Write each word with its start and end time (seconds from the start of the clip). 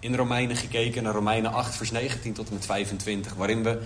in 0.00 0.14
Romeinen 0.14 0.56
gekeken 0.56 1.02
naar 1.02 1.12
Romeinen 1.12 1.52
8, 1.52 1.76
vers 1.76 1.90
19 1.90 2.32
tot 2.32 2.48
en 2.48 2.54
met 2.54 2.66
25, 2.66 3.34
waarin 3.34 3.62
we 3.62 3.82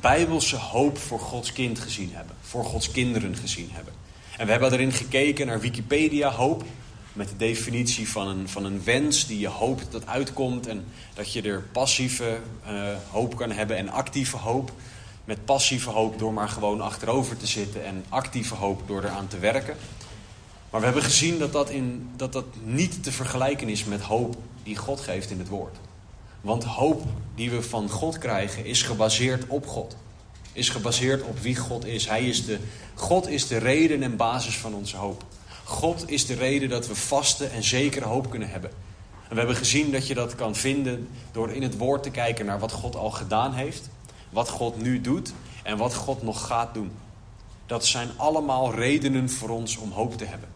bijbelse 0.00 0.56
hoop 0.56 0.98
voor 0.98 1.20
Gods 1.20 1.52
kind 1.52 1.78
gezien 1.78 2.10
hebben, 2.12 2.36
voor 2.40 2.64
Gods 2.64 2.90
kinderen 2.90 3.36
gezien 3.36 3.68
hebben. 3.72 3.92
En 4.36 4.46
we 4.46 4.52
hebben 4.52 4.72
erin 4.72 4.92
gekeken 4.92 5.46
naar 5.46 5.60
Wikipedia 5.60 6.30
hoop, 6.30 6.64
met 7.12 7.28
de 7.28 7.36
definitie 7.36 8.08
van 8.08 8.28
een, 8.28 8.48
van 8.48 8.64
een 8.64 8.84
wens 8.84 9.26
die 9.26 9.38
je 9.38 9.48
hoopt 9.48 9.92
dat 9.92 10.06
uitkomt 10.06 10.66
en 10.66 10.84
dat 11.14 11.32
je 11.32 11.42
er 11.42 11.62
passieve 11.72 12.38
uh, 12.66 12.88
hoop 13.10 13.36
kan 13.36 13.50
hebben 13.50 13.76
en 13.76 13.88
actieve 13.88 14.36
hoop. 14.36 14.72
Met 15.24 15.44
passieve 15.44 15.90
hoop 15.90 16.18
door 16.18 16.32
maar 16.32 16.48
gewoon 16.48 16.80
achterover 16.80 17.36
te 17.36 17.46
zitten 17.46 17.84
en 17.84 18.04
actieve 18.08 18.54
hoop 18.54 18.82
door 18.86 19.04
eraan 19.04 19.28
te 19.28 19.38
werken. 19.38 19.76
Maar 20.70 20.80
we 20.80 20.86
hebben 20.86 21.04
gezien 21.04 21.38
dat 21.38 21.52
dat, 21.52 21.70
in, 21.70 22.10
dat 22.16 22.32
dat 22.32 22.44
niet 22.64 23.02
te 23.02 23.12
vergelijken 23.12 23.68
is 23.68 23.84
met 23.84 24.00
hoop 24.00 24.36
die 24.62 24.76
God 24.76 25.00
geeft 25.00 25.30
in 25.30 25.38
het 25.38 25.48
woord. 25.48 25.76
Want 26.40 26.64
hoop 26.64 27.02
die 27.34 27.50
we 27.50 27.62
van 27.62 27.90
God 27.90 28.18
krijgen 28.18 28.64
is 28.64 28.82
gebaseerd 28.82 29.44
op 29.46 29.66
God. 29.66 29.96
Is 30.52 30.68
gebaseerd 30.68 31.22
op 31.22 31.38
wie 31.38 31.56
God 31.56 31.84
is. 31.84 32.08
Hij 32.08 32.28
is 32.28 32.44
de, 32.44 32.58
God 32.94 33.28
is 33.28 33.46
de 33.46 33.58
reden 33.58 34.02
en 34.02 34.16
basis 34.16 34.56
van 34.56 34.74
onze 34.74 34.96
hoop. 34.96 35.24
God 35.64 36.10
is 36.10 36.26
de 36.26 36.34
reden 36.34 36.68
dat 36.68 36.86
we 36.86 36.94
vaste 36.94 37.46
en 37.46 37.62
zekere 37.62 38.04
hoop 38.04 38.30
kunnen 38.30 38.50
hebben. 38.50 38.70
En 39.22 39.36
we 39.36 39.36
hebben 39.36 39.56
gezien 39.56 39.92
dat 39.92 40.06
je 40.06 40.14
dat 40.14 40.34
kan 40.34 40.54
vinden 40.54 41.08
door 41.32 41.50
in 41.50 41.62
het 41.62 41.76
woord 41.76 42.02
te 42.02 42.10
kijken 42.10 42.46
naar 42.46 42.58
wat 42.58 42.72
God 42.72 42.96
al 42.96 43.10
gedaan 43.10 43.54
heeft. 43.54 43.88
Wat 44.30 44.48
God 44.48 44.82
nu 44.82 45.00
doet 45.00 45.32
en 45.62 45.76
wat 45.76 45.94
God 45.94 46.22
nog 46.22 46.46
gaat 46.46 46.74
doen. 46.74 46.90
Dat 47.66 47.86
zijn 47.86 48.08
allemaal 48.16 48.74
redenen 48.74 49.30
voor 49.30 49.48
ons 49.48 49.76
om 49.76 49.90
hoop 49.90 50.16
te 50.16 50.24
hebben. 50.24 50.48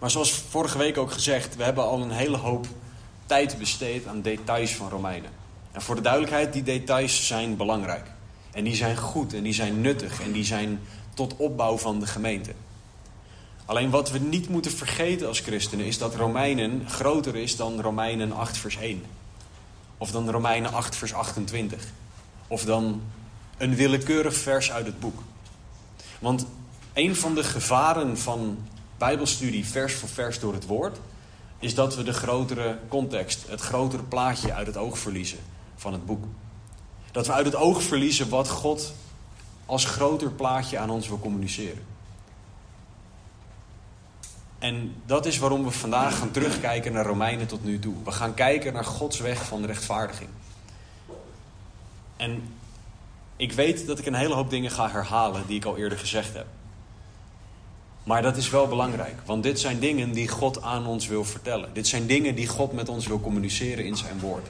Maar 0.00 0.10
zoals 0.10 0.32
vorige 0.32 0.78
week 0.78 0.98
ook 0.98 1.12
gezegd, 1.12 1.56
we 1.56 1.62
hebben 1.62 1.84
al 1.84 2.02
een 2.02 2.10
hele 2.10 2.36
hoop 2.36 2.66
tijd 3.26 3.58
besteed 3.58 4.06
aan 4.06 4.22
details 4.22 4.74
van 4.74 4.88
Romeinen. 4.88 5.30
En 5.72 5.82
voor 5.82 5.94
de 5.94 6.00
duidelijkheid, 6.00 6.52
die 6.52 6.62
details 6.62 7.26
zijn 7.26 7.56
belangrijk. 7.56 8.10
En 8.52 8.64
die 8.64 8.74
zijn 8.74 8.96
goed 8.96 9.34
en 9.34 9.42
die 9.42 9.52
zijn 9.52 9.80
nuttig 9.80 10.20
en 10.20 10.32
die 10.32 10.44
zijn 10.44 10.80
tot 11.14 11.36
opbouw 11.36 11.78
van 11.78 12.00
de 12.00 12.06
gemeente. 12.06 12.52
Alleen 13.64 13.90
wat 13.90 14.10
we 14.10 14.18
niet 14.18 14.48
moeten 14.48 14.72
vergeten 14.72 15.28
als 15.28 15.40
christenen 15.40 15.86
is 15.86 15.98
dat 15.98 16.14
Romeinen 16.14 16.88
groter 16.88 17.36
is 17.36 17.56
dan 17.56 17.80
Romeinen 17.80 18.32
8 18.32 18.56
vers 18.56 18.76
1. 18.76 19.04
Of 19.98 20.10
dan 20.10 20.30
Romeinen 20.30 20.72
8 20.72 20.96
vers 20.96 21.14
28. 21.14 21.84
Of 22.46 22.64
dan 22.64 23.02
een 23.56 23.74
willekeurig 23.74 24.34
vers 24.34 24.72
uit 24.72 24.86
het 24.86 25.00
boek. 25.00 25.22
Want 26.18 26.46
een 26.92 27.16
van 27.16 27.34
de 27.34 27.44
gevaren 27.44 28.18
van 28.18 28.58
Bijbelstudie 29.00 29.66
vers 29.66 29.94
voor 29.94 30.08
vers 30.08 30.40
door 30.40 30.52
het 30.52 30.66
woord, 30.66 30.98
is 31.58 31.74
dat 31.74 31.96
we 31.96 32.02
de 32.02 32.12
grotere 32.12 32.78
context, 32.88 33.48
het 33.48 33.60
grotere 33.60 34.02
plaatje 34.02 34.52
uit 34.52 34.66
het 34.66 34.76
oog 34.76 34.98
verliezen 34.98 35.38
van 35.76 35.92
het 35.92 36.06
boek. 36.06 36.24
Dat 37.12 37.26
we 37.26 37.32
uit 37.32 37.46
het 37.46 37.54
oog 37.54 37.82
verliezen 37.82 38.28
wat 38.28 38.48
God 38.48 38.92
als 39.66 39.84
groter 39.84 40.30
plaatje 40.30 40.78
aan 40.78 40.90
ons 40.90 41.08
wil 41.08 41.18
communiceren. 41.18 41.84
En 44.58 44.94
dat 45.06 45.26
is 45.26 45.38
waarom 45.38 45.64
we 45.64 45.70
vandaag 45.70 46.18
gaan 46.18 46.30
terugkijken 46.30 46.92
naar 46.92 47.06
Romeinen 47.06 47.46
tot 47.46 47.64
nu 47.64 47.78
toe. 47.78 47.94
We 48.04 48.12
gaan 48.12 48.34
kijken 48.34 48.72
naar 48.72 48.84
Gods 48.84 49.18
weg 49.18 49.44
van 49.44 49.64
rechtvaardiging. 49.64 50.30
En 52.16 52.42
ik 53.36 53.52
weet 53.52 53.86
dat 53.86 53.98
ik 53.98 54.06
een 54.06 54.14
hele 54.14 54.34
hoop 54.34 54.50
dingen 54.50 54.70
ga 54.70 54.90
herhalen 54.90 55.46
die 55.46 55.56
ik 55.56 55.64
al 55.64 55.76
eerder 55.76 55.98
gezegd 55.98 56.34
heb. 56.34 56.46
Maar 58.10 58.22
dat 58.22 58.36
is 58.36 58.50
wel 58.50 58.68
belangrijk, 58.68 59.14
want 59.24 59.42
dit 59.42 59.60
zijn 59.60 59.78
dingen 59.78 60.12
die 60.12 60.28
God 60.28 60.62
aan 60.62 60.86
ons 60.86 61.06
wil 61.06 61.24
vertellen. 61.24 61.68
Dit 61.72 61.86
zijn 61.86 62.06
dingen 62.06 62.34
die 62.34 62.46
God 62.46 62.72
met 62.72 62.88
ons 62.88 63.06
wil 63.06 63.20
communiceren 63.20 63.84
in 63.84 63.96
zijn 63.96 64.20
woord. 64.20 64.46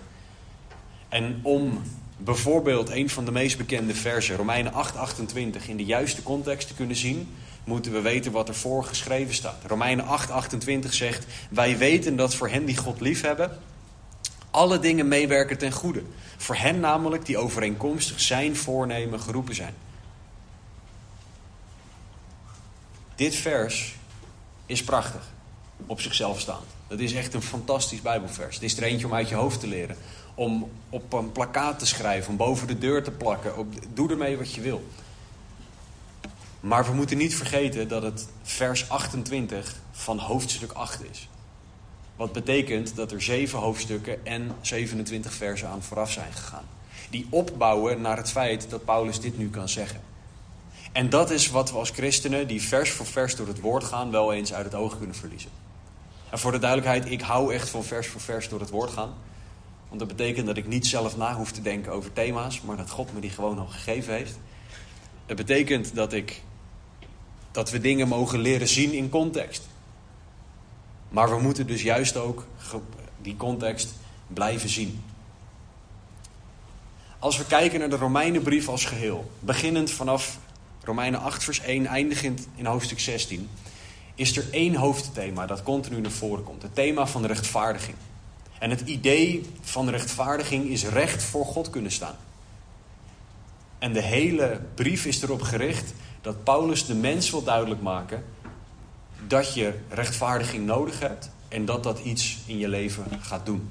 En 1.08 1.40
om 1.42 1.82
bijvoorbeeld 2.16 2.90
een 2.90 3.10
van 3.10 3.24
de 3.24 3.32
meest 3.32 3.58
bekende 3.58 3.94
versen, 3.94 4.36
Romeinen 4.36 4.72
8:28, 4.72 5.68
in 5.68 5.76
de 5.76 5.84
juiste 5.84 6.22
context 6.22 6.68
te 6.68 6.74
kunnen 6.74 6.96
zien, 6.96 7.28
moeten 7.64 7.92
we 7.92 8.00
weten 8.00 8.32
wat 8.32 8.48
er 8.48 8.54
voor 8.54 8.84
geschreven 8.84 9.34
staat. 9.34 9.62
Romeinen 9.66 10.04
8:28 10.04 10.94
zegt: 10.94 11.26
"Wij 11.50 11.78
weten 11.78 12.16
dat 12.16 12.34
voor 12.34 12.48
hen 12.48 12.64
die 12.64 12.76
God 12.76 13.00
liefhebben, 13.00 13.58
alle 14.50 14.78
dingen 14.78 15.08
meewerken 15.08 15.58
ten 15.58 15.72
goede. 15.72 16.02
Voor 16.36 16.56
hen 16.56 16.80
namelijk 16.80 17.26
die 17.26 17.38
overeenkomstig 17.38 18.20
zijn 18.20 18.56
voornemen 18.56 19.20
geroepen 19.20 19.54
zijn." 19.54 19.74
Dit 23.20 23.36
vers 23.36 23.94
is 24.66 24.84
prachtig, 24.84 25.22
op 25.86 26.00
zichzelf 26.00 26.40
staand. 26.40 26.64
Dat 26.88 26.98
is 26.98 27.12
echt 27.12 27.34
een 27.34 27.42
fantastisch 27.42 28.00
Bijbelvers. 28.02 28.54
Het 28.54 28.64
is 28.64 28.76
er 28.76 28.82
eentje 28.82 29.06
om 29.06 29.14
uit 29.14 29.28
je 29.28 29.34
hoofd 29.34 29.60
te 29.60 29.66
leren. 29.66 29.96
Om 30.34 30.70
op 30.90 31.12
een 31.12 31.32
plakkaat 31.32 31.78
te 31.78 31.86
schrijven, 31.86 32.30
om 32.30 32.36
boven 32.36 32.66
de 32.66 32.78
deur 32.78 33.02
te 33.02 33.10
plakken. 33.10 33.56
Op, 33.56 33.74
doe 33.94 34.10
ermee 34.10 34.36
wat 34.36 34.54
je 34.54 34.60
wil. 34.60 34.84
Maar 36.60 36.84
we 36.84 36.92
moeten 36.92 37.16
niet 37.16 37.34
vergeten 37.34 37.88
dat 37.88 38.02
het 38.02 38.28
vers 38.42 38.88
28 38.88 39.76
van 39.92 40.18
hoofdstuk 40.18 40.72
8 40.72 41.04
is. 41.10 41.28
Wat 42.16 42.32
betekent 42.32 42.96
dat 42.96 43.12
er 43.12 43.22
zeven 43.22 43.58
hoofdstukken 43.58 44.26
en 44.26 44.56
27 44.60 45.32
versen 45.32 45.68
aan 45.68 45.82
vooraf 45.82 46.12
zijn 46.12 46.32
gegaan. 46.32 46.64
Die 47.10 47.26
opbouwen 47.30 48.00
naar 48.00 48.16
het 48.16 48.30
feit 48.30 48.70
dat 48.70 48.84
Paulus 48.84 49.20
dit 49.20 49.38
nu 49.38 49.50
kan 49.50 49.68
zeggen. 49.68 50.09
En 50.92 51.10
dat 51.10 51.30
is 51.30 51.50
wat 51.50 51.70
we 51.70 51.78
als 51.78 51.90
christenen, 51.90 52.46
die 52.46 52.62
vers 52.62 52.90
voor 52.90 53.06
vers 53.06 53.36
door 53.36 53.46
het 53.46 53.60
woord 53.60 53.84
gaan, 53.84 54.10
wel 54.10 54.32
eens 54.32 54.52
uit 54.52 54.64
het 54.64 54.74
oog 54.74 54.98
kunnen 54.98 55.16
verliezen. 55.16 55.50
En 56.30 56.38
voor 56.38 56.52
de 56.52 56.58
duidelijkheid, 56.58 57.10
ik 57.10 57.20
hou 57.20 57.54
echt 57.54 57.68
van 57.68 57.84
vers 57.84 58.06
voor 58.06 58.20
vers 58.20 58.48
door 58.48 58.60
het 58.60 58.70
woord 58.70 58.90
gaan. 58.90 59.14
Want 59.88 60.00
dat 60.00 60.08
betekent 60.08 60.46
dat 60.46 60.56
ik 60.56 60.66
niet 60.66 60.86
zelf 60.86 61.16
na 61.16 61.34
hoef 61.34 61.52
te 61.52 61.62
denken 61.62 61.92
over 61.92 62.12
thema's, 62.12 62.60
maar 62.60 62.76
dat 62.76 62.90
God 62.90 63.12
me 63.12 63.20
die 63.20 63.30
gewoon 63.30 63.58
al 63.58 63.66
gegeven 63.66 64.14
heeft. 64.14 64.38
Het 65.26 65.36
betekent 65.36 65.94
dat, 65.94 66.12
ik, 66.12 66.42
dat 67.50 67.70
we 67.70 67.80
dingen 67.80 68.08
mogen 68.08 68.38
leren 68.38 68.68
zien 68.68 68.92
in 68.92 69.08
context. 69.08 69.68
Maar 71.08 71.30
we 71.30 71.42
moeten 71.42 71.66
dus 71.66 71.82
juist 71.82 72.16
ook 72.16 72.46
die 73.22 73.36
context 73.36 73.88
blijven 74.26 74.68
zien. 74.68 75.02
Als 77.18 77.36
we 77.36 77.46
kijken 77.46 77.78
naar 77.78 77.90
de 77.90 77.96
Romeinenbrief 77.96 78.68
als 78.68 78.84
geheel, 78.84 79.30
beginnend 79.38 79.90
vanaf 79.90 80.38
Romeinen 80.90 81.20
8, 81.20 81.44
vers 81.44 81.60
1, 81.60 81.86
eindigend 81.86 82.48
in 82.54 82.66
hoofdstuk 82.66 83.00
16, 83.00 83.48
is 84.14 84.36
er 84.36 84.44
één 84.50 84.74
hoofdthema 84.74 85.46
dat 85.46 85.62
continu 85.62 86.00
naar 86.00 86.10
voren 86.10 86.44
komt. 86.44 86.62
Het 86.62 86.74
thema 86.74 87.06
van 87.06 87.24
rechtvaardiging. 87.24 87.96
En 88.58 88.70
het 88.70 88.80
idee 88.80 89.44
van 89.60 89.88
rechtvaardiging 89.88 90.68
is 90.68 90.84
recht 90.84 91.22
voor 91.22 91.44
God 91.44 91.70
kunnen 91.70 91.90
staan. 91.90 92.16
En 93.78 93.92
de 93.92 94.02
hele 94.02 94.60
brief 94.74 95.04
is 95.04 95.22
erop 95.22 95.42
gericht 95.42 95.92
dat 96.20 96.44
Paulus 96.44 96.86
de 96.86 96.94
mens 96.94 97.30
wil 97.30 97.42
duidelijk 97.42 97.82
maken 97.82 98.24
dat 99.26 99.54
je 99.54 99.74
rechtvaardiging 99.88 100.66
nodig 100.66 101.00
hebt 101.00 101.30
en 101.48 101.64
dat 101.64 101.82
dat 101.82 101.98
iets 101.98 102.38
in 102.46 102.58
je 102.58 102.68
leven 102.68 103.04
gaat 103.20 103.46
doen. 103.46 103.70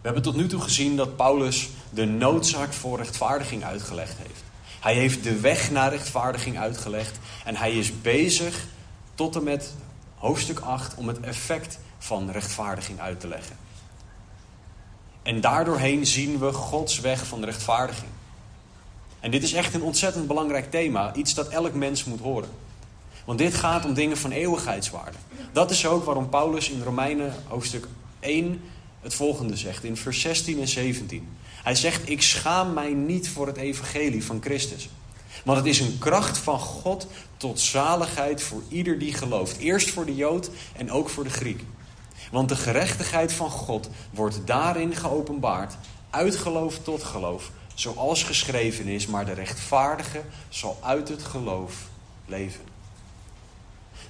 We 0.00 0.10
hebben 0.10 0.22
tot 0.22 0.36
nu 0.36 0.46
toe 0.46 0.60
gezien 0.60 0.96
dat 0.96 1.16
Paulus 1.16 1.68
de 1.90 2.04
noodzaak 2.04 2.72
voor 2.72 2.98
rechtvaardiging 2.98 3.64
uitgelegd 3.64 4.16
heeft. 4.18 4.43
Hij 4.84 4.94
heeft 4.94 5.22
de 5.22 5.40
weg 5.40 5.70
naar 5.70 5.90
rechtvaardiging 5.90 6.58
uitgelegd. 6.58 7.18
En 7.44 7.56
hij 7.56 7.72
is 7.72 8.00
bezig 8.00 8.66
tot 9.14 9.36
en 9.36 9.42
met 9.42 9.74
hoofdstuk 10.14 10.58
8 10.58 10.94
om 10.94 11.08
het 11.08 11.20
effect 11.20 11.78
van 11.98 12.30
rechtvaardiging 12.30 13.00
uit 13.00 13.20
te 13.20 13.28
leggen. 13.28 13.56
En 15.22 15.40
daardoorheen 15.40 16.06
zien 16.06 16.38
we 16.38 16.52
Gods 16.52 17.00
weg 17.00 17.26
van 17.26 17.44
rechtvaardiging. 17.44 18.10
En 19.20 19.30
dit 19.30 19.42
is 19.42 19.52
echt 19.52 19.74
een 19.74 19.82
ontzettend 19.82 20.26
belangrijk 20.26 20.70
thema. 20.70 21.14
Iets 21.14 21.34
dat 21.34 21.48
elk 21.48 21.74
mens 21.74 22.04
moet 22.04 22.20
horen. 22.20 22.50
Want 23.24 23.38
dit 23.38 23.54
gaat 23.54 23.84
om 23.84 23.94
dingen 23.94 24.16
van 24.16 24.30
eeuwigheidswaarde. 24.30 25.18
Dat 25.52 25.70
is 25.70 25.86
ook 25.86 26.04
waarom 26.04 26.28
Paulus 26.28 26.70
in 26.70 26.82
Romeinen 26.82 27.34
hoofdstuk 27.48 27.86
1 28.20 28.60
het 29.00 29.14
volgende 29.14 29.56
zegt. 29.56 29.84
In 29.84 29.96
vers 29.96 30.20
16 30.20 30.60
en 30.60 30.68
17. 30.68 31.33
Hij 31.64 31.74
zegt, 31.74 32.08
ik 32.08 32.22
schaam 32.22 32.72
mij 32.72 32.92
niet 32.92 33.28
voor 33.28 33.46
het 33.46 33.56
evangelie 33.56 34.24
van 34.24 34.40
Christus. 34.42 34.88
Want 35.44 35.58
het 35.58 35.66
is 35.66 35.80
een 35.80 35.98
kracht 35.98 36.38
van 36.38 36.58
God 36.58 37.06
tot 37.36 37.60
zaligheid 37.60 38.42
voor 38.42 38.62
ieder 38.68 38.98
die 38.98 39.14
gelooft. 39.14 39.56
Eerst 39.56 39.90
voor 39.90 40.06
de 40.06 40.14
Jood 40.14 40.50
en 40.76 40.90
ook 40.90 41.08
voor 41.08 41.24
de 41.24 41.30
Griek. 41.30 41.64
Want 42.30 42.48
de 42.48 42.56
gerechtigheid 42.56 43.32
van 43.32 43.50
God 43.50 43.88
wordt 44.10 44.40
daarin 44.44 44.96
geopenbaard, 44.96 45.76
uit 46.10 46.36
geloof 46.36 46.78
tot 46.78 47.02
geloof, 47.02 47.50
zoals 47.74 48.22
geschreven 48.22 48.86
is, 48.86 49.06
maar 49.06 49.24
de 49.24 49.32
rechtvaardige 49.32 50.22
zal 50.48 50.78
uit 50.82 51.08
het 51.08 51.22
geloof 51.22 51.74
leven. 52.26 52.64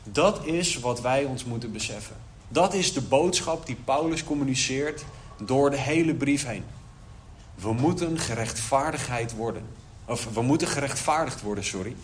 Dat 0.02 0.46
is 0.46 0.78
wat 0.78 1.00
wij 1.00 1.24
ons 1.24 1.44
moeten 1.44 1.72
beseffen. 1.72 2.16
Dat 2.48 2.74
is 2.74 2.92
de 2.92 3.02
boodschap 3.02 3.66
die 3.66 3.76
Paulus 3.84 4.24
communiceert 4.24 5.04
door 5.38 5.70
de 5.70 5.78
hele 5.78 6.14
brief 6.14 6.46
heen. 6.46 6.64
We 7.54 7.72
moeten 7.72 8.18
gerechtvaardigheid 8.18 9.34
worden. 9.34 9.66
Of 10.04 10.34
we 10.34 10.42
moeten 10.42 10.68
gerechtvaardigd 10.68 11.42
worden, 11.42 11.64
sorry. 11.64 11.96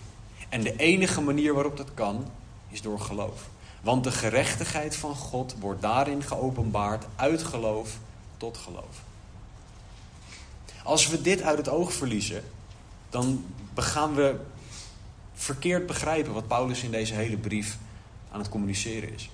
En 0.49 0.63
de 0.63 0.77
enige 0.77 1.21
manier 1.21 1.55
waarop 1.55 1.77
dat 1.77 1.95
kan, 1.95 2.31
is 2.69 2.83
door 2.83 3.01
geloof. 3.01 3.49
Want 3.81 4.05
de 4.05 4.13
gerechtigheid 4.13 4.97
van 4.97 5.15
God 5.15 5.55
wordt 5.59 5.83
daarin 5.83 6.23
geopenbaard 6.23 7.05
uit 7.17 7.43
geloof 7.43 7.99
tot 8.37 8.57
geloof. 8.57 9.03
Als 10.85 11.09
we 11.09 11.23
dit 11.23 11.43
uit 11.43 11.59
het 11.59 11.69
oog 11.69 11.93
verliezen, 11.93 12.45
dan 13.11 13.45
gaan 13.75 14.15
we 14.15 14.41
verkeerd 15.35 15.87
begrijpen 15.87 16.33
wat 16.33 16.47
Paulus 16.49 16.83
in 16.83 16.91
deze 16.91 17.15
hele 17.15 17.37
brief 17.37 17.79
aan 18.33 18.39
het 18.39 18.49
communiceren 18.49 19.15
is. 19.15 19.31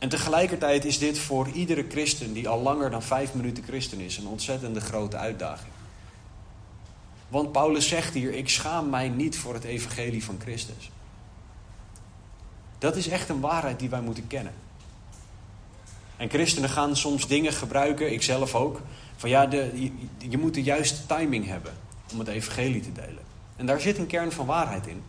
En 0.00 0.08
tegelijkertijd 0.08 0.84
is 0.84 0.98
dit 0.98 1.18
voor 1.18 1.48
iedere 1.48 1.84
christen 1.88 2.32
die 2.32 2.48
al 2.48 2.60
langer 2.60 2.90
dan 2.90 3.02
vijf 3.02 3.34
minuten 3.34 3.64
christen 3.64 4.00
is 4.00 4.16
een 4.16 4.26
ontzettende 4.26 4.80
grote 4.80 5.16
uitdaging. 5.16 5.72
Want 7.28 7.52
Paulus 7.52 7.88
zegt 7.88 8.14
hier: 8.14 8.32
Ik 8.32 8.48
schaam 8.48 8.90
mij 8.90 9.08
niet 9.08 9.38
voor 9.38 9.54
het 9.54 9.64
evangelie 9.64 10.24
van 10.24 10.38
Christus. 10.40 10.90
Dat 12.78 12.96
is 12.96 13.08
echt 13.08 13.28
een 13.28 13.40
waarheid 13.40 13.78
die 13.78 13.88
wij 13.88 14.00
moeten 14.00 14.26
kennen. 14.26 14.52
En 16.16 16.28
christenen 16.28 16.70
gaan 16.70 16.96
soms 16.96 17.26
dingen 17.26 17.52
gebruiken, 17.52 18.12
ik 18.12 18.22
zelf 18.22 18.54
ook, 18.54 18.80
van 19.16 19.30
ja, 19.30 19.46
de, 19.46 19.70
je, 19.74 19.90
je 20.28 20.38
moet 20.38 20.54
de 20.54 20.62
juiste 20.62 21.06
timing 21.06 21.46
hebben 21.46 21.72
om 22.12 22.18
het 22.18 22.28
evangelie 22.28 22.80
te 22.80 22.92
delen. 22.92 23.22
En 23.56 23.66
daar 23.66 23.80
zit 23.80 23.98
een 23.98 24.06
kern 24.06 24.32
van 24.32 24.46
waarheid 24.46 24.86
in. 24.86 25.02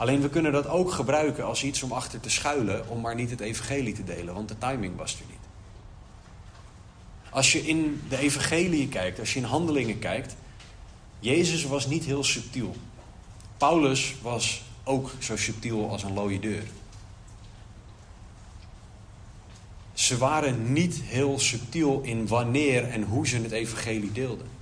Alleen 0.00 0.20
we 0.20 0.28
kunnen 0.28 0.52
dat 0.52 0.66
ook 0.66 0.92
gebruiken 0.92 1.44
als 1.44 1.64
iets 1.64 1.82
om 1.82 1.92
achter 1.92 2.20
te 2.20 2.30
schuilen, 2.30 2.88
om 2.88 3.00
maar 3.00 3.14
niet 3.14 3.30
het 3.30 3.40
evangelie 3.40 3.94
te 3.94 4.04
delen, 4.04 4.34
want 4.34 4.48
de 4.48 4.58
timing 4.58 4.96
was 4.96 5.12
er 5.14 5.24
niet. 5.28 5.38
Als 7.30 7.52
je 7.52 7.66
in 7.66 8.02
de 8.08 8.18
evangelie 8.18 8.88
kijkt, 8.88 9.18
als 9.18 9.32
je 9.32 9.38
in 9.38 9.44
handelingen 9.44 9.98
kijkt, 9.98 10.36
Jezus 11.18 11.64
was 11.64 11.86
niet 11.86 12.04
heel 12.04 12.24
subtiel. 12.24 12.76
Paulus 13.56 14.14
was 14.22 14.62
ook 14.84 15.10
zo 15.18 15.36
subtiel 15.36 15.90
als 15.90 16.02
een 16.02 16.14
looie 16.14 16.40
deur. 16.40 16.64
Ze 19.92 20.18
waren 20.18 20.72
niet 20.72 21.00
heel 21.02 21.38
subtiel 21.38 22.00
in 22.02 22.26
wanneer 22.26 22.88
en 22.88 23.02
hoe 23.02 23.26
ze 23.28 23.36
het 23.36 23.52
evangelie 23.52 24.12
deelden. 24.12 24.59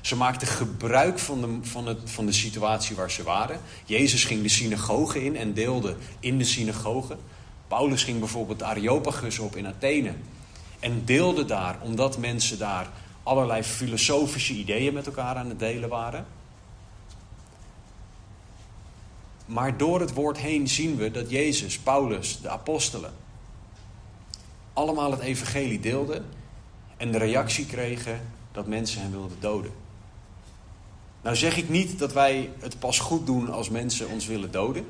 Ze 0.00 0.16
maakten 0.16 0.48
gebruik 0.48 1.18
van 1.18 1.40
de, 1.40 1.58
van, 1.68 1.86
het, 1.86 1.98
van 2.04 2.26
de 2.26 2.32
situatie 2.32 2.96
waar 2.96 3.10
ze 3.10 3.22
waren. 3.22 3.60
Jezus 3.84 4.24
ging 4.24 4.42
de 4.42 4.48
synagoge 4.48 5.24
in 5.24 5.36
en 5.36 5.52
deelde 5.52 5.96
in 6.20 6.38
de 6.38 6.44
synagoge. 6.44 7.16
Paulus 7.68 8.04
ging 8.04 8.18
bijvoorbeeld 8.18 8.58
de 8.58 8.64
Areopagus 8.64 9.38
op 9.38 9.56
in 9.56 9.66
Athene. 9.66 10.12
En 10.80 11.04
deelde 11.04 11.44
daar, 11.44 11.78
omdat 11.82 12.18
mensen 12.18 12.58
daar 12.58 12.90
allerlei 13.22 13.62
filosofische 13.62 14.52
ideeën 14.52 14.94
met 14.94 15.06
elkaar 15.06 15.36
aan 15.36 15.48
het 15.48 15.58
delen 15.58 15.88
waren. 15.88 16.26
Maar 19.46 19.76
door 19.76 20.00
het 20.00 20.12
woord 20.12 20.38
heen 20.38 20.68
zien 20.68 20.96
we 20.96 21.10
dat 21.10 21.30
Jezus, 21.30 21.78
Paulus, 21.78 22.40
de 22.40 22.48
apostelen, 22.48 23.12
allemaal 24.72 25.10
het 25.10 25.20
evangelie 25.20 25.80
deelden 25.80 26.24
en 26.96 27.12
de 27.12 27.18
reactie 27.18 27.66
kregen 27.66 28.20
dat 28.52 28.66
mensen 28.66 29.00
hem 29.00 29.10
wilden 29.10 29.36
doden. 29.40 29.72
Nou 31.22 31.36
zeg 31.36 31.56
ik 31.56 31.68
niet 31.68 31.98
dat 31.98 32.12
wij 32.12 32.50
het 32.58 32.78
pas 32.78 32.98
goed 32.98 33.26
doen 33.26 33.50
als 33.50 33.68
mensen 33.68 34.08
ons 34.08 34.26
willen 34.26 34.50
doden. 34.50 34.86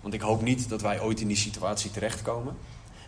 Want 0.00 0.14
ik 0.14 0.20
hoop 0.20 0.42
niet 0.42 0.68
dat 0.68 0.80
wij 0.80 1.00
ooit 1.00 1.20
in 1.20 1.28
die 1.28 1.36
situatie 1.36 1.90
terechtkomen. 1.90 2.56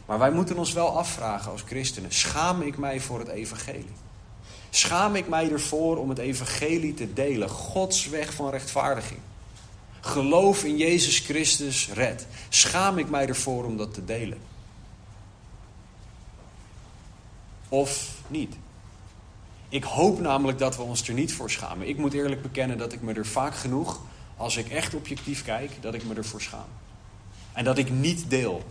Maar 0.07 0.19
wij 0.19 0.31
moeten 0.31 0.59
ons 0.59 0.73
wel 0.73 0.99
afvragen 0.99 1.51
als 1.51 1.63
christenen: 1.63 2.13
schaam 2.13 2.63
ik 2.63 2.79
mij 2.79 3.01
voor 3.01 3.19
het 3.19 3.29
evangelie? 3.29 3.95
Schaam 4.71 5.15
ik 5.15 5.29
mij 5.29 5.51
ervoor 5.51 5.97
om 5.97 6.09
het 6.09 6.19
evangelie 6.19 6.95
te 6.95 7.13
delen? 7.13 7.49
Gods 7.49 8.09
weg 8.09 8.35
van 8.35 8.51
rechtvaardiging. 8.51 9.21
Geloof 10.01 10.65
in 10.65 10.77
Jezus 10.77 11.19
Christus 11.19 11.89
red. 11.93 12.27
Schaam 12.49 12.99
ik 12.99 13.11
mij 13.11 13.27
ervoor 13.27 13.65
om 13.65 13.77
dat 13.77 13.95
te 13.95 14.05
delen? 14.05 14.39
Of 17.69 18.11
niet? 18.29 18.55
Ik 19.73 19.85
hoop 19.85 20.21
namelijk 20.21 20.59
dat 20.59 20.77
we 20.77 20.83
ons 20.83 21.09
er 21.09 21.15
niet 21.15 21.35
voor 21.35 21.51
schamen. 21.51 21.89
Ik 21.89 21.97
moet 21.97 22.13
eerlijk 22.13 22.43
bekennen 22.43 22.79
dat 22.79 22.93
ik 22.93 23.03
me 23.03 23.13
er 23.13 23.27
vaak 23.27 23.55
genoeg, 23.55 24.01
als 24.37 24.57
ik 24.57 24.69
echt 24.69 24.95
objectief 24.95 25.45
kijk, 25.45 25.71
dat 25.81 25.95
ik 25.95 26.05
me 26.05 26.15
ervoor 26.15 26.41
schaam. 26.41 26.69
En 27.53 27.65
dat 27.65 27.79
ik 27.79 27.91
niet 27.91 28.31
deel 28.31 28.63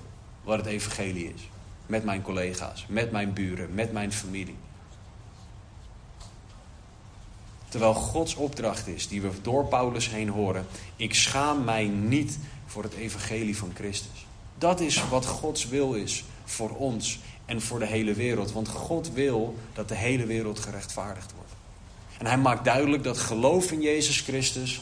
wat 0.43 0.57
het 0.57 0.65
evangelie 0.65 1.33
is. 1.33 1.49
Met 1.85 2.03
mijn 2.03 2.21
collega's, 2.21 2.85
met 2.89 3.11
mijn 3.11 3.33
buren, 3.33 3.73
met 3.73 3.91
mijn 3.91 4.11
familie. 4.11 4.55
Terwijl 7.69 7.93
Gods 7.93 8.35
opdracht 8.35 8.87
is, 8.87 9.07
die 9.07 9.21
we 9.21 9.29
door 9.41 9.65
Paulus 9.65 10.09
heen 10.09 10.29
horen, 10.29 10.65
ik 10.95 11.15
schaam 11.15 11.63
mij 11.63 11.85
niet 11.85 12.37
voor 12.65 12.83
het 12.83 12.93
evangelie 12.93 13.57
van 13.57 13.71
Christus. 13.73 14.25
Dat 14.57 14.79
is 14.79 15.07
wat 15.09 15.25
Gods 15.25 15.67
wil 15.67 15.93
is 15.93 16.23
voor 16.45 16.69
ons 16.69 17.19
en 17.51 17.61
voor 17.61 17.79
de 17.79 17.85
hele 17.85 18.13
wereld. 18.13 18.51
Want 18.51 18.67
God 18.67 19.11
wil 19.13 19.55
dat 19.73 19.87
de 19.87 19.95
hele 19.95 20.25
wereld 20.25 20.59
gerechtvaardigd 20.59 21.33
wordt. 21.35 21.51
En 22.17 22.25
hij 22.25 22.37
maakt 22.37 22.65
duidelijk 22.65 23.03
dat 23.03 23.17
geloof 23.17 23.71
in 23.71 23.81
Jezus 23.81 24.19
Christus 24.19 24.81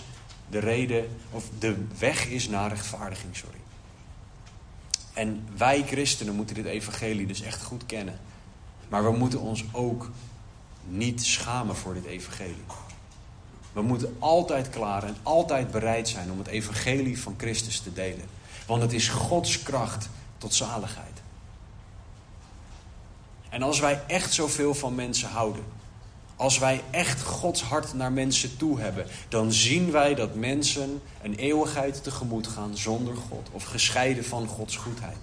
de 0.49 0.59
reden 0.59 1.09
of 1.31 1.43
de 1.59 1.75
weg 1.99 2.27
is 2.27 2.47
naar 2.47 2.69
rechtvaardiging, 2.69 3.35
sorry. 3.35 3.57
En 5.13 5.47
wij 5.57 5.83
christenen 5.87 6.35
moeten 6.35 6.55
dit 6.55 6.65
evangelie 6.65 7.25
dus 7.25 7.41
echt 7.41 7.63
goed 7.63 7.85
kennen. 7.85 8.19
Maar 8.89 9.03
we 9.03 9.17
moeten 9.17 9.39
ons 9.39 9.65
ook 9.71 10.11
niet 10.87 11.25
schamen 11.25 11.75
voor 11.75 11.93
dit 11.93 12.05
evangelie. 12.05 12.65
We 13.73 13.81
moeten 13.81 14.15
altijd 14.19 14.69
klaar 14.69 15.03
en 15.03 15.15
altijd 15.23 15.71
bereid 15.71 16.07
zijn 16.09 16.31
om 16.31 16.37
het 16.37 16.47
evangelie 16.47 17.21
van 17.21 17.33
Christus 17.37 17.79
te 17.79 17.93
delen. 17.93 18.25
Want 18.65 18.81
het 18.81 18.93
is 18.93 19.07
Gods 19.07 19.63
kracht 19.63 20.09
tot 20.37 20.53
zaligheid. 20.53 21.08
En 23.49 23.63
als 23.63 23.79
wij 23.79 24.01
echt 24.07 24.33
zoveel 24.33 24.73
van 24.73 24.95
mensen 24.95 25.29
houden, 25.29 25.63
als 26.35 26.57
wij 26.57 26.83
echt 26.91 27.23
Gods 27.23 27.61
hart 27.61 27.93
naar 27.93 28.11
mensen 28.11 28.57
toe 28.57 28.79
hebben, 28.79 29.05
dan 29.29 29.51
zien 29.51 29.91
wij 29.91 30.15
dat 30.15 30.35
mensen 30.35 31.01
een 31.21 31.35
eeuwigheid 31.35 32.03
tegemoet 32.03 32.47
gaan 32.47 32.77
zonder 32.77 33.15
God 33.15 33.49
of 33.51 33.63
gescheiden 33.63 34.25
van 34.25 34.47
Gods 34.47 34.75
goedheid. 34.75 35.17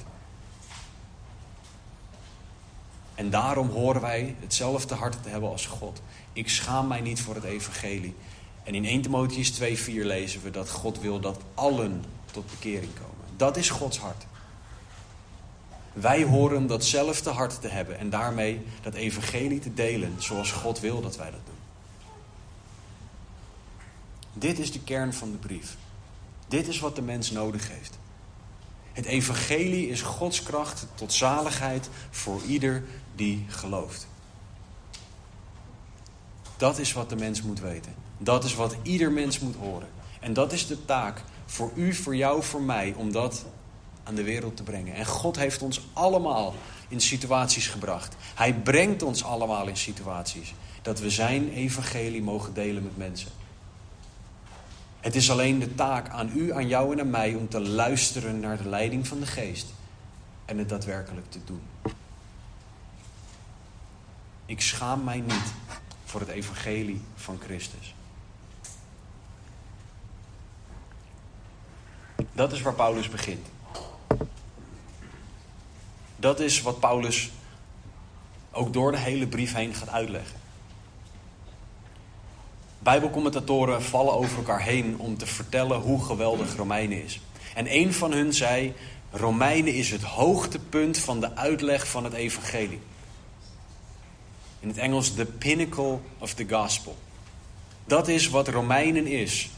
En 3.14 3.30
daarom 3.30 3.68
horen 3.68 4.00
wij 4.00 4.34
hetzelfde 4.40 4.94
hart 4.94 5.22
te 5.22 5.28
hebben 5.28 5.50
als 5.50 5.66
God. 5.66 6.02
Ik 6.32 6.48
schaam 6.48 6.86
mij 6.86 7.00
niet 7.00 7.20
voor 7.20 7.34
het 7.34 7.44
evangelie. 7.44 8.14
En 8.64 8.74
in 8.74 8.84
1 8.84 9.02
Timotheus 9.02 9.50
2:4 9.50 10.04
lezen 10.04 10.42
we 10.42 10.50
dat 10.50 10.70
God 10.70 11.00
wil 11.00 11.20
dat 11.20 11.38
allen 11.54 12.04
tot 12.32 12.50
bekering 12.50 12.94
komen. 12.94 13.36
Dat 13.36 13.56
is 13.56 13.70
Gods 13.70 13.98
hart. 13.98 14.26
Wij 16.00 16.24
horen 16.24 16.66
datzelfde 16.66 17.30
hart 17.30 17.60
te 17.60 17.68
hebben 17.68 17.98
en 17.98 18.10
daarmee 18.10 18.60
dat 18.82 18.94
evangelie 18.94 19.58
te 19.58 19.74
delen 19.74 20.14
zoals 20.18 20.52
God 20.52 20.80
wil 20.80 21.00
dat 21.00 21.16
wij 21.16 21.30
dat 21.30 21.40
doen. 21.44 21.54
Dit 24.32 24.58
is 24.58 24.72
de 24.72 24.80
kern 24.80 25.14
van 25.14 25.30
de 25.30 25.36
brief. 25.36 25.76
Dit 26.48 26.68
is 26.68 26.78
wat 26.80 26.96
de 26.96 27.02
mens 27.02 27.30
nodig 27.30 27.68
heeft. 27.68 27.98
Het 28.92 29.04
evangelie 29.04 29.88
is 29.88 30.02
Gods 30.02 30.42
kracht 30.42 30.86
tot 30.94 31.12
zaligheid 31.12 31.88
voor 32.10 32.42
ieder 32.42 32.84
die 33.14 33.44
gelooft. 33.48 34.06
Dat 36.56 36.78
is 36.78 36.92
wat 36.92 37.08
de 37.08 37.16
mens 37.16 37.42
moet 37.42 37.60
weten. 37.60 37.94
Dat 38.18 38.44
is 38.44 38.54
wat 38.54 38.76
ieder 38.82 39.12
mens 39.12 39.38
moet 39.38 39.56
horen. 39.56 39.88
En 40.20 40.32
dat 40.32 40.52
is 40.52 40.66
de 40.66 40.84
taak 40.84 41.22
voor 41.46 41.70
u, 41.74 41.94
voor 41.94 42.16
jou, 42.16 42.42
voor 42.42 42.62
mij, 42.62 42.94
om 42.96 43.12
dat 43.12 43.44
aan 44.06 44.14
de 44.14 44.22
wereld 44.22 44.56
te 44.56 44.62
brengen. 44.62 44.94
En 44.94 45.06
God 45.06 45.36
heeft 45.36 45.62
ons 45.62 45.80
allemaal 45.92 46.54
in 46.88 47.00
situaties 47.00 47.68
gebracht. 47.68 48.16
Hij 48.34 48.54
brengt 48.54 49.02
ons 49.02 49.24
allemaal 49.24 49.66
in 49.66 49.76
situaties 49.76 50.54
dat 50.82 51.00
we 51.00 51.10
zijn 51.10 51.52
evangelie 51.52 52.22
mogen 52.22 52.54
delen 52.54 52.82
met 52.82 52.96
mensen. 52.96 53.30
Het 55.00 55.16
is 55.16 55.30
alleen 55.30 55.58
de 55.58 55.74
taak 55.74 56.08
aan 56.08 56.30
u, 56.34 56.52
aan 56.52 56.68
jou 56.68 56.92
en 56.92 57.00
aan 57.00 57.10
mij 57.10 57.34
om 57.34 57.48
te 57.48 57.60
luisteren 57.60 58.40
naar 58.40 58.56
de 58.56 58.68
leiding 58.68 59.06
van 59.06 59.20
de 59.20 59.26
geest 59.26 59.66
en 60.44 60.58
het 60.58 60.68
daadwerkelijk 60.68 61.30
te 61.30 61.38
doen. 61.44 61.60
Ik 64.46 64.60
schaam 64.60 65.04
mij 65.04 65.20
niet 65.20 65.52
voor 66.04 66.20
het 66.20 66.28
evangelie 66.28 67.00
van 67.14 67.38
Christus. 67.44 67.94
Dat 72.32 72.52
is 72.52 72.62
waar 72.62 72.74
Paulus 72.74 73.08
begint. 73.08 73.46
Dat 76.16 76.40
is 76.40 76.62
wat 76.62 76.80
Paulus 76.80 77.30
ook 78.50 78.72
door 78.72 78.92
de 78.92 78.98
hele 78.98 79.26
brief 79.26 79.54
heen 79.54 79.74
gaat 79.74 79.88
uitleggen. 79.88 80.36
Bijbelcommentatoren 82.78 83.82
vallen 83.82 84.14
over 84.14 84.36
elkaar 84.36 84.62
heen 84.62 84.98
om 84.98 85.16
te 85.18 85.26
vertellen 85.26 85.80
hoe 85.80 86.04
geweldig 86.04 86.56
Romeinen 86.56 87.04
is. 87.04 87.20
En 87.54 87.74
een 87.74 87.94
van 87.94 88.12
hun 88.12 88.32
zei: 88.32 88.74
Romeinen 89.10 89.74
is 89.74 89.90
het 89.90 90.02
hoogtepunt 90.02 90.98
van 90.98 91.20
de 91.20 91.36
uitleg 91.36 91.88
van 91.88 92.04
het 92.04 92.12
evangelie. 92.12 92.80
In 94.60 94.68
het 94.68 94.78
Engels 94.78 95.14
the 95.14 95.24
pinnacle 95.24 95.98
of 96.18 96.34
the 96.34 96.46
gospel. 96.48 96.96
Dat 97.84 98.08
is 98.08 98.28
wat 98.28 98.48
Romeinen 98.48 99.06
is 99.06 99.50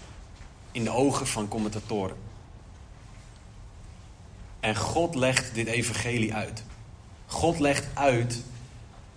in 0.72 0.84
de 0.84 0.90
ogen 0.90 1.26
van 1.26 1.48
commentatoren. 1.48 2.16
En 4.60 4.76
God 4.76 5.14
legt 5.14 5.54
dit 5.54 5.66
evangelie 5.66 6.34
uit. 6.34 6.62
God 7.26 7.58
legt 7.58 7.86
uit 7.94 8.42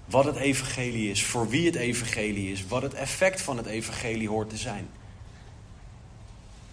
wat 0.05 0.25
het 0.25 0.35
evangelie 0.35 1.11
is, 1.11 1.23
voor 1.23 1.49
wie 1.49 1.65
het 1.65 1.75
evangelie 1.75 2.51
is, 2.51 2.67
wat 2.67 2.81
het 2.81 2.93
effect 2.93 3.41
van 3.41 3.57
het 3.57 3.65
evangelie 3.65 4.29
hoort 4.29 4.49
te 4.49 4.57
zijn. 4.57 4.89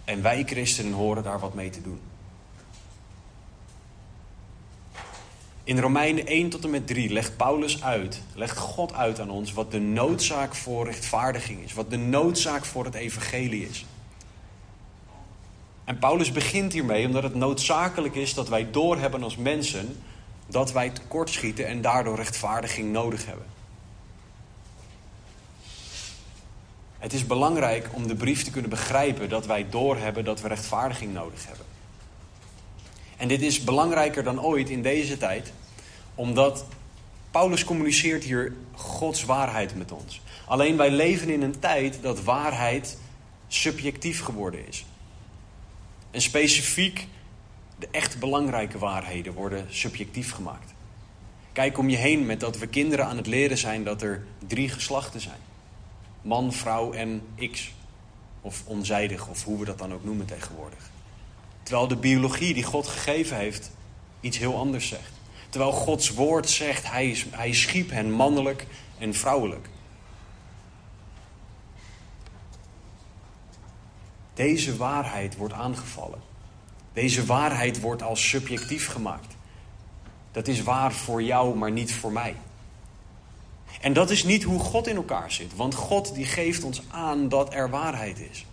En 0.05 0.21
wij 0.21 0.43
christenen 0.45 0.93
horen 0.93 1.23
daar 1.23 1.39
wat 1.39 1.53
mee 1.53 1.69
te 1.69 1.81
doen. 1.81 1.99
In 5.63 5.79
Romeinen 5.79 6.25
1 6.25 6.49
tot 6.49 6.63
en 6.63 6.69
met 6.69 6.87
3 6.87 7.13
legt 7.13 7.37
Paulus 7.37 7.83
uit, 7.83 8.21
legt 8.35 8.57
God 8.57 8.93
uit 8.93 9.19
aan 9.19 9.29
ons 9.29 9.53
wat 9.53 9.71
de 9.71 9.79
noodzaak 9.79 10.55
voor 10.55 10.85
rechtvaardiging 10.85 11.63
is, 11.63 11.73
wat 11.73 11.89
de 11.89 11.97
noodzaak 11.97 12.65
voor 12.65 12.85
het 12.85 12.95
evangelie 12.95 13.69
is. 13.69 13.85
En 15.89 15.99
Paulus 15.99 16.31
begint 16.31 16.73
hiermee 16.73 17.05
omdat 17.05 17.23
het 17.23 17.35
noodzakelijk 17.35 18.15
is 18.15 18.33
dat 18.33 18.49
wij 18.49 18.71
doorhebben 18.71 19.23
als 19.23 19.35
mensen 19.35 20.01
dat 20.47 20.71
wij 20.71 20.89
tekortschieten 20.89 21.67
en 21.67 21.81
daardoor 21.81 22.15
rechtvaardiging 22.15 22.91
nodig 22.91 23.25
hebben. 23.25 23.45
Het 26.99 27.13
is 27.13 27.25
belangrijk 27.25 27.89
om 27.91 28.07
de 28.07 28.15
brief 28.15 28.43
te 28.43 28.51
kunnen 28.51 28.69
begrijpen 28.69 29.29
dat 29.29 29.45
wij 29.45 29.69
doorhebben 29.69 30.25
dat 30.25 30.41
we 30.41 30.47
rechtvaardiging 30.47 31.13
nodig 31.13 31.47
hebben. 31.47 31.65
En 33.17 33.27
dit 33.27 33.41
is 33.41 33.63
belangrijker 33.63 34.23
dan 34.23 34.41
ooit 34.41 34.69
in 34.69 34.81
deze 34.81 35.17
tijd, 35.17 35.53
omdat 36.15 36.65
Paulus 37.31 37.63
communiceert 37.63 38.23
hier 38.23 38.53
Gods 38.73 39.25
waarheid 39.25 39.75
met 39.77 39.91
ons. 39.91 40.21
Alleen 40.45 40.77
wij 40.77 40.91
leven 40.91 41.29
in 41.29 41.41
een 41.41 41.59
tijd 41.59 41.97
dat 42.01 42.23
waarheid 42.23 42.97
subjectief 43.47 44.21
geworden 44.21 44.67
is. 44.67 44.85
En 46.11 46.21
specifiek 46.21 47.07
de 47.79 47.87
echt 47.91 48.19
belangrijke 48.19 48.77
waarheden 48.77 49.33
worden 49.33 49.65
subjectief 49.69 50.31
gemaakt. 50.31 50.73
Kijk 51.51 51.77
om 51.77 51.89
je 51.89 51.97
heen 51.97 52.25
met 52.25 52.39
dat 52.39 52.57
we 52.57 52.67
kinderen 52.67 53.05
aan 53.05 53.17
het 53.17 53.27
leren 53.27 53.57
zijn 53.57 53.83
dat 53.83 54.01
er 54.01 54.25
drie 54.47 54.69
geslachten 54.69 55.19
zijn: 55.19 55.39
man, 56.21 56.53
vrouw 56.53 56.91
en 56.91 57.21
x. 57.51 57.71
Of 58.41 58.63
onzijdig, 58.65 59.27
of 59.27 59.43
hoe 59.43 59.59
we 59.59 59.65
dat 59.65 59.77
dan 59.77 59.93
ook 59.93 60.03
noemen 60.03 60.25
tegenwoordig. 60.25 60.89
Terwijl 61.63 61.87
de 61.87 61.95
biologie 61.95 62.53
die 62.53 62.63
God 62.63 62.87
gegeven 62.87 63.37
heeft 63.37 63.71
iets 64.19 64.37
heel 64.37 64.57
anders 64.57 64.87
zegt. 64.87 65.11
Terwijl 65.49 65.71
Gods 65.71 66.09
woord 66.09 66.49
zegt, 66.49 66.91
hij, 66.91 67.17
hij 67.29 67.53
schiep 67.53 67.89
hen 67.89 68.11
mannelijk 68.11 68.65
en 68.97 69.13
vrouwelijk. 69.13 69.69
Deze 74.39 74.77
waarheid 74.77 75.35
wordt 75.35 75.53
aangevallen. 75.53 76.19
Deze 76.93 77.25
waarheid 77.25 77.79
wordt 77.79 78.03
als 78.03 78.29
subjectief 78.29 78.87
gemaakt. 78.87 79.35
Dat 80.31 80.47
is 80.47 80.63
waar 80.63 80.91
voor 80.91 81.23
jou, 81.23 81.55
maar 81.55 81.71
niet 81.71 81.93
voor 81.93 82.11
mij. 82.11 82.35
En 83.81 83.93
dat 83.93 84.09
is 84.09 84.23
niet 84.23 84.43
hoe 84.43 84.59
God 84.59 84.87
in 84.87 84.95
elkaar 84.95 85.31
zit, 85.31 85.55
want 85.55 85.75
God 85.75 86.13
die 86.13 86.25
geeft 86.25 86.63
ons 86.63 86.81
aan 86.91 87.29
dat 87.29 87.53
er 87.53 87.69
waarheid 87.69 88.19
is. 88.31 88.45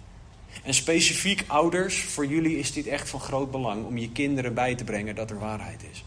En 0.63 0.75
specifiek 0.75 1.45
ouders, 1.47 2.03
voor 2.03 2.27
jullie 2.27 2.59
is 2.59 2.73
dit 2.73 2.87
echt 2.87 3.09
van 3.09 3.21
groot 3.21 3.51
belang 3.51 3.85
om 3.85 3.99
je 3.99 4.11
kinderen 4.11 4.55
bij 4.55 4.75
te 4.75 4.85
brengen 4.85 5.15
dat 5.15 5.31
er 5.31 5.39
waarheid 5.39 5.85
is. 5.91 6.05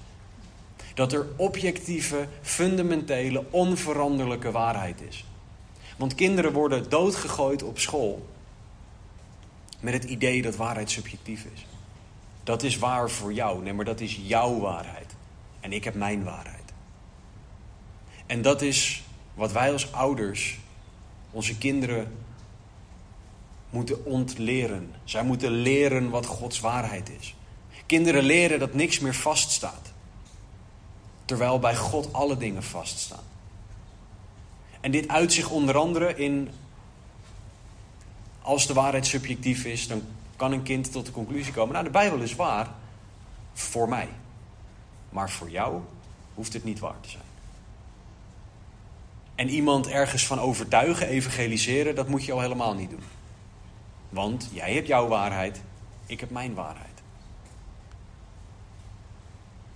Dat 0.93 1.13
er 1.13 1.27
objectieve, 1.35 2.27
fundamentele, 2.41 3.45
onveranderlijke 3.49 4.51
waarheid 4.51 5.01
is. 5.09 5.25
Want 5.97 6.15
kinderen 6.15 6.51
worden 6.51 6.89
doodgegooid 6.89 7.63
op 7.63 7.79
school 7.79 8.27
met 9.79 9.93
het 9.93 10.03
idee 10.03 10.41
dat 10.41 10.55
waarheid 10.55 10.91
subjectief 10.91 11.45
is. 11.53 11.65
Dat 12.43 12.63
is 12.63 12.77
waar 12.77 13.09
voor 13.09 13.33
jou, 13.33 13.63
nee, 13.63 13.73
maar 13.73 13.85
dat 13.85 13.99
is 13.99 14.19
jouw 14.23 14.59
waarheid. 14.59 15.15
En 15.59 15.73
ik 15.73 15.83
heb 15.83 15.93
mijn 15.93 16.23
waarheid. 16.23 16.73
En 18.25 18.41
dat 18.41 18.61
is 18.61 19.03
wat 19.33 19.51
wij 19.51 19.71
als 19.71 19.91
ouders 19.91 20.59
onze 21.31 21.57
kinderen 21.57 22.17
moeten 23.69 24.05
ontleren. 24.05 24.93
Zij 25.03 25.23
moeten 25.23 25.51
leren 25.51 26.09
wat 26.09 26.25
Gods 26.25 26.59
waarheid 26.59 27.09
is. 27.19 27.35
Kinderen 27.85 28.23
leren 28.23 28.59
dat 28.59 28.73
niks 28.73 28.99
meer 28.99 29.15
vaststaat. 29.15 29.91
Terwijl 31.25 31.59
bij 31.59 31.75
God 31.75 32.13
alle 32.13 32.37
dingen 32.37 32.63
vaststaan. 32.63 33.23
En 34.81 34.91
dit 34.91 35.07
uit 35.07 35.33
zich 35.33 35.49
onder 35.49 35.77
andere 35.77 36.15
in. 36.15 36.49
Als 38.41 38.67
de 38.67 38.73
waarheid 38.73 39.05
subjectief 39.05 39.65
is, 39.65 39.87
dan 39.87 40.01
kan 40.35 40.51
een 40.51 40.63
kind 40.63 40.91
tot 40.91 41.05
de 41.05 41.11
conclusie 41.11 41.53
komen: 41.53 41.73
Nou, 41.73 41.85
de 41.85 41.91
Bijbel 41.91 42.19
is 42.19 42.35
waar 42.35 42.69
voor 43.53 43.89
mij. 43.89 44.07
Maar 45.09 45.29
voor 45.29 45.49
jou 45.49 45.81
hoeft 46.33 46.53
het 46.53 46.63
niet 46.63 46.79
waar 46.79 46.99
te 47.01 47.09
zijn. 47.09 47.23
En 49.35 49.49
iemand 49.49 49.87
ergens 49.87 50.25
van 50.25 50.39
overtuigen, 50.39 51.07
evangeliseren, 51.07 51.95
dat 51.95 52.07
moet 52.07 52.25
je 52.25 52.31
al 52.31 52.41
helemaal 52.41 52.73
niet 52.73 52.89
doen. 52.89 53.03
Want 54.09 54.49
jij 54.53 54.73
hebt 54.73 54.87
jouw 54.87 55.07
waarheid, 55.07 55.61
ik 56.05 56.19
heb 56.19 56.29
mijn 56.29 56.53
waarheid. 56.53 56.87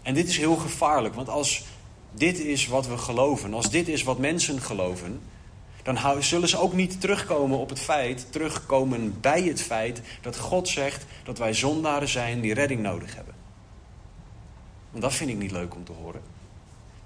En 0.01 0.13
dit 0.13 0.27
is 0.27 0.37
heel 0.37 0.55
gevaarlijk, 0.55 1.15
want 1.15 1.29
als 1.29 1.63
dit 2.11 2.39
is 2.39 2.67
wat 2.67 2.87
we 2.87 2.97
geloven, 2.97 3.53
als 3.53 3.69
dit 3.69 3.87
is 3.87 4.03
wat 4.03 4.17
mensen 4.17 4.61
geloven, 4.61 5.21
dan 5.83 6.23
zullen 6.23 6.49
ze 6.49 6.57
ook 6.57 6.73
niet 6.73 7.01
terugkomen 7.01 7.57
op 7.57 7.69
het 7.69 7.79
feit, 7.79 8.31
terugkomen 8.31 9.19
bij 9.21 9.41
het 9.41 9.61
feit 9.61 10.01
dat 10.21 10.37
God 10.37 10.67
zegt 10.67 11.05
dat 11.23 11.37
wij 11.37 11.53
zondaren 11.53 12.07
zijn 12.07 12.41
die 12.41 12.53
redding 12.53 12.81
nodig 12.81 13.15
hebben. 13.15 13.35
Dat 14.91 15.13
vind 15.13 15.29
ik 15.29 15.37
niet 15.37 15.51
leuk 15.51 15.75
om 15.75 15.83
te 15.83 15.91
horen. 15.91 16.21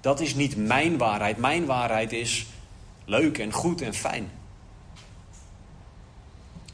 Dat 0.00 0.20
is 0.20 0.34
niet 0.34 0.56
mijn 0.56 0.98
waarheid. 0.98 1.36
Mijn 1.36 1.66
waarheid 1.66 2.12
is 2.12 2.46
leuk 3.04 3.38
en 3.38 3.52
goed 3.52 3.80
en 3.80 3.94
fijn. 3.94 4.30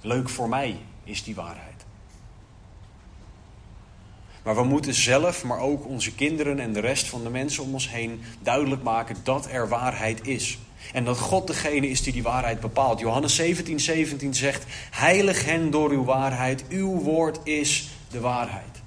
Leuk 0.01 0.29
voor 0.29 0.49
mij 0.49 0.79
is 1.05 1.23
die 1.23 1.35
waarheid. 1.35 1.85
Maar 4.43 4.57
we 4.57 4.65
moeten 4.65 4.95
zelf, 4.95 5.45
maar 5.45 5.59
ook 5.59 5.87
onze 5.87 6.15
kinderen 6.15 6.61
en 6.61 6.73
de 6.73 6.81
rest 6.81 7.07
van 7.07 7.23
de 7.23 7.31
mensen 7.31 7.63
om 7.63 7.73
ons 7.73 7.91
heen 7.91 8.23
duidelijk 8.43 8.83
maken 8.83 9.17
dat 9.23 9.47
er 9.51 9.69
waarheid 9.69 10.27
is. 10.27 10.59
En 10.93 11.05
dat 11.05 11.19
God 11.19 11.47
degene 11.47 11.89
is 11.89 12.03
die 12.03 12.13
die 12.13 12.23
waarheid 12.23 12.61
bepaalt. 12.61 13.01
Johannes 13.01 13.35
17, 13.35 13.81
17 13.81 14.35
zegt: 14.35 14.65
Heilig 14.91 15.45
hen 15.45 15.71
door 15.71 15.91
uw 15.91 16.05
waarheid, 16.05 16.65
uw 16.69 16.99
woord 16.99 17.39
is 17.45 17.89
de 18.11 18.21
waarheid. 18.21 18.83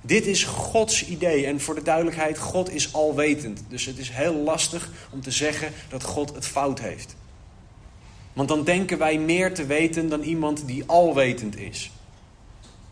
Dit 0.00 0.26
is 0.26 0.44
Gods 0.44 1.06
idee. 1.06 1.46
En 1.46 1.60
voor 1.60 1.74
de 1.74 1.82
duidelijkheid, 1.82 2.38
God 2.38 2.70
is 2.72 2.92
alwetend. 2.92 3.62
Dus 3.68 3.84
het 3.84 3.98
is 3.98 4.10
heel 4.10 4.34
lastig 4.34 4.90
om 5.10 5.20
te 5.20 5.30
zeggen 5.30 5.72
dat 5.88 6.02
God 6.02 6.34
het 6.34 6.46
fout 6.46 6.80
heeft. 6.80 7.16
Want 8.32 8.48
dan 8.48 8.64
denken 8.64 8.98
wij 8.98 9.18
meer 9.18 9.54
te 9.54 9.66
weten 9.66 10.08
dan 10.08 10.22
iemand 10.22 10.66
die 10.66 10.84
alwetend 10.86 11.56
is. 11.56 11.90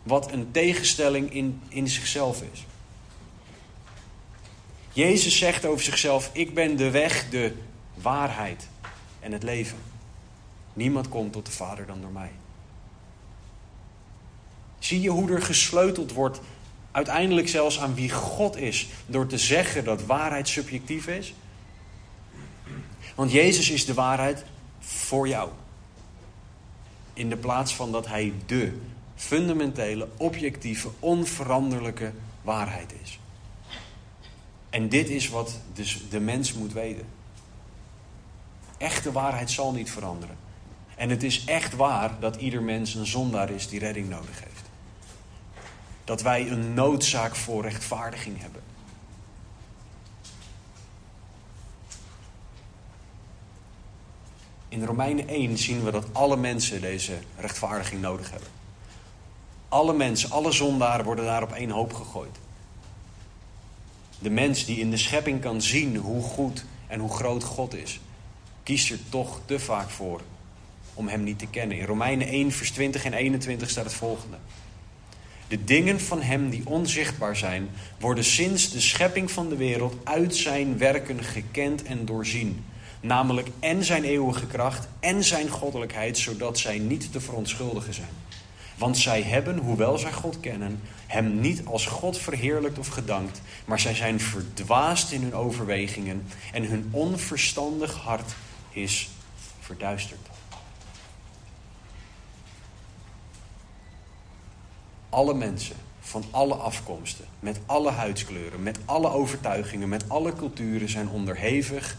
Wat 0.03 0.33
een 0.33 0.51
tegenstelling 0.51 1.33
in, 1.33 1.61
in 1.69 1.89
zichzelf 1.89 2.43
is. 2.53 2.67
Jezus 4.97 5.39
zegt 5.39 5.65
over 5.65 5.85
zichzelf: 5.85 6.31
Ik 6.33 6.55
ben 6.55 6.77
de 6.77 6.91
weg, 6.91 7.29
de 7.29 7.53
waarheid 7.95 8.69
en 9.21 9.33
het 9.33 9.43
leven. 9.43 9.79
Niemand 10.73 11.09
komt 11.09 11.33
tot 11.33 11.47
de 11.47 11.53
Vader 11.53 11.87
dan 11.87 12.01
door 12.01 12.11
mij. 12.11 12.31
Zie 14.79 15.01
je 15.01 15.09
hoe 15.09 15.31
er 15.31 15.43
gesleuteld 15.43 16.13
wordt, 16.13 16.41
uiteindelijk 16.91 17.49
zelfs 17.49 17.81
aan 17.81 17.95
wie 17.95 18.11
God 18.11 18.57
is, 18.57 18.89
door 19.07 19.27
te 19.27 19.39
zeggen 19.39 19.85
dat 19.85 20.05
waarheid 20.05 20.49
subjectief 20.49 21.07
is? 21.07 21.35
Want 23.15 23.33
Jezus 23.33 23.71
is 23.71 23.85
de 23.85 23.95
waarheid 23.95 24.45
voor 24.79 25.29
jou. 25.29 25.51
In 27.13 27.29
de 27.29 27.37
plaats 27.37 27.75
van 27.75 27.93
dat 27.93 28.07
Hij 28.07 28.33
de 28.47 28.79
fundamentele, 29.15 30.09
objectieve, 30.17 30.89
onveranderlijke 30.99 32.13
waarheid 32.43 32.93
is. 33.03 33.19
En 34.77 34.89
dit 34.89 35.09
is 35.09 35.29
wat 35.29 35.59
dus 35.73 36.03
de 36.11 36.21
mens 36.21 36.53
moet 36.53 36.73
weten. 36.73 37.07
Echte 38.79 39.13
waarheid 39.13 39.51
zal 39.51 39.73
niet 39.73 39.91
veranderen. 39.91 40.37
En 40.97 41.11
het 41.11 41.23
is 41.23 41.45
echt 41.45 41.77
waar 41.77 42.21
dat 42.21 42.37
ieder 42.37 42.63
mens 42.63 42.95
een 42.95 43.07
zondaar 43.07 43.51
is 43.51 43.69
die 43.69 43.79
redding 43.79 44.09
nodig 44.09 44.43
heeft. 44.45 44.63
Dat 46.05 46.23
wij 46.23 46.51
een 46.51 46.75
noodzaak 46.75 47.37
voor 47.37 47.63
rechtvaardiging 47.63 48.41
hebben. 48.41 48.63
In 54.69 54.85
Romeinen 54.85 55.29
1 55.29 55.59
zien 55.59 55.85
we 55.85 55.91
dat 55.91 56.07
alle 56.13 56.37
mensen 56.37 56.81
deze 56.81 57.19
rechtvaardiging 57.39 58.01
nodig 58.01 58.31
hebben. 58.31 58.49
Alle 59.69 59.93
mensen, 59.93 60.31
alle 60.31 60.53
zondaren 60.53 61.05
worden 61.05 61.25
daar 61.25 61.43
op 61.43 61.53
één 61.53 61.71
hoop 61.71 61.93
gegooid. 61.93 62.39
De 64.19 64.31
mens 64.31 64.65
die 64.65 64.79
in 64.79 64.91
de 64.91 64.97
schepping 64.97 65.41
kan 65.41 65.63
zien 65.63 65.97
hoe 65.97 66.23
goed 66.23 66.65
en 66.87 67.01
hoe 67.01 67.11
groot 67.11 67.45
God 67.45 67.75
is, 67.75 68.01
kiest 68.63 68.91
er 68.91 68.99
toch 69.09 69.41
te 69.45 69.59
vaak 69.59 69.91
voor 69.91 70.21
om 70.95 71.09
Hem 71.09 71.23
niet 71.23 71.39
te 71.39 71.47
kennen. 71.47 71.79
In 71.79 71.85
Romeinen 71.85 72.29
1, 72.29 72.53
vers 72.53 72.71
20 72.71 73.05
en 73.05 73.13
21 73.13 73.71
staat 73.71 73.85
het 73.85 73.95
volgende. 73.95 74.37
De 75.49 75.65
dingen 75.65 76.01
van 76.01 76.23
Hem 76.23 76.51
die 76.51 76.67
onzichtbaar 76.67 77.37
zijn, 77.37 77.69
worden 77.99 78.25
sinds 78.25 78.71
de 78.71 78.81
schepping 78.81 79.31
van 79.31 79.49
de 79.49 79.57
wereld 79.57 79.97
uit 80.05 80.37
Zijn 80.37 80.79
werken 80.79 81.25
gekend 81.25 81.83
en 81.83 82.05
doorzien. 82.05 82.65
Namelijk 83.01 83.49
en 83.61 83.85
Zijn 83.85 84.05
eeuwige 84.05 84.47
kracht 84.47 84.89
en 85.01 85.25
Zijn 85.25 85.49
goddelijkheid, 85.49 86.19
zodat 86.19 86.59
zij 86.59 86.79
niet 86.79 87.13
te 87.13 87.21
verontschuldigen 87.21 87.95
zijn. 87.95 88.09
Want 88.77 88.99
zij 88.99 89.23
hebben, 89.23 89.59
hoewel 89.59 89.99
zij 89.99 90.13
God 90.13 90.41
kennen, 90.41 90.81
Hem 91.07 91.41
niet 91.41 91.67
als 91.67 91.87
God 91.87 92.19
verheerlijkt 92.19 92.79
of 92.79 92.89
gedankt, 92.89 93.41
maar 93.65 93.81
zij 93.81 93.95
zijn 93.95 94.21
verdwaasd 94.21 95.13
in 95.13 95.23
hun 95.23 95.35
overwegingen 95.35 96.27
en 96.53 96.65
hun 96.65 96.89
onverstandig 96.91 97.95
hart 97.95 98.35
is 98.71 99.11
verduisterd. 99.61 100.21
Alle 105.09 105.35
mensen 105.35 105.77
van 106.01 106.25
alle 106.31 106.55
afkomsten, 106.55 107.25
met 107.41 107.61
alle 107.67 107.91
huidskleuren, 107.91 108.63
met 108.63 108.79
alle 108.85 109.11
overtuigingen, 109.11 109.89
met 109.89 110.09
alle 110.09 110.33
culturen 110.33 110.89
zijn 110.89 111.09
onderhevig 111.09 111.97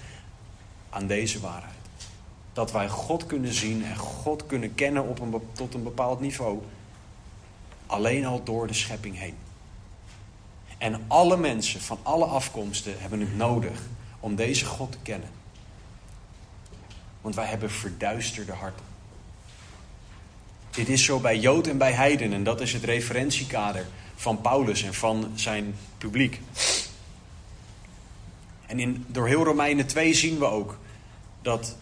aan 0.90 1.08
deze 1.08 1.40
waarheid. 1.40 1.77
Dat 2.58 2.72
wij 2.72 2.90
God 2.90 3.26
kunnen 3.26 3.54
zien 3.54 3.86
en 3.86 3.96
God 3.96 4.46
kunnen 4.46 4.76
kennen 4.76 5.08
op 5.08 5.20
een, 5.20 5.42
tot 5.52 5.74
een 5.74 5.84
bepaald 5.84 6.20
niveau. 6.20 6.62
Alleen 7.86 8.26
al 8.26 8.44
door 8.44 8.68
de 8.68 8.74
schepping 8.74 9.20
heen. 9.20 9.36
En 10.78 11.02
alle 11.08 11.38
mensen 11.38 11.82
van 11.82 12.00
alle 12.04 12.26
afkomsten 12.26 13.00
hebben 13.00 13.20
het 13.20 13.36
nodig 13.36 13.82
om 14.20 14.36
deze 14.36 14.66
God 14.66 14.92
te 14.92 14.98
kennen. 15.04 15.30
Want 17.22 17.36
wij 17.36 17.46
hebben 17.46 17.72
verduisterde 17.72 18.52
harten. 18.52 18.86
Dit 20.70 20.90
is 20.90 21.04
zo 21.04 21.20
bij 21.20 21.40
Jood 21.40 21.68
en 21.68 21.78
bij 21.78 21.92
Heiden 21.92 22.34
en 22.34 22.44
dat 22.44 22.62
is 22.62 22.74
het 22.74 22.84
referentiekader 22.84 23.86
van 24.16 24.42
Paulus 24.42 24.84
en 24.84 24.94
van 24.94 25.32
zijn 25.36 25.76
publiek. 25.98 26.42
En 28.66 28.80
in, 28.80 29.06
door 29.08 29.28
heel 29.28 29.44
Romeinen 29.44 29.88
2 29.88 30.14
zien 30.14 30.40
we 30.40 30.46
ook 30.46 30.78
dat 31.42 31.76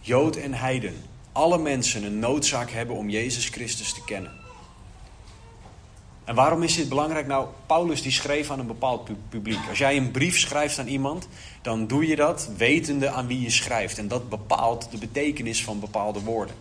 Jood 0.00 0.36
en 0.36 0.54
Heiden, 0.54 0.94
alle 1.32 1.58
mensen 1.58 2.04
een 2.04 2.18
noodzaak 2.18 2.70
hebben 2.70 2.96
om 2.96 3.08
Jezus 3.08 3.48
Christus 3.48 3.92
te 3.92 4.04
kennen. 4.04 4.32
En 6.24 6.34
waarom 6.34 6.62
is 6.62 6.74
dit 6.74 6.88
belangrijk? 6.88 7.26
Nou, 7.26 7.48
Paulus 7.66 8.02
die 8.02 8.12
schreef 8.12 8.50
aan 8.50 8.58
een 8.58 8.66
bepaald 8.66 9.10
publiek. 9.28 9.68
Als 9.68 9.78
jij 9.78 9.96
een 9.96 10.10
brief 10.10 10.38
schrijft 10.38 10.78
aan 10.78 10.86
iemand, 10.86 11.28
dan 11.62 11.86
doe 11.86 12.06
je 12.06 12.16
dat 12.16 12.50
wetende 12.56 13.10
aan 13.10 13.26
wie 13.26 13.40
je 13.40 13.50
schrijft. 13.50 13.98
En 13.98 14.08
dat 14.08 14.28
bepaalt 14.28 14.90
de 14.90 14.98
betekenis 14.98 15.64
van 15.64 15.80
bepaalde 15.80 16.20
woorden. 16.20 16.54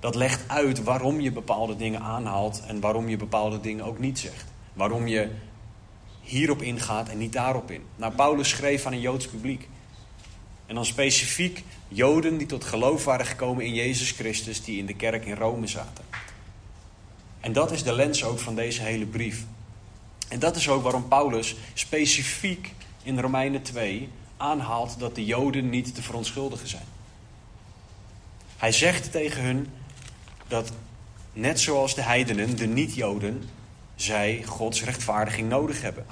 Dat 0.00 0.14
legt 0.14 0.48
uit 0.48 0.82
waarom 0.82 1.20
je 1.20 1.32
bepaalde 1.32 1.76
dingen 1.76 2.00
aanhaalt 2.00 2.62
en 2.66 2.80
waarom 2.80 3.08
je 3.08 3.16
bepaalde 3.16 3.60
dingen 3.60 3.84
ook 3.84 3.98
niet 3.98 4.18
zegt. 4.18 4.44
Waarom 4.72 5.06
je 5.06 5.30
hierop 6.20 6.62
ingaat 6.62 7.08
en 7.08 7.18
niet 7.18 7.32
daarop 7.32 7.70
in. 7.70 7.82
Nou, 7.96 8.12
Paulus 8.12 8.48
schreef 8.48 8.86
aan 8.86 8.92
een 8.92 9.00
Joods 9.00 9.26
publiek. 9.26 9.68
En 10.66 10.74
dan 10.74 10.86
specifiek 10.86 11.62
Joden 11.88 12.36
die 12.36 12.46
tot 12.46 12.64
geloof 12.64 13.04
waren 13.04 13.26
gekomen 13.26 13.64
in 13.64 13.74
Jezus 13.74 14.10
Christus, 14.10 14.64
die 14.64 14.78
in 14.78 14.86
de 14.86 14.94
kerk 14.94 15.24
in 15.24 15.36
Rome 15.36 15.66
zaten. 15.66 16.04
En 17.40 17.52
dat 17.52 17.70
is 17.70 17.82
de 17.82 17.92
lens 17.92 18.24
ook 18.24 18.38
van 18.38 18.54
deze 18.54 18.82
hele 18.82 19.06
brief. 19.06 19.44
En 20.28 20.38
dat 20.38 20.56
is 20.56 20.68
ook 20.68 20.82
waarom 20.82 21.08
Paulus 21.08 21.56
specifiek 21.74 22.72
in 23.02 23.20
Romeinen 23.20 23.62
2 23.62 24.08
aanhaalt 24.36 24.98
dat 24.98 25.14
de 25.14 25.24
Joden 25.24 25.70
niet 25.70 25.94
te 25.94 26.02
verontschuldigen 26.02 26.68
zijn. 26.68 26.86
Hij 28.56 28.72
zegt 28.72 29.10
tegen 29.12 29.42
hun 29.42 29.68
dat 30.48 30.72
net 31.32 31.60
zoals 31.60 31.94
de 31.94 32.02
heidenen, 32.02 32.56
de 32.56 32.66
niet-Joden, 32.66 33.48
zij 33.94 34.42
Gods 34.46 34.84
rechtvaardiging 34.84 35.48
nodig 35.48 35.82
hebben. 35.82 36.06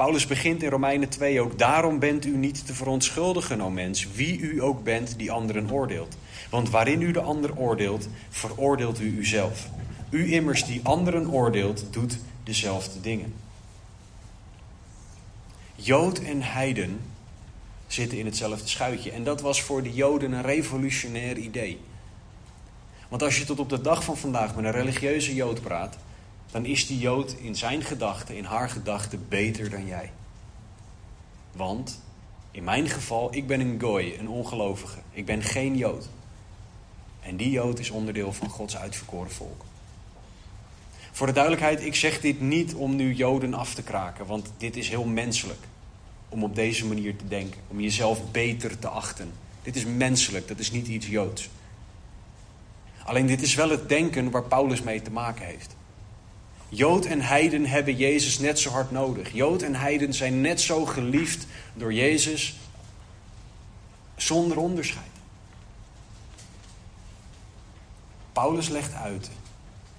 Paulus 0.00 0.26
begint 0.26 0.62
in 0.62 0.70
Romeinen 0.70 1.08
2 1.08 1.40
ook, 1.40 1.58
daarom 1.58 1.98
bent 1.98 2.24
u 2.24 2.36
niet 2.36 2.66
te 2.66 2.74
verontschuldigen, 2.74 3.60
o 3.60 3.70
mens, 3.70 4.12
wie 4.12 4.38
u 4.38 4.62
ook 4.62 4.84
bent 4.84 5.18
die 5.18 5.32
anderen 5.32 5.70
oordeelt. 5.70 6.16
Want 6.50 6.70
waarin 6.70 7.02
u 7.02 7.12
de 7.12 7.20
ander 7.20 7.56
oordeelt, 7.56 8.08
veroordeelt 8.28 9.00
u 9.00 9.18
uzelf. 9.18 9.68
U 10.10 10.32
immers 10.32 10.64
die 10.64 10.80
anderen 10.82 11.30
oordeelt, 11.30 11.84
doet 11.90 12.18
dezelfde 12.44 13.00
dingen. 13.00 13.34
Jood 15.74 16.18
en 16.18 16.42
heiden 16.42 17.00
zitten 17.86 18.18
in 18.18 18.26
hetzelfde 18.26 18.68
schuitje. 18.68 19.10
En 19.10 19.24
dat 19.24 19.40
was 19.40 19.62
voor 19.62 19.82
de 19.82 19.92
Joden 19.92 20.32
een 20.32 20.42
revolutionair 20.42 21.36
idee. 21.36 21.80
Want 23.08 23.22
als 23.22 23.38
je 23.38 23.44
tot 23.44 23.58
op 23.58 23.68
de 23.68 23.80
dag 23.80 24.04
van 24.04 24.16
vandaag 24.16 24.56
met 24.56 24.64
een 24.64 24.70
religieuze 24.70 25.34
Jood 25.34 25.60
praat, 25.60 25.98
dan 26.50 26.64
is 26.64 26.86
die 26.86 26.98
Jood 26.98 27.32
in 27.32 27.56
zijn 27.56 27.82
gedachten, 27.82 28.36
in 28.36 28.44
haar 28.44 28.70
gedachten, 28.70 29.26
beter 29.28 29.70
dan 29.70 29.86
jij. 29.86 30.10
Want 31.52 32.00
in 32.50 32.64
mijn 32.64 32.88
geval, 32.88 33.34
ik 33.34 33.46
ben 33.46 33.60
een 33.60 33.80
gooi, 33.80 34.18
een 34.18 34.28
ongelovige. 34.28 34.98
Ik 35.12 35.26
ben 35.26 35.42
geen 35.42 35.76
Jood. 35.76 36.08
En 37.20 37.36
die 37.36 37.50
Jood 37.50 37.78
is 37.78 37.90
onderdeel 37.90 38.32
van 38.32 38.48
Gods 38.48 38.76
uitverkoren 38.76 39.30
volk. 39.30 39.64
Voor 41.12 41.26
de 41.26 41.32
duidelijkheid, 41.32 41.84
ik 41.84 41.94
zeg 41.94 42.20
dit 42.20 42.40
niet 42.40 42.74
om 42.74 42.96
nu 42.96 43.14
Joden 43.14 43.54
af 43.54 43.74
te 43.74 43.82
kraken, 43.82 44.26
want 44.26 44.52
dit 44.56 44.76
is 44.76 44.88
heel 44.88 45.04
menselijk. 45.04 45.64
Om 46.28 46.44
op 46.44 46.54
deze 46.54 46.86
manier 46.86 47.16
te 47.16 47.28
denken, 47.28 47.60
om 47.68 47.80
jezelf 47.80 48.30
beter 48.30 48.78
te 48.78 48.88
achten. 48.88 49.32
Dit 49.62 49.76
is 49.76 49.84
menselijk, 49.84 50.48
dat 50.48 50.58
is 50.58 50.70
niet 50.70 50.86
iets 50.86 51.06
Joods. 51.06 51.48
Alleen 53.04 53.26
dit 53.26 53.42
is 53.42 53.54
wel 53.54 53.70
het 53.70 53.88
denken 53.88 54.30
waar 54.30 54.44
Paulus 54.44 54.82
mee 54.82 55.02
te 55.02 55.10
maken 55.10 55.46
heeft. 55.46 55.76
Jood 56.72 57.04
en 57.06 57.20
heiden 57.20 57.66
hebben 57.66 57.96
Jezus 57.96 58.38
net 58.38 58.58
zo 58.58 58.70
hard 58.70 58.90
nodig. 58.90 59.32
Jood 59.32 59.62
en 59.62 59.74
heiden 59.74 60.14
zijn 60.14 60.40
net 60.40 60.60
zo 60.60 60.84
geliefd 60.86 61.46
door 61.74 61.92
Jezus 61.92 62.58
zonder 64.16 64.58
onderscheid. 64.58 65.06
Paulus 68.32 68.68
legt 68.68 68.94
uit 68.94 69.30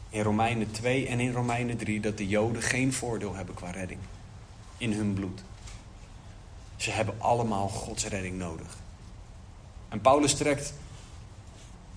in 0.10 0.22
Romeinen 0.22 0.72
2 0.72 1.08
en 1.08 1.20
in 1.20 1.32
Romeinen 1.32 1.78
3 1.78 2.00
dat 2.00 2.18
de 2.18 2.28
Joden 2.28 2.62
geen 2.62 2.94
voordeel 2.94 3.36
hebben 3.36 3.56
qua 3.56 3.70
redding 3.70 4.00
in 4.78 4.94
hun 4.94 5.14
bloed. 5.14 5.42
Ze 6.76 6.92
hebben 6.92 7.16
allemaal 7.18 7.68
Gods 7.68 8.06
redding 8.06 8.38
nodig. 8.38 8.78
En 9.90 10.02
Paulus 10.02 10.34
trekt 10.34 10.74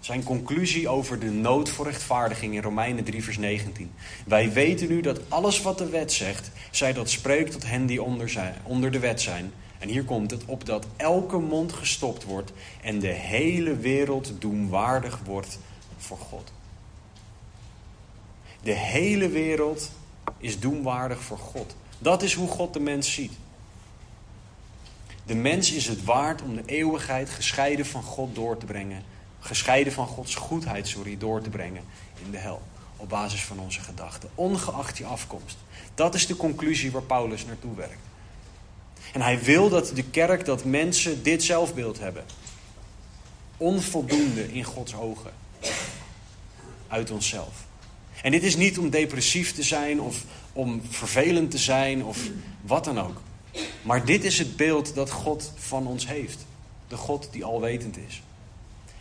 zijn 0.05 0.23
conclusie 0.23 0.89
over 0.89 1.19
de 1.19 1.31
nood 1.31 1.69
voor 1.69 1.85
rechtvaardiging 1.85 2.55
in 2.55 2.63
Romeinen 2.63 3.05
3, 3.05 3.25
vers 3.25 3.39
19. 3.39 3.93
Wij 4.27 4.53
weten 4.53 4.89
nu 4.89 5.01
dat 5.01 5.21
alles 5.29 5.63
wat 5.63 5.79
de 5.79 5.89
wet 5.89 6.13
zegt, 6.13 6.51
zij 6.71 6.93
dat 6.93 7.11
spreekt 7.11 7.53
tot 7.53 7.67
hen 7.67 7.87
die 7.87 8.03
onder, 8.03 8.29
zijn, 8.29 8.55
onder 8.63 8.91
de 8.91 8.99
wet 8.99 9.21
zijn. 9.21 9.53
En 9.79 9.89
hier 9.89 10.05
komt 10.05 10.31
het, 10.31 10.45
opdat 10.47 10.87
elke 10.97 11.39
mond 11.39 11.73
gestopt 11.73 12.25
wordt 12.25 12.53
en 12.83 12.99
de 12.99 13.07
hele 13.07 13.77
wereld 13.77 14.33
doemwaardig 14.39 15.21
wordt 15.25 15.59
voor 15.97 16.19
God. 16.19 16.53
De 18.63 18.75
hele 18.75 19.29
wereld 19.29 19.91
is 20.39 20.61
doemwaardig 20.61 21.21
voor 21.23 21.39
God. 21.39 21.77
Dat 21.99 22.23
is 22.23 22.35
hoe 22.35 22.49
God 22.49 22.73
de 22.73 22.81
mens 22.81 23.13
ziet. 23.13 23.33
De 25.27 25.35
mens 25.35 25.73
is 25.73 25.87
het 25.87 26.05
waard 26.05 26.43
om 26.43 26.55
de 26.55 26.63
eeuwigheid 26.67 27.31
gescheiden 27.31 27.87
van 27.87 28.03
God 28.03 28.35
door 28.35 28.57
te 28.57 28.67
brengen 28.67 29.13
gescheiden 29.45 29.93
van 29.93 30.07
Gods 30.07 30.35
goedheid, 30.35 30.89
sorry, 30.89 31.19
door 31.19 31.43
te 31.43 31.51
brengen 31.51 31.83
in 32.25 32.31
de 32.31 32.39
hel. 32.39 32.63
Op 32.97 33.09
basis 33.09 33.45
van 33.45 33.59
onze 33.59 33.81
gedachten, 33.81 34.31
ongeacht 34.35 34.99
je 34.99 35.05
afkomst. 35.05 35.57
Dat 35.95 36.15
is 36.15 36.27
de 36.27 36.37
conclusie 36.37 36.91
waar 36.91 37.03
Paulus 37.03 37.45
naartoe 37.45 37.75
werkt. 37.75 38.03
En 39.13 39.21
hij 39.21 39.43
wil 39.43 39.69
dat 39.69 39.91
de 39.95 40.03
kerk, 40.03 40.45
dat 40.45 40.65
mensen 40.65 41.23
dit 41.23 41.43
zelfbeeld 41.43 41.99
hebben. 41.99 42.25
Onvoldoende 43.57 44.53
in 44.53 44.65
Gods 44.65 44.95
ogen. 44.95 45.33
Uit 46.89 47.11
onszelf. 47.11 47.67
En 48.23 48.31
dit 48.31 48.43
is 48.43 48.57
niet 48.57 48.79
om 48.79 48.91
depressief 48.91 49.53
te 49.53 49.63
zijn 49.63 50.01
of 50.01 50.25
om 50.53 50.83
vervelend 50.89 51.51
te 51.51 51.59
zijn 51.59 52.05
of 52.05 52.19
wat 52.61 52.85
dan 52.85 53.01
ook. 53.01 53.21
Maar 53.83 54.05
dit 54.05 54.25
is 54.25 54.39
het 54.39 54.57
beeld 54.57 54.95
dat 54.95 55.11
God 55.11 55.53
van 55.57 55.87
ons 55.87 56.07
heeft. 56.07 56.47
De 56.89 56.97
God 56.97 57.29
die 57.31 57.45
alwetend 57.45 57.97
is. 57.97 58.23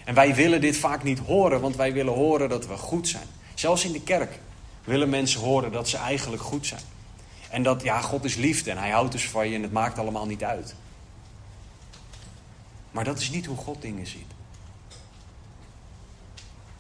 En 0.04 0.14
wij 0.14 0.36
willen 0.36 0.62
dit 0.62 0.78
vaak 0.78 1.04
niet 1.04 1.20
horen, 1.20 1.62
want 1.62 1.76
wij 1.76 1.94
willen 1.94 2.14
horen 2.14 2.50
dat 2.50 2.68
we 2.68 2.78
goed 2.78 3.08
zijn. 3.08 3.28
Zelfs 3.54 3.86
in 3.86 3.92
de 3.92 4.02
kerk 4.02 4.40
willen 4.84 5.10
mensen 5.10 5.40
horen 5.40 5.72
dat 5.72 5.90
ze 5.90 5.98
eigenlijk 5.98 6.42
goed 6.42 6.66
zijn. 6.66 6.82
En 7.50 7.64
dat, 7.64 7.84
ja, 7.84 8.02
God 8.02 8.24
is 8.24 8.36
liefde 8.36 8.72
en 8.72 8.78
hij 8.78 8.90
houdt 8.90 9.12
dus 9.12 9.30
van 9.30 9.50
je 9.50 9.56
en 9.56 9.62
het 9.62 9.72
maakt 9.72 10.00
allemaal 10.00 10.26
niet 10.26 10.44
uit. 10.44 10.76
Maar 12.92 13.04
dat 13.04 13.20
is 13.20 13.30
niet 13.30 13.46
hoe 13.46 13.58
God 13.58 13.82
dingen 13.82 14.08
ziet. 14.08 14.32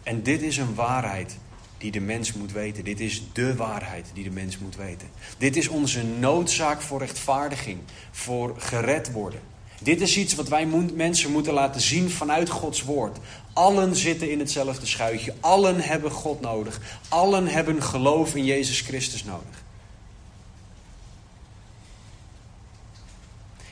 En 0.04 0.24
dit 0.24 0.42
is 0.42 0.58
een 0.58 0.76
waarheid 0.76 1.38
die 1.78 1.92
de 1.92 2.00
mens 2.00 2.34
moet 2.34 2.52
weten. 2.52 2.84
Dit 2.84 3.00
is 3.00 3.24
de 3.34 3.56
waarheid 3.56 4.12
die 4.14 4.24
de 4.24 4.30
mens 4.30 4.58
moet 4.58 4.76
weten. 4.76 5.10
Dit 5.38 5.56
is 5.56 5.68
onze 5.68 6.04
noodzaak 6.04 6.82
voor 6.82 7.00
rechtvaardiging, 7.00 7.80
voor 8.12 8.54
gered 8.58 9.12
worden. 9.12 9.40
Dit 9.84 10.02
is 10.02 10.17
iets 10.17 10.36
wat 10.36 10.48
wij 10.48 10.65
mensen 10.96 11.32
moeten 11.32 11.54
laten 11.54 11.82
zien 11.82 12.10
vanuit 12.10 12.50
Gods 12.50 12.84
woord. 12.84 13.17
Allen 13.54 13.96
zitten 13.96 14.32
in 14.32 14.39
hetzelfde 14.39 14.86
schuitje. 14.86 15.34
Allen 15.39 15.80
hebben 15.80 16.12
God 16.12 16.41
nodig. 16.41 17.00
Allen 17.10 17.48
hebben 17.48 17.84
geloof 17.84 18.36
in 18.36 18.46
Jezus 18.46 18.82
Christus 18.82 19.24
nodig. 19.24 19.63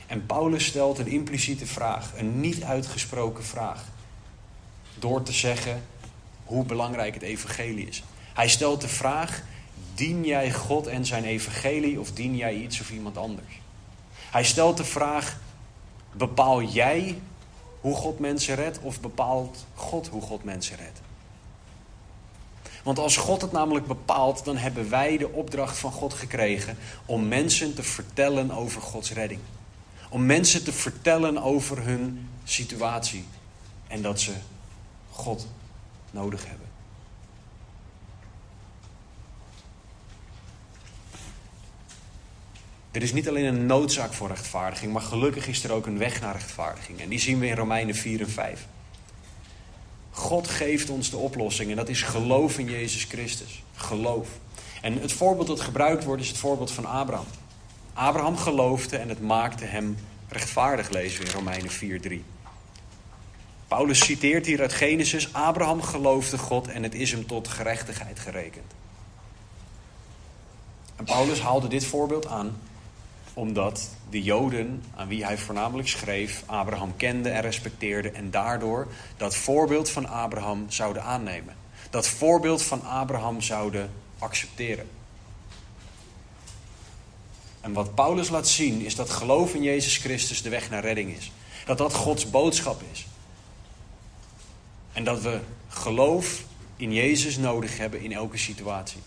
En 0.06 0.26
Paulus 0.26 0.64
stelt 0.64 0.98
een 0.98 1.06
impliciete 1.06 1.66
vraag, 1.66 2.12
een 2.16 2.40
niet 2.40 2.62
uitgesproken 2.62 3.44
vraag. 3.44 3.84
Door 4.98 5.22
te 5.22 5.32
zeggen 5.32 5.82
hoe 6.44 6.64
belangrijk 6.64 7.14
het 7.14 7.22
evangelie 7.22 7.88
is. 7.88 8.02
Hij 8.34 8.48
stelt 8.48 8.80
de 8.80 8.88
vraag: 8.88 9.42
dien 9.94 10.24
jij 10.24 10.52
God 10.52 10.86
en 10.86 11.06
zijn 11.06 11.24
evangelie 11.24 12.00
of 12.00 12.12
dien 12.12 12.36
jij 12.36 12.54
iets 12.54 12.80
of 12.80 12.90
iemand 12.90 13.16
anders? 13.16 13.60
Hij 14.30 14.44
stelt 14.44 14.76
de 14.76 14.84
vraag: 14.84 15.40
bepaal 16.12 16.62
jij 16.62 17.20
hoe 17.80 17.94
God 17.94 18.18
mensen 18.18 18.54
redt 18.54 18.78
of 18.78 19.00
bepaalt 19.00 19.66
God 19.74 20.08
hoe 20.08 20.22
God 20.22 20.44
mensen 20.44 20.76
redt? 20.76 21.00
Want 22.82 22.98
als 22.98 23.16
God 23.16 23.42
het 23.42 23.52
namelijk 23.52 23.86
bepaalt, 23.86 24.44
dan 24.44 24.56
hebben 24.56 24.90
wij 24.90 25.16
de 25.16 25.32
opdracht 25.32 25.78
van 25.78 25.92
God 25.92 26.14
gekregen 26.14 26.76
om 27.06 27.28
mensen 27.28 27.74
te 27.74 27.82
vertellen 27.82 28.50
over 28.50 28.82
Gods 28.82 29.12
redding. 29.12 29.40
Om 30.08 30.26
mensen 30.26 30.64
te 30.64 30.72
vertellen 30.72 31.42
over 31.42 31.84
hun 31.84 32.28
situatie 32.44 33.24
en 33.88 34.02
dat 34.02 34.20
ze 34.20 34.32
God 35.10 35.46
nodig 36.10 36.46
hebben. 36.46 36.71
Er 42.92 43.02
is 43.02 43.12
niet 43.12 43.28
alleen 43.28 43.44
een 43.44 43.66
noodzaak 43.66 44.12
voor 44.12 44.28
rechtvaardiging, 44.28 44.92
maar 44.92 45.02
gelukkig 45.02 45.46
is 45.46 45.64
er 45.64 45.72
ook 45.72 45.86
een 45.86 45.98
weg 45.98 46.20
naar 46.20 46.32
rechtvaardiging. 46.32 47.00
En 47.00 47.08
die 47.08 47.18
zien 47.18 47.38
we 47.38 47.46
in 47.46 47.56
Romeinen 47.56 47.94
4 47.94 48.20
en 48.20 48.30
5. 48.30 48.66
God 50.10 50.48
geeft 50.48 50.90
ons 50.90 51.10
de 51.10 51.16
oplossing 51.16 51.70
en 51.70 51.76
dat 51.76 51.88
is 51.88 52.02
geloof 52.02 52.58
in 52.58 52.70
Jezus 52.70 53.04
Christus. 53.04 53.62
Geloof. 53.74 54.28
En 54.80 55.00
het 55.00 55.12
voorbeeld 55.12 55.46
dat 55.46 55.60
gebruikt 55.60 56.04
wordt 56.04 56.22
is 56.22 56.28
het 56.28 56.38
voorbeeld 56.38 56.70
van 56.70 56.86
Abraham. 56.86 57.26
Abraham 57.94 58.36
geloofde 58.36 58.96
en 58.96 59.08
het 59.08 59.20
maakte 59.20 59.64
hem 59.64 59.96
rechtvaardig, 60.28 60.90
lezen 60.90 61.20
we 61.20 61.26
in 61.26 61.32
Romeinen 61.32 61.70
4:3. 61.70 62.24
Paulus 63.68 64.04
citeert 64.04 64.46
hier 64.46 64.60
uit 64.60 64.72
Genesis: 64.72 65.32
Abraham 65.32 65.82
geloofde 65.82 66.38
God 66.38 66.68
en 66.68 66.82
het 66.82 66.94
is 66.94 67.12
hem 67.12 67.26
tot 67.26 67.48
gerechtigheid 67.48 68.18
gerekend. 68.18 68.72
En 70.96 71.04
Paulus 71.04 71.40
haalde 71.40 71.68
dit 71.68 71.84
voorbeeld 71.84 72.26
aan 72.26 72.56
omdat 73.34 73.90
de 74.10 74.22
Joden, 74.22 74.84
aan 74.96 75.08
wie 75.08 75.24
hij 75.24 75.38
voornamelijk 75.38 75.88
schreef, 75.88 76.42
Abraham 76.46 76.96
kende 76.96 77.28
en 77.28 77.40
respecteerde 77.40 78.10
en 78.10 78.30
daardoor 78.30 78.88
dat 79.16 79.36
voorbeeld 79.36 79.90
van 79.90 80.08
Abraham 80.08 80.64
zouden 80.68 81.02
aannemen. 81.02 81.54
Dat 81.90 82.08
voorbeeld 82.08 82.62
van 82.62 82.84
Abraham 82.84 83.40
zouden 83.40 83.90
accepteren. 84.18 84.88
En 87.60 87.72
wat 87.72 87.94
Paulus 87.94 88.28
laat 88.28 88.48
zien 88.48 88.84
is 88.84 88.94
dat 88.94 89.10
geloof 89.10 89.54
in 89.54 89.62
Jezus 89.62 89.96
Christus 89.96 90.42
de 90.42 90.48
weg 90.48 90.70
naar 90.70 90.82
redding 90.82 91.16
is. 91.16 91.32
Dat 91.64 91.78
dat 91.78 91.94
Gods 91.94 92.30
boodschap 92.30 92.82
is. 92.92 93.06
En 94.92 95.04
dat 95.04 95.22
we 95.22 95.40
geloof 95.68 96.44
in 96.76 96.92
Jezus 96.92 97.36
nodig 97.36 97.78
hebben 97.78 98.00
in 98.00 98.12
elke 98.12 98.38
situatie. 98.38 99.00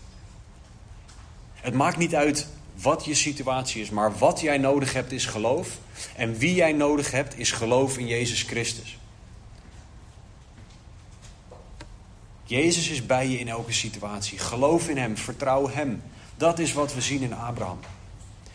Het 1.54 1.74
maakt 1.74 1.96
niet 1.96 2.14
uit 2.14 2.48
wat 2.80 3.04
je 3.04 3.14
situatie 3.14 3.82
is, 3.82 3.90
maar 3.90 4.18
wat 4.18 4.40
jij 4.40 4.58
nodig 4.58 4.92
hebt 4.92 5.12
is 5.12 5.26
geloof. 5.26 5.78
En 6.16 6.38
wie 6.38 6.54
jij 6.54 6.72
nodig 6.72 7.10
hebt 7.10 7.38
is 7.38 7.52
geloof 7.52 7.98
in 7.98 8.06
Jezus 8.06 8.42
Christus. 8.42 8.98
Jezus 12.44 12.88
is 12.88 13.06
bij 13.06 13.28
je 13.28 13.38
in 13.38 13.48
elke 13.48 13.72
situatie. 13.72 14.38
Geloof 14.38 14.88
in 14.88 14.96
Hem, 14.96 15.16
vertrouw 15.16 15.68
Hem. 15.68 16.02
Dat 16.36 16.58
is 16.58 16.72
wat 16.72 16.94
we 16.94 17.00
zien 17.00 17.22
in 17.22 17.34
Abraham. 17.34 17.78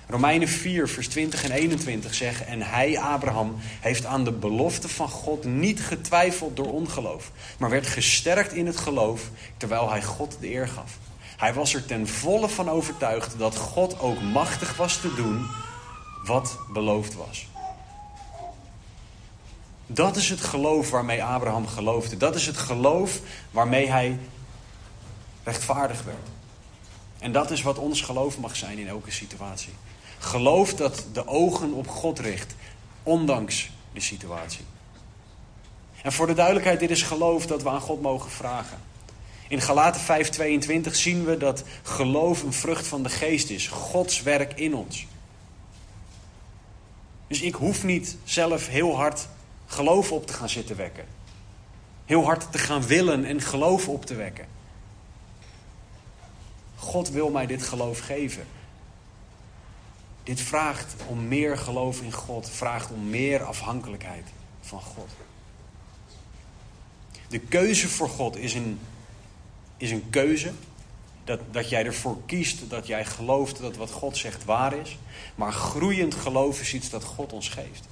Romeinen 0.07 0.47
4, 0.47 0.89
vers 0.89 1.07
20 1.07 1.43
en 1.43 1.51
21 1.51 2.13
zeggen: 2.13 2.47
En 2.47 2.61
hij, 2.61 2.99
Abraham, 2.99 3.55
heeft 3.59 4.05
aan 4.05 4.23
de 4.23 4.31
belofte 4.31 4.87
van 4.89 5.09
God 5.09 5.43
niet 5.43 5.81
getwijfeld 5.81 6.55
door 6.55 6.71
ongeloof, 6.73 7.31
maar 7.57 7.69
werd 7.69 7.87
gesterkt 7.87 8.53
in 8.53 8.65
het 8.65 8.77
geloof 8.77 9.29
terwijl 9.57 9.89
hij 9.89 10.03
God 10.03 10.37
de 10.39 10.51
eer 10.51 10.67
gaf. 10.67 10.97
Hij 11.41 11.53
was 11.53 11.73
er 11.73 11.85
ten 11.85 12.07
volle 12.07 12.49
van 12.49 12.69
overtuigd 12.69 13.37
dat 13.37 13.55
God 13.55 13.99
ook 13.99 14.21
machtig 14.21 14.77
was 14.77 14.97
te 14.97 15.13
doen 15.15 15.47
wat 16.25 16.57
beloofd 16.73 17.15
was. 17.15 17.47
Dat 19.87 20.15
is 20.15 20.29
het 20.29 20.41
geloof 20.41 20.89
waarmee 20.89 21.23
Abraham 21.23 21.67
geloofde. 21.67 22.17
Dat 22.17 22.35
is 22.35 22.45
het 22.45 22.57
geloof 22.57 23.19
waarmee 23.51 23.89
hij 23.89 24.19
rechtvaardig 25.43 26.03
werd. 26.03 26.27
En 27.19 27.31
dat 27.31 27.51
is 27.51 27.61
wat 27.61 27.77
ons 27.77 28.01
geloof 28.01 28.37
mag 28.37 28.55
zijn 28.55 28.77
in 28.77 28.87
elke 28.87 29.11
situatie. 29.11 29.73
Geloof 30.19 30.73
dat 30.73 31.05
de 31.13 31.27
ogen 31.27 31.73
op 31.73 31.87
God 31.87 32.19
richt, 32.19 32.55
ondanks 33.03 33.69
de 33.93 34.01
situatie. 34.01 34.65
En 36.01 36.11
voor 36.11 36.27
de 36.27 36.33
duidelijkheid, 36.33 36.79
dit 36.79 36.89
is 36.89 37.03
geloof 37.03 37.45
dat 37.45 37.63
we 37.63 37.69
aan 37.69 37.81
God 37.81 38.01
mogen 38.01 38.31
vragen. 38.31 38.90
In 39.51 39.61
Galaten 39.61 40.01
5:22 40.01 40.95
zien 40.95 41.25
we 41.25 41.37
dat 41.37 41.63
geloof 41.83 42.43
een 42.43 42.53
vrucht 42.53 42.87
van 42.87 43.03
de 43.03 43.09
geest 43.09 43.49
is, 43.49 43.67
Gods 43.67 44.21
werk 44.21 44.53
in 44.53 44.75
ons. 44.75 45.07
Dus 47.27 47.41
ik 47.41 47.55
hoef 47.55 47.83
niet 47.83 48.17
zelf 48.23 48.67
heel 48.67 48.95
hard 48.95 49.27
geloof 49.65 50.11
op 50.11 50.27
te 50.27 50.33
gaan 50.33 50.49
zitten 50.49 50.75
wekken. 50.75 51.05
Heel 52.05 52.23
hard 52.23 52.51
te 52.51 52.57
gaan 52.57 52.81
willen 52.85 53.25
en 53.25 53.41
geloof 53.41 53.87
op 53.87 54.05
te 54.05 54.15
wekken. 54.15 54.47
God 56.75 57.09
wil 57.09 57.29
mij 57.29 57.45
dit 57.45 57.63
geloof 57.63 57.99
geven. 57.99 58.47
Dit 60.23 60.41
vraagt 60.41 60.95
om 61.07 61.27
meer 61.27 61.57
geloof 61.57 62.01
in 62.01 62.11
God, 62.11 62.49
vraagt 62.49 62.91
om 62.91 63.09
meer 63.09 63.43
afhankelijkheid 63.43 64.27
van 64.61 64.81
God. 64.81 65.09
De 67.27 67.39
keuze 67.39 67.89
voor 67.89 68.09
God 68.09 68.37
is 68.37 68.53
een, 68.53 68.79
is 69.81 69.91
een 69.91 70.09
keuze. 70.09 70.51
Dat, 71.23 71.39
dat 71.51 71.69
jij 71.69 71.85
ervoor 71.85 72.17
kiest, 72.25 72.69
dat 72.69 72.87
jij 72.87 73.05
gelooft 73.05 73.59
dat 73.59 73.75
wat 73.75 73.91
God 73.91 74.17
zegt 74.17 74.45
waar 74.45 74.73
is. 74.73 74.97
Maar 75.35 75.51
groeiend 75.51 76.15
geloof 76.15 76.59
is 76.59 76.73
iets 76.73 76.89
dat 76.89 77.03
God 77.03 77.33
ons 77.33 77.49
geeft. 77.49 77.87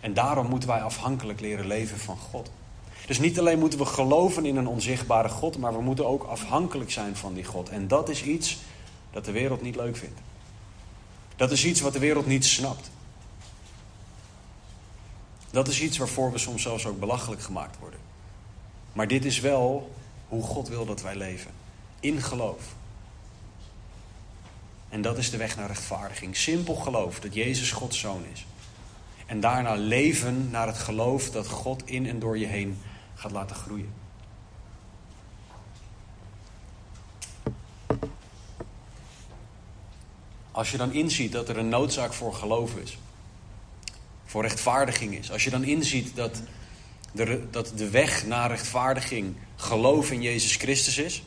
En 0.00 0.14
daarom 0.14 0.48
moeten 0.48 0.68
wij 0.68 0.82
afhankelijk 0.82 1.40
leren 1.40 1.66
leven 1.66 1.98
van 1.98 2.16
God. 2.16 2.50
Dus 3.06 3.18
niet 3.18 3.38
alleen 3.38 3.58
moeten 3.58 3.78
we 3.78 3.84
geloven 3.84 4.46
in 4.46 4.56
een 4.56 4.66
onzichtbare 4.66 5.28
God, 5.28 5.58
maar 5.58 5.72
we 5.72 5.82
moeten 5.82 6.06
ook 6.06 6.22
afhankelijk 6.22 6.90
zijn 6.90 7.16
van 7.16 7.34
die 7.34 7.44
God. 7.44 7.68
En 7.68 7.88
dat 7.88 8.08
is 8.08 8.22
iets 8.22 8.58
dat 9.10 9.24
de 9.24 9.32
wereld 9.32 9.62
niet 9.62 9.76
leuk 9.76 9.96
vindt. 9.96 10.20
Dat 11.36 11.50
is 11.50 11.64
iets 11.64 11.80
wat 11.80 11.92
de 11.92 11.98
wereld 11.98 12.26
niet 12.26 12.44
snapt. 12.44 12.90
Dat 15.50 15.68
is 15.68 15.80
iets 15.80 15.98
waarvoor 15.98 16.32
we 16.32 16.38
soms 16.38 16.62
zelfs 16.62 16.86
ook 16.86 17.00
belachelijk 17.00 17.42
gemaakt 17.42 17.78
worden. 17.78 18.00
Maar 18.92 19.08
dit 19.08 19.24
is 19.24 19.40
wel 19.40 19.90
hoe 20.28 20.42
God 20.42 20.68
wil 20.68 20.86
dat 20.86 21.02
wij 21.02 21.16
leven. 21.16 21.50
In 22.00 22.22
geloof. 22.22 22.74
En 24.88 25.02
dat 25.02 25.18
is 25.18 25.30
de 25.30 25.36
weg 25.36 25.56
naar 25.56 25.66
rechtvaardiging. 25.66 26.36
Simpel 26.36 26.74
geloof 26.74 27.20
dat 27.20 27.34
Jezus 27.34 27.72
Gods 27.72 27.98
zoon 27.98 28.24
is. 28.32 28.46
En 29.26 29.40
daarna 29.40 29.74
leven 29.74 30.50
naar 30.50 30.66
het 30.66 30.78
geloof 30.78 31.30
dat 31.30 31.48
God 31.48 31.86
in 31.86 32.06
en 32.06 32.18
door 32.18 32.38
je 32.38 32.46
heen 32.46 32.78
gaat 33.14 33.30
laten 33.30 33.56
groeien. 33.56 33.92
Als 40.50 40.70
je 40.70 40.76
dan 40.76 40.92
inziet 40.92 41.32
dat 41.32 41.48
er 41.48 41.58
een 41.58 41.68
noodzaak 41.68 42.12
voor 42.12 42.34
geloof 42.34 42.76
is, 42.76 42.98
voor 44.24 44.42
rechtvaardiging 44.42 45.14
is, 45.14 45.30
als 45.30 45.44
je 45.44 45.50
dan 45.50 45.64
inziet 45.64 46.16
dat 46.16 46.42
dat 47.50 47.72
de 47.76 47.90
weg 47.90 48.26
naar 48.26 48.50
rechtvaardiging 48.50 49.36
geloof 49.56 50.10
in 50.10 50.22
Jezus 50.22 50.56
Christus 50.56 50.98
is, 50.98 51.22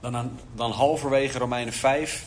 dan, 0.00 0.38
dan 0.54 0.70
halverwege 0.70 1.38
Romeinen 1.38 1.72
5 1.72 2.24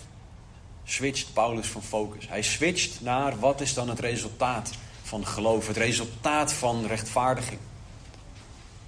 switcht 0.84 1.34
Paulus 1.34 1.68
van 1.68 1.84
focus. 1.84 2.28
Hij 2.28 2.42
switcht 2.42 3.02
naar 3.02 3.40
wat 3.40 3.62
is 3.62 3.74
dan 3.74 3.90
het 3.90 4.00
resultaat 4.00 4.72
van 5.02 5.26
geloof, 5.26 5.68
het 5.68 5.78
resultaat 5.78 6.54
van 6.54 6.86
rechtvaardiging. 6.86 7.60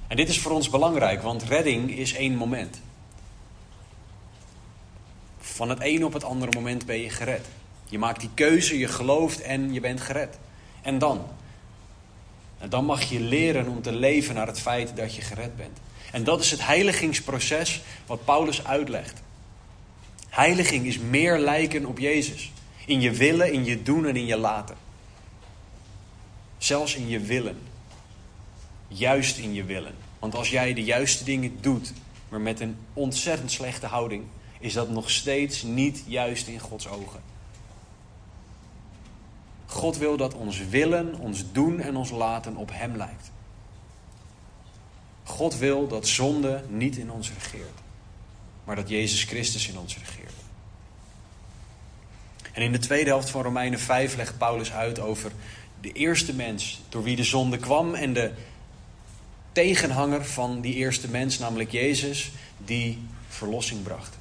En 0.08 0.17
dit 0.17 0.30
is 0.30 0.39
voor 0.39 0.52
ons 0.52 0.69
belangrijk, 0.69 1.22
want 1.22 1.43
redding 1.43 1.91
is 1.91 2.13
één 2.13 2.36
moment. 2.36 2.82
van 5.39 5.69
het 5.69 5.80
een 5.82 6.06
op 6.06 6.13
het 6.13 6.24
andere 6.24 6.52
moment 6.52 6.86
ben 6.86 7.00
je 7.00 7.10
gered. 7.10 7.46
Je 7.89 7.98
maakt 7.98 8.19
die 8.19 8.30
keuze, 8.34 8.78
je 8.78 8.88
gelooft 8.88 9.41
en 9.41 9.74
je 9.74 9.80
bent 9.80 10.02
gered. 10.02 10.38
En 10.84 11.00
dan? 11.00 11.26
En 12.58 12.69
dan 12.69 12.86
mag 12.86 13.04
je 13.04 13.19
leren 13.19 13.67
om 13.67 13.82
te 13.82 13.91
leven 13.91 14.36
naar 14.36 14.48
het 14.48 14.60
feit 14.60 14.96
dat 14.96 15.15
je 15.15 15.22
gered 15.22 15.56
bent. 15.56 15.78
En 16.12 16.24
dat 16.24 16.41
is 16.41 16.52
het 16.52 16.65
heiligingsproces 16.65 17.82
wat 18.06 18.26
Paulus 18.26 18.65
uitlegt. 18.65 19.22
Heiliging 20.30 20.86
is 20.86 20.98
meer 20.98 21.39
lijken 21.39 21.86
op 21.86 22.00
Jezus. 22.00 22.52
In 22.86 23.02
je 23.02 23.12
willen, 23.12 23.54
in 23.54 23.65
je 23.65 23.84
doen 23.84 24.06
en 24.06 24.15
in 24.15 24.26
je 24.26 24.38
laten. 24.38 24.76
Zelfs 26.58 26.96
in 26.96 27.10
je 27.10 27.19
willen. 27.19 27.58
Juist 28.88 29.38
in 29.38 29.54
je 29.54 29.63
willen. 29.63 29.96
Want 30.19 30.36
als 30.36 30.50
jij 30.50 30.74
de 30.74 30.84
juiste 30.84 31.24
dingen 31.24 31.58
doet, 31.62 31.93
maar 32.30 32.41
met 32.41 32.60
een 32.60 32.78
ontzettend 32.93 33.52
slechte 33.52 33.86
houding, 33.86 34.24
is 34.60 34.74
dat 34.74 34.89
nog 34.89 35.10
steeds 35.10 35.62
niet 35.62 36.04
juist 36.08 36.48
in 36.48 36.60
Gods 36.60 36.88
ogen. 36.88 37.33
God 39.73 39.97
wil 39.97 40.17
dat 40.17 40.33
ons 40.33 40.67
willen, 40.67 41.15
ons 41.19 41.43
doen 41.51 41.79
en 41.79 41.95
ons 41.95 42.09
laten 42.09 42.55
op 42.55 42.69
Hem 42.73 42.97
lijkt. 42.97 43.31
God 45.23 45.57
wil 45.57 45.88
dat 45.88 46.07
zonde 46.07 46.63
niet 46.69 46.97
in 46.97 47.12
ons 47.12 47.31
regeert, 47.33 47.79
maar 48.63 48.75
dat 48.75 48.89
Jezus 48.89 49.23
Christus 49.23 49.67
in 49.67 49.77
ons 49.77 49.97
regeert. 49.97 50.33
En 52.51 52.62
in 52.62 52.71
de 52.71 52.79
tweede 52.79 53.09
helft 53.09 53.29
van 53.29 53.41
Romeinen 53.41 53.79
5 53.79 54.15
legt 54.15 54.38
Paulus 54.38 54.71
uit 54.71 54.99
over 54.99 55.31
de 55.81 55.91
eerste 55.91 56.33
mens 56.33 56.81
door 56.89 57.03
wie 57.03 57.15
de 57.15 57.23
zonde 57.23 57.57
kwam 57.57 57.93
en 57.93 58.13
de 58.13 58.31
tegenhanger 59.51 60.25
van 60.25 60.62
die 60.62 60.73
eerste 60.73 61.07
mens, 61.07 61.39
namelijk 61.39 61.71
Jezus, 61.71 62.31
die 62.57 63.01
verlossing 63.27 63.83
bracht. 63.83 64.17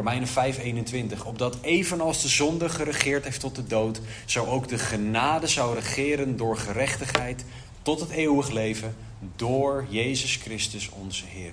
Romeinen 0.00 0.28
5:21. 0.28 1.24
Opdat 1.24 1.56
evenals 1.60 2.22
de 2.22 2.28
zonde 2.28 2.68
geregeerd 2.68 3.24
heeft 3.24 3.40
tot 3.40 3.54
de 3.54 3.66
dood, 3.66 4.00
zo 4.24 4.44
ook 4.44 4.68
de 4.68 4.78
genade 4.78 5.46
zou 5.46 5.74
regeren 5.74 6.36
door 6.36 6.56
gerechtigheid 6.56 7.44
tot 7.82 8.00
het 8.00 8.10
eeuwig 8.10 8.50
leven 8.50 8.96
door 9.36 9.86
Jezus 9.88 10.36
Christus 10.36 10.88
onze 10.88 11.24
Heer. 11.26 11.52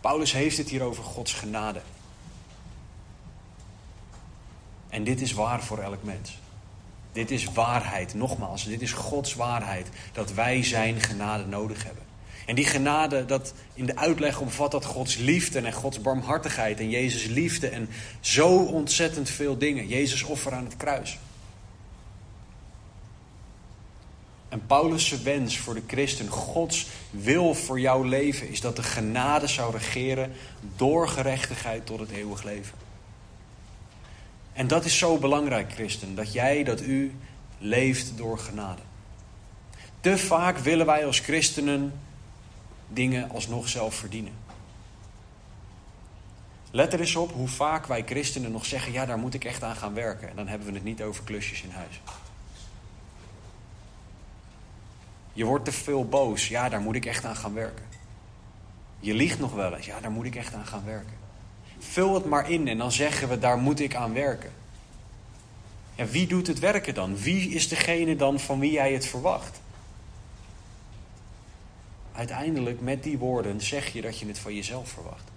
Paulus 0.00 0.32
heeft 0.32 0.56
het 0.56 0.68
hier 0.68 0.82
over 0.82 1.04
Gods 1.04 1.32
genade. 1.32 1.80
En 4.88 5.04
dit 5.04 5.20
is 5.20 5.32
waar 5.32 5.62
voor 5.62 5.78
elk 5.78 6.02
mens. 6.02 6.38
Dit 7.12 7.30
is 7.30 7.44
waarheid, 7.44 8.14
nogmaals, 8.14 8.64
dit 8.64 8.82
is 8.82 8.92
Gods 8.92 9.34
waarheid, 9.34 9.88
dat 10.12 10.32
wij 10.32 10.62
Zijn 10.62 11.00
genade 11.00 11.46
nodig 11.46 11.84
hebben. 11.84 12.04
En 12.46 12.54
die 12.54 12.64
genade, 12.64 13.24
dat 13.24 13.54
in 13.74 13.86
de 13.86 13.96
uitleg 13.96 14.40
omvat 14.40 14.70
dat 14.70 14.84
Gods 14.84 15.16
liefde 15.16 15.58
en 15.58 15.72
Gods 15.72 16.00
barmhartigheid 16.00 16.80
en 16.80 16.90
Jezus 16.90 17.24
liefde 17.24 17.68
en 17.68 17.88
zo 18.20 18.56
ontzettend 18.58 19.30
veel 19.30 19.58
dingen. 19.58 19.88
Jezus 19.88 20.22
offer 20.22 20.52
aan 20.52 20.64
het 20.64 20.76
kruis. 20.76 21.18
En 24.48 24.66
Paulus' 24.66 25.22
wens 25.22 25.58
voor 25.58 25.74
de 25.74 25.82
christen, 25.86 26.28
Gods 26.28 26.86
wil 27.10 27.54
voor 27.54 27.80
jouw 27.80 28.02
leven, 28.02 28.48
is 28.48 28.60
dat 28.60 28.76
de 28.76 28.82
genade 28.82 29.46
zou 29.46 29.72
regeren 29.72 30.32
door 30.76 31.08
gerechtigheid 31.08 31.86
tot 31.86 32.00
het 32.00 32.10
eeuwig 32.10 32.42
leven. 32.42 32.78
En 34.52 34.66
dat 34.66 34.84
is 34.84 34.98
zo 34.98 35.18
belangrijk, 35.18 35.72
christen, 35.72 36.14
dat 36.14 36.32
jij, 36.32 36.64
dat 36.64 36.80
u 36.80 37.12
leeft 37.58 38.12
door 38.16 38.38
genade. 38.38 38.82
Te 40.00 40.18
vaak 40.18 40.58
willen 40.58 40.86
wij 40.86 41.06
als 41.06 41.18
christenen 41.18 41.92
dingen 42.88 43.30
alsnog 43.30 43.68
zelf 43.68 43.94
verdienen. 43.94 44.32
Let 46.70 46.92
er 46.92 47.00
eens 47.00 47.16
op 47.16 47.32
hoe 47.32 47.48
vaak 47.48 47.86
wij 47.86 48.02
christenen 48.06 48.52
nog 48.52 48.64
zeggen: 48.66 48.92
ja, 48.92 49.06
daar 49.06 49.18
moet 49.18 49.34
ik 49.34 49.44
echt 49.44 49.62
aan 49.62 49.76
gaan 49.76 49.94
werken. 49.94 50.28
En 50.28 50.36
dan 50.36 50.48
hebben 50.48 50.68
we 50.68 50.74
het 50.74 50.84
niet 50.84 51.02
over 51.02 51.24
klusjes 51.24 51.62
in 51.62 51.70
huis. 51.70 52.00
Je 55.32 55.44
wordt 55.44 55.64
te 55.64 55.72
veel 55.72 56.08
boos. 56.08 56.48
Ja, 56.48 56.68
daar 56.68 56.80
moet 56.80 56.94
ik 56.94 57.06
echt 57.06 57.24
aan 57.24 57.36
gaan 57.36 57.54
werken. 57.54 57.84
Je 59.00 59.14
liegt 59.14 59.38
nog 59.38 59.54
wel 59.54 59.74
eens. 59.74 59.86
Ja, 59.86 60.00
daar 60.00 60.10
moet 60.10 60.26
ik 60.26 60.36
echt 60.36 60.54
aan 60.54 60.66
gaan 60.66 60.84
werken. 60.84 61.14
Vul 61.78 62.14
het 62.14 62.24
maar 62.24 62.50
in 62.50 62.68
en 62.68 62.78
dan 62.78 62.92
zeggen 62.92 63.28
we: 63.28 63.38
daar 63.38 63.58
moet 63.58 63.80
ik 63.80 63.94
aan 63.94 64.12
werken. 64.12 64.52
Ja, 65.94 66.06
wie 66.06 66.26
doet 66.26 66.46
het 66.46 66.58
werken 66.58 66.94
dan? 66.94 67.16
Wie 67.16 67.48
is 67.50 67.68
degene 67.68 68.16
dan 68.16 68.40
van 68.40 68.58
wie 68.58 68.72
jij 68.72 68.92
het 68.92 69.06
verwacht? 69.06 69.60
Uiteindelijk 72.16 72.80
met 72.80 73.02
die 73.02 73.18
woorden 73.18 73.60
zeg 73.60 73.92
je 73.92 74.00
dat 74.00 74.18
je 74.18 74.26
het 74.26 74.38
van 74.38 74.54
jezelf 74.54 74.88
verwacht. 74.88 75.30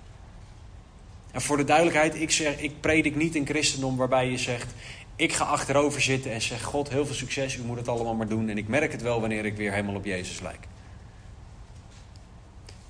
En 1.31 1.41
voor 1.41 1.57
de 1.57 1.63
duidelijkheid, 1.63 2.15
ik, 2.15 2.31
zeg, 2.31 2.59
ik 2.59 2.79
predik 2.79 3.15
niet 3.15 3.35
een 3.35 3.45
christendom 3.45 3.97
waarbij 3.97 4.29
je 4.29 4.37
zegt: 4.37 4.73
Ik 5.15 5.33
ga 5.33 5.43
achterover 5.43 6.01
zitten 6.01 6.31
en 6.31 6.41
zeg: 6.41 6.63
God, 6.63 6.89
heel 6.89 7.05
veel 7.05 7.15
succes, 7.15 7.55
u 7.55 7.61
moet 7.61 7.77
het 7.77 7.87
allemaal 7.87 8.15
maar 8.15 8.27
doen. 8.27 8.49
En 8.49 8.57
ik 8.57 8.67
merk 8.67 8.91
het 8.91 9.01
wel 9.01 9.19
wanneer 9.19 9.45
ik 9.45 9.57
weer 9.57 9.71
helemaal 9.71 9.95
op 9.95 10.05
Jezus 10.05 10.39
lijk. 10.39 10.67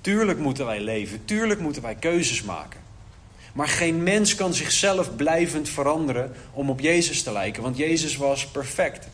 Tuurlijk 0.00 0.38
moeten 0.38 0.66
wij 0.66 0.80
leven, 0.80 1.24
tuurlijk 1.24 1.60
moeten 1.60 1.82
wij 1.82 1.94
keuzes 1.94 2.42
maken. 2.42 2.80
Maar 3.52 3.68
geen 3.68 4.02
mens 4.02 4.34
kan 4.34 4.54
zichzelf 4.54 5.16
blijvend 5.16 5.68
veranderen 5.68 6.32
om 6.52 6.70
op 6.70 6.80
Jezus 6.80 7.22
te 7.22 7.32
lijken, 7.32 7.62
want 7.62 7.76
Jezus 7.76 8.16
was 8.16 8.46
perfect. 8.46 9.08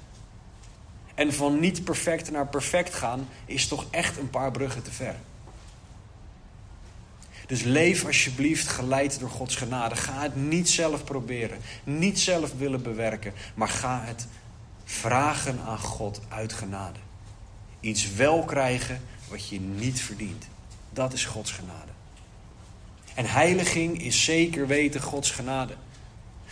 En 1.16 1.32
van 1.32 1.60
niet 1.60 1.84
perfect 1.84 2.30
naar 2.30 2.46
perfect 2.46 2.94
gaan 2.94 3.28
is 3.44 3.68
toch 3.68 3.86
echt 3.90 4.18
een 4.18 4.30
paar 4.30 4.50
bruggen 4.50 4.82
te 4.82 4.92
ver. 4.92 5.14
Dus 7.46 7.62
leef 7.62 8.04
alsjeblieft 8.04 8.68
geleid 8.68 9.20
door 9.20 9.30
Gods 9.30 9.56
genade. 9.56 9.96
Ga 9.96 10.22
het 10.22 10.36
niet 10.36 10.68
zelf 10.68 11.04
proberen, 11.04 11.58
niet 11.84 12.20
zelf 12.20 12.52
willen 12.58 12.82
bewerken, 12.82 13.32
maar 13.54 13.68
ga 13.68 14.02
het 14.04 14.26
vragen 14.84 15.60
aan 15.66 15.78
God 15.78 16.20
uit 16.28 16.52
genade. 16.52 16.98
Iets 17.80 18.14
wel 18.14 18.44
krijgen 18.44 19.00
wat 19.28 19.48
je 19.48 19.60
niet 19.60 20.00
verdient. 20.00 20.46
Dat 20.90 21.12
is 21.12 21.24
Gods 21.24 21.50
genade. 21.52 21.92
En 23.14 23.26
heiliging 23.26 24.02
is 24.02 24.24
zeker 24.24 24.66
weten 24.66 25.00
Gods 25.00 25.30
genade. 25.30 25.74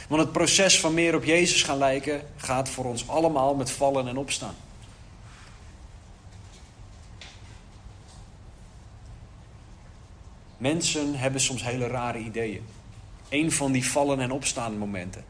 Want 0.09 0.23
het 0.23 0.33
proces 0.33 0.81
van 0.81 0.95
meer 0.95 1.15
op 1.15 1.25
Jezus 1.25 1.63
gaan 1.63 1.79
lijken 1.79 2.23
gaat 2.37 2.69
voor 2.69 2.85
ons 2.85 3.09
allemaal 3.09 3.55
met 3.55 3.71
vallen 3.71 4.09
en 4.09 4.17
opstaan. 4.17 4.55
Mensen 10.57 11.15
hebben 11.15 11.41
soms 11.41 11.65
hele 11.65 11.87
rare 11.87 12.19
ideeën. 12.19 12.63
Een 13.29 13.53
van 13.53 13.73
die 13.73 13.87
vallen 13.87 14.21
en 14.21 14.31
opstaan 14.31 14.79
momenten 14.79 15.25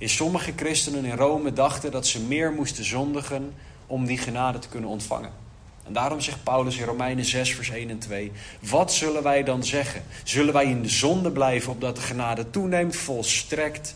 is 0.00 0.16
sommige 0.16 0.52
christenen 0.56 1.04
in 1.04 1.16
Rome 1.16 1.52
dachten 1.52 1.90
dat 1.90 2.06
ze 2.06 2.20
meer 2.20 2.52
moesten 2.52 2.84
zondigen 2.84 3.54
om 3.86 4.06
die 4.06 4.18
genade 4.18 4.58
te 4.58 4.68
kunnen 4.68 4.90
ontvangen. 4.90 5.32
En 5.86 5.92
daarom 5.92 6.20
zegt 6.20 6.42
Paulus 6.42 6.76
in 6.76 6.84
Romeinen 6.84 7.24
6, 7.24 7.54
vers 7.54 7.70
1 7.70 7.90
en 7.90 7.98
2: 7.98 8.32
Wat 8.60 8.92
zullen 8.92 9.22
wij 9.22 9.42
dan 9.42 9.64
zeggen? 9.64 10.02
Zullen 10.24 10.52
wij 10.52 10.64
in 10.64 10.82
de 10.82 10.88
zonde 10.88 11.30
blijven 11.30 11.72
opdat 11.72 11.96
de 11.96 12.02
genade 12.02 12.50
toeneemt? 12.50 12.96
Volstrekt 12.96 13.94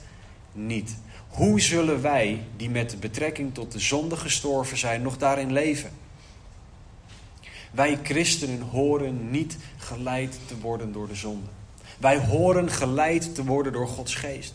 niet. 0.54 0.96
Hoe 1.28 1.60
zullen 1.60 2.02
wij, 2.02 2.42
die 2.56 2.70
met 2.70 3.00
betrekking 3.00 3.54
tot 3.54 3.72
de 3.72 3.78
zonde 3.78 4.16
gestorven 4.16 4.76
zijn, 4.76 5.02
nog 5.02 5.16
daarin 5.16 5.52
leven? 5.52 5.90
Wij 7.70 7.98
christenen 8.02 8.60
horen 8.60 9.30
niet 9.30 9.56
geleid 9.76 10.38
te 10.46 10.58
worden 10.58 10.92
door 10.92 11.08
de 11.08 11.14
zonde. 11.14 11.46
Wij 11.98 12.18
horen 12.18 12.70
geleid 12.70 13.34
te 13.34 13.44
worden 13.44 13.72
door 13.72 13.88
Gods 13.88 14.14
geest. 14.14 14.54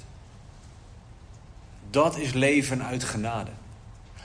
Dat 1.89 2.17
is 2.17 2.33
leven 2.33 2.83
uit 2.83 3.03
genade. 3.03 3.51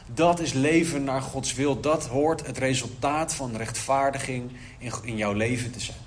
Dat 0.07 0.41
is 0.41 0.53
leven 0.53 1.05
naar 1.05 1.23
Gods 1.23 1.55
wil. 1.55 1.81
Dat 1.81 2.07
hoort 2.07 2.47
het 2.47 2.59
resultaat 2.59 3.35
van 3.35 3.57
rechtvaardiging 3.57 4.51
in, 4.79 4.93
in 5.03 5.17
jouw 5.17 5.33
leven 5.33 5.71
te 5.71 5.81
zijn. 5.81 5.99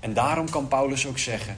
En 0.00 0.14
daarom 0.14 0.50
kan 0.50 0.68
Paulus 0.68 1.06
ook 1.06 1.18
zeggen: 1.18 1.56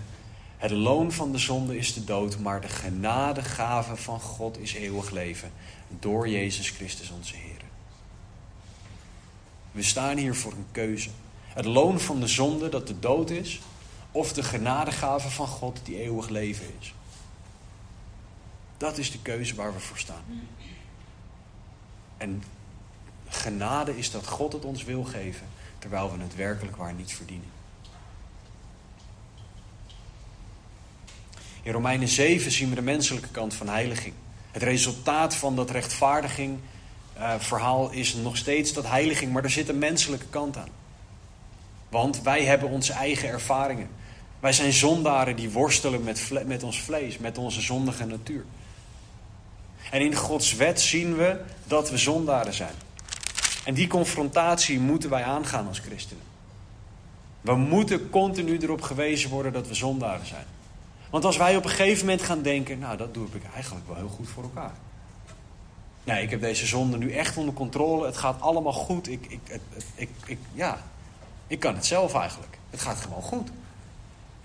het 0.59 0.71
loon 0.71 1.13
van 1.13 1.33
de 1.33 1.39
zonde 1.39 1.77
is 1.77 1.95
de 1.95 2.05
dood, 2.05 2.39
maar 2.39 2.61
de 2.61 2.69
genadegave 2.69 3.97
van 3.97 4.21
God 4.21 4.59
is 4.59 4.75
eeuwig 4.75 5.11
leven 5.11 5.53
door 5.89 6.29
Jezus 6.29 6.71
Christus 6.71 7.11
onze 7.11 7.37
Heer. 7.37 7.61
We 9.73 9.83
staan 9.83 10.17
hier 10.17 10.35
voor 10.35 10.53
een 10.53 10.67
keuze. 10.73 11.11
Het 11.49 11.65
loon 11.65 12.01
van 12.01 12.21
de 12.21 12.27
zonde 12.27 12.69
dat 12.69 12.87
de 12.87 12.99
dood 12.99 13.31
is, 13.31 13.61
of 14.13 14.33
de 14.33 14.43
genadegave 14.43 15.31
van 15.31 15.47
God 15.47 15.81
die 15.85 16.03
eeuwig 16.03 16.29
leven 16.29 16.67
is. 16.81 16.95
Dat 18.77 18.99
is 18.99 19.11
de 19.11 19.23
keuze 19.23 19.55
waar 19.55 19.73
we 19.73 19.81
voor 19.81 19.99
staan. 19.99 20.25
En 22.17 22.43
genade 23.29 23.99
is 23.99 24.11
dat 24.11 24.27
God 24.27 24.53
het 24.53 24.65
ons 24.65 24.85
wil 24.85 25.05
geven, 25.05 25.47
terwijl 25.79 26.13
we 26.13 26.23
het 26.23 26.35
werkelijk 26.35 26.77
waar 26.77 26.95
niet 26.95 27.13
verdienen. 27.13 27.58
In 31.69 31.75
Romeinen 31.75 32.09
7 32.09 32.51
zien 32.51 32.69
we 32.69 32.75
de 32.75 32.83
menselijke 32.83 33.29
kant 33.29 33.55
van 33.55 33.69
heiliging. 33.69 34.15
Het 34.51 34.63
resultaat 34.63 35.35
van 35.35 35.57
dat 35.57 35.71
rechtvaardiging 35.71 36.59
uh, 37.19 37.35
verhaal 37.39 37.91
is 37.91 38.15
nog 38.15 38.37
steeds 38.37 38.73
dat 38.73 38.87
heiliging, 38.87 39.33
maar 39.33 39.45
er 39.45 39.51
zit 39.51 39.69
een 39.69 39.79
menselijke 39.79 40.27
kant 40.31 40.57
aan. 40.57 40.69
Want 41.89 42.23
wij 42.23 42.45
hebben 42.45 42.69
onze 42.69 42.93
eigen 42.93 43.29
ervaringen. 43.29 43.89
Wij 44.41 44.53
zijn 44.53 44.73
zondaren 44.73 45.37
die 45.37 45.51
worstelen 45.51 46.03
met, 46.03 46.31
met 46.47 46.63
ons 46.63 46.81
vlees, 46.81 47.19
met 47.19 47.39
onze 47.39 47.61
zondige 47.61 48.05
natuur. 48.05 48.45
En 49.91 50.01
in 50.01 50.15
Gods 50.15 50.55
wet 50.55 50.81
zien 50.81 51.17
we 51.17 51.41
dat 51.65 51.91
we 51.91 51.97
zondaren 51.97 52.55
zijn. 52.55 52.75
En 53.65 53.75
die 53.75 53.87
confrontatie 53.87 54.81
moeten 54.81 55.11
wij 55.11 55.23
aangaan 55.23 55.69
als 55.69 55.79
christenen. 55.79 56.25
We 57.41 57.55
moeten 57.55 58.11
continu 58.11 58.59
erop 58.59 58.83
gewezen 58.83 59.31
worden 59.31 59.53
dat 59.53 59.69
we 59.69 59.75
zondaren 59.75 60.27
zijn. 60.27 60.57
Want 61.11 61.25
als 61.25 61.37
wij 61.37 61.57
op 61.57 61.65
een 61.65 61.71
gegeven 61.71 62.07
moment 62.07 62.23
gaan 62.23 62.43
denken, 62.43 62.79
nou 62.79 62.97
dat 62.97 63.15
doe 63.15 63.27
ik 63.27 63.43
eigenlijk 63.55 63.87
wel 63.87 63.97
heel 63.97 64.09
goed 64.09 64.29
voor 64.29 64.43
elkaar. 64.43 64.73
Nee, 66.05 66.23
ik 66.23 66.31
heb 66.31 66.41
deze 66.41 66.67
zonde 66.67 66.97
nu 66.97 67.13
echt 67.13 67.37
onder 67.37 67.55
controle. 67.55 68.07
Het 68.07 68.17
gaat 68.17 68.41
allemaal 68.41 68.73
goed. 68.73 69.09
Ik, 69.09 69.27
ik, 69.29 69.61
ik, 69.95 70.09
ik, 70.27 70.39
ja, 70.53 70.83
ik 71.47 71.61
kan 71.61 71.75
het 71.75 71.87
zelf 71.87 72.15
eigenlijk. 72.15 72.59
Het 72.71 72.81
gaat 72.81 73.01
gewoon 73.01 73.23
goed. 73.23 73.51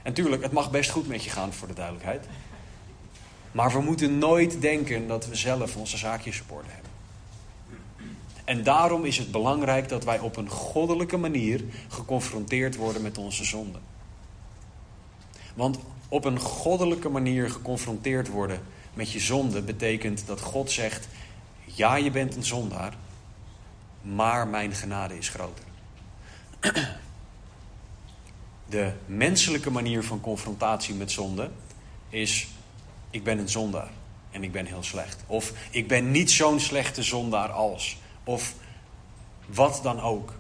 En 0.02 0.14
tuurlijk, 0.14 0.44
het 0.44 0.52
mag 0.52 0.72
best 0.72 0.90
goed 0.90 1.08
met 1.08 1.24
je 1.24 1.30
gaan 1.30 1.54
voor 1.54 1.68
de 1.68 1.74
duidelijkheid. 1.74 2.26
Maar 3.52 3.72
we 3.72 3.82
moeten 3.82 4.18
nooit 4.18 4.62
denken 4.62 5.08
dat 5.08 5.28
we 5.28 5.36
zelf 5.36 5.76
onze 5.76 5.98
zaakjes 5.98 6.42
op 6.42 6.52
orde 6.52 6.70
hebben. 6.70 6.92
En 8.44 8.64
daarom 8.64 9.06
is 9.06 9.18
het 9.18 9.32
belangrijk 9.32 9.90
dat 9.90 10.04
wij 10.04 10.20
op 10.20 10.38
een 10.38 10.50
goddelijke 10.50 11.18
manier 11.18 11.64
geconfronteerd 11.88 12.76
worden 12.76 13.02
met 13.02 13.18
onze 13.18 13.44
zonde. 13.44 13.80
Want 15.56 15.80
op 16.14 16.26
een 16.26 16.40
goddelijke 16.40 17.10
manier 17.10 17.50
geconfronteerd 17.50 18.28
worden 18.28 18.62
met 18.94 19.12
je 19.12 19.20
zonde 19.20 19.62
betekent 19.62 20.24
dat 20.26 20.42
God 20.42 20.72
zegt: 20.72 21.08
Ja, 21.66 21.96
je 21.96 22.12
bent 22.12 22.36
een 22.36 22.44
zondaar, 22.44 22.94
maar 24.02 24.48
mijn 24.48 24.74
genade 24.74 25.18
is 25.18 25.30
groter. 25.30 25.64
De 28.66 28.92
menselijke 29.06 29.72
manier 29.72 30.04
van 30.04 30.22
confrontatie 30.22 30.96
met 30.96 31.12
zonde 31.12 31.50
is: 32.10 32.48
Ik 33.10 33.24
ben 33.24 33.40
een 33.40 33.50
zondaar 33.50 33.90
en 34.32 34.44
ik 34.44 34.52
ben 34.52 34.66
heel 34.66 34.84
slecht. 34.84 35.24
Of 35.28 35.54
ik 35.70 35.88
ben 35.88 36.12
niet 36.12 36.32
zo'n 36.32 36.60
slechte 36.60 37.04
zondaar 37.04 37.50
als. 37.52 37.98
Of 38.24 38.54
wat 39.46 39.80
dan 39.84 40.02
ook. 40.02 40.34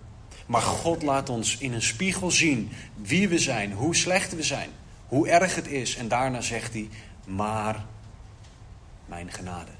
Maar 0.45 0.61
God 0.61 1.03
laat 1.03 1.29
ons 1.29 1.57
in 1.57 1.73
een 1.73 1.81
spiegel 1.81 2.31
zien 2.31 2.71
wie 2.95 3.27
we 3.27 3.39
zijn, 3.39 3.71
hoe 3.71 3.95
slecht 3.95 4.35
we 4.35 4.43
zijn, 4.43 4.69
hoe 5.07 5.29
erg 5.29 5.55
het 5.55 5.67
is. 5.67 5.95
En 5.95 6.07
daarna 6.07 6.41
zegt 6.41 6.73
hij: 6.73 6.89
Maar 7.25 7.85
mijn 9.05 9.31
genade. 9.31 9.71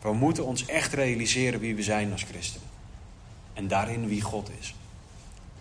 We 0.00 0.12
moeten 0.12 0.46
ons 0.46 0.66
echt 0.66 0.92
realiseren 0.92 1.60
wie 1.60 1.74
we 1.74 1.82
zijn 1.82 2.12
als 2.12 2.22
christenen. 2.22 2.68
En 3.52 3.68
daarin 3.68 4.08
wie 4.08 4.20
God 4.20 4.50
is. 4.60 4.74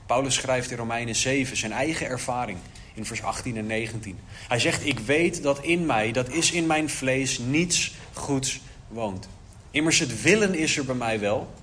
Paulus 0.06 0.36
schrijft 0.36 0.72
in 0.72 0.78
Romeinen 0.78 1.16
7 1.16 1.58
zijn 1.58 1.72
eigen 1.72 2.08
ervaring 2.08 2.58
in 2.94 3.06
vers 3.06 3.24
18 3.24 3.58
en 3.58 3.66
19. 3.66 4.20
Hij 4.48 4.60
zegt: 4.60 4.86
Ik 4.86 5.00
weet 5.00 5.44
dat 5.44 5.64
in 5.64 5.86
mij, 5.86 6.12
dat 6.12 6.30
is 6.30 6.52
in 6.52 6.68
mijn 6.68 6.90
vlees, 6.90 7.38
niets 7.38 7.96
goeds 8.14 8.62
woont. 8.88 9.28
Immers 9.72 10.00
het 10.00 10.22
willen 10.22 10.56
is 10.56 10.78
er 10.78 10.86
bij 10.86 10.96
mij 10.96 11.20
wel, 11.20 11.54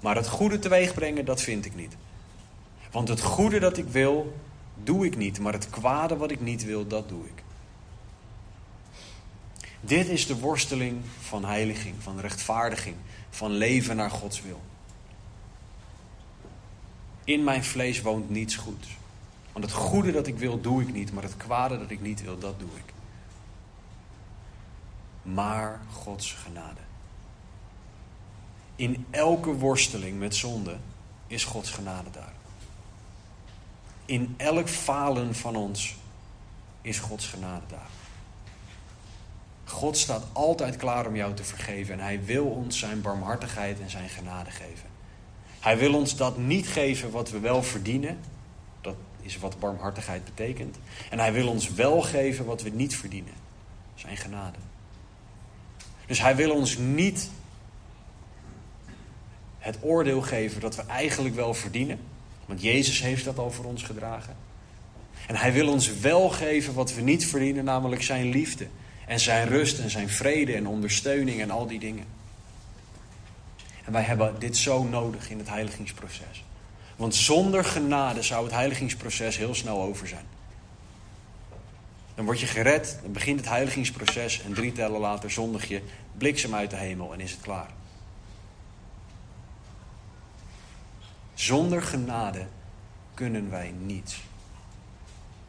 maar 0.00 0.16
het 0.16 0.28
goede 0.28 0.58
teweegbrengen, 0.58 1.24
dat 1.24 1.42
vind 1.42 1.64
ik 1.64 1.74
niet. 1.74 1.96
Want 2.90 3.08
het 3.08 3.20
goede 3.20 3.58
dat 3.58 3.76
ik 3.76 3.88
wil, 3.88 4.36
doe 4.82 5.06
ik 5.06 5.16
niet, 5.16 5.40
maar 5.40 5.52
het 5.52 5.70
kwade 5.70 6.16
wat 6.16 6.30
ik 6.30 6.40
niet 6.40 6.64
wil, 6.64 6.86
dat 6.86 7.08
doe 7.08 7.24
ik. 7.24 7.42
Dit 9.80 10.08
is 10.08 10.26
de 10.26 10.38
worsteling 10.38 11.00
van 11.20 11.44
heiliging, 11.44 11.94
van 11.98 12.20
rechtvaardiging, 12.20 12.96
van 13.30 13.50
leven 13.50 13.96
naar 13.96 14.10
Gods 14.10 14.42
wil. 14.42 14.60
In 17.24 17.44
mijn 17.44 17.64
vlees 17.64 18.00
woont 18.00 18.30
niets 18.30 18.56
goeds. 18.56 18.88
Want 19.52 19.64
het 19.64 19.74
goede 19.74 20.12
dat 20.12 20.26
ik 20.26 20.38
wil, 20.38 20.60
doe 20.60 20.82
ik 20.82 20.92
niet, 20.92 21.12
maar 21.12 21.22
het 21.22 21.36
kwade 21.36 21.78
dat 21.78 21.90
ik 21.90 22.00
niet 22.00 22.22
wil, 22.22 22.38
dat 22.38 22.58
doe 22.58 22.68
ik. 22.74 22.92
Maar 25.22 25.80
Gods 25.92 26.32
genade. 26.32 26.80
In 28.76 29.06
elke 29.10 29.52
worsteling 29.52 30.18
met 30.18 30.34
zonde 30.34 30.76
is 31.26 31.44
Gods 31.44 31.70
genade 31.70 32.10
daar. 32.10 32.35
In 34.06 34.34
elk 34.36 34.68
falen 34.68 35.34
van 35.34 35.56
ons 35.56 35.96
is 36.82 36.98
Gods 36.98 37.26
genade 37.26 37.66
daar. 37.68 37.88
God 39.64 39.96
staat 39.96 40.24
altijd 40.32 40.76
klaar 40.76 41.06
om 41.06 41.16
jou 41.16 41.34
te 41.34 41.44
vergeven 41.44 41.94
en 41.94 42.00
hij 42.00 42.24
wil 42.24 42.44
ons 42.44 42.78
zijn 42.78 43.00
barmhartigheid 43.00 43.80
en 43.80 43.90
zijn 43.90 44.08
genade 44.08 44.50
geven. 44.50 44.88
Hij 45.60 45.78
wil 45.78 45.94
ons 45.94 46.16
dat 46.16 46.38
niet 46.38 46.68
geven 46.68 47.10
wat 47.10 47.30
we 47.30 47.38
wel 47.38 47.62
verdienen. 47.62 48.18
Dat 48.80 48.96
is 49.22 49.38
wat 49.38 49.58
barmhartigheid 49.58 50.24
betekent. 50.24 50.76
En 51.10 51.18
hij 51.18 51.32
wil 51.32 51.48
ons 51.48 51.70
wel 51.70 52.02
geven 52.02 52.44
wat 52.44 52.62
we 52.62 52.70
niet 52.70 52.96
verdienen. 52.96 53.34
Zijn 53.94 54.16
genade. 54.16 54.58
Dus 56.06 56.20
hij 56.20 56.36
wil 56.36 56.50
ons 56.50 56.76
niet 56.76 57.30
het 59.58 59.78
oordeel 59.80 60.22
geven 60.22 60.60
dat 60.60 60.76
we 60.76 60.82
eigenlijk 60.82 61.34
wel 61.34 61.54
verdienen. 61.54 61.98
Want 62.46 62.62
Jezus 62.62 63.02
heeft 63.02 63.24
dat 63.24 63.38
al 63.38 63.50
voor 63.50 63.64
ons 63.64 63.82
gedragen. 63.82 64.36
En 65.26 65.36
hij 65.36 65.52
wil 65.52 65.68
ons 65.68 65.98
wel 65.98 66.28
geven 66.28 66.74
wat 66.74 66.94
we 66.94 67.00
niet 67.00 67.26
verdienen, 67.26 67.64
namelijk 67.64 68.02
zijn 68.02 68.28
liefde. 68.28 68.66
En 69.06 69.20
zijn 69.20 69.48
rust 69.48 69.78
en 69.78 69.90
zijn 69.90 70.08
vrede 70.08 70.54
en 70.54 70.66
ondersteuning 70.66 71.40
en 71.40 71.50
al 71.50 71.66
die 71.66 71.78
dingen. 71.78 72.04
En 73.84 73.92
wij 73.92 74.02
hebben 74.02 74.34
dit 74.38 74.56
zo 74.56 74.82
nodig 74.82 75.30
in 75.30 75.38
het 75.38 75.48
heiligingsproces. 75.48 76.44
Want 76.96 77.14
zonder 77.14 77.64
genade 77.64 78.22
zou 78.22 78.44
het 78.44 78.52
heiligingsproces 78.52 79.36
heel 79.36 79.54
snel 79.54 79.82
over 79.82 80.08
zijn. 80.08 80.24
Dan 82.14 82.24
word 82.24 82.40
je 82.40 82.46
gered, 82.46 82.98
dan 83.02 83.12
begint 83.12 83.40
het 83.40 83.48
heiligingsproces 83.48 84.42
en 84.42 84.54
drie 84.54 84.72
tellen 84.72 85.00
later 85.00 85.30
zondig 85.30 85.68
je 85.68 85.82
bliksem 86.18 86.54
uit 86.54 86.70
de 86.70 86.76
hemel 86.76 87.12
en 87.12 87.20
is 87.20 87.30
het 87.30 87.40
klaar. 87.40 87.70
Zonder 91.36 91.82
genade 91.82 92.46
kunnen 93.14 93.50
wij 93.50 93.74
niets. 93.78 94.22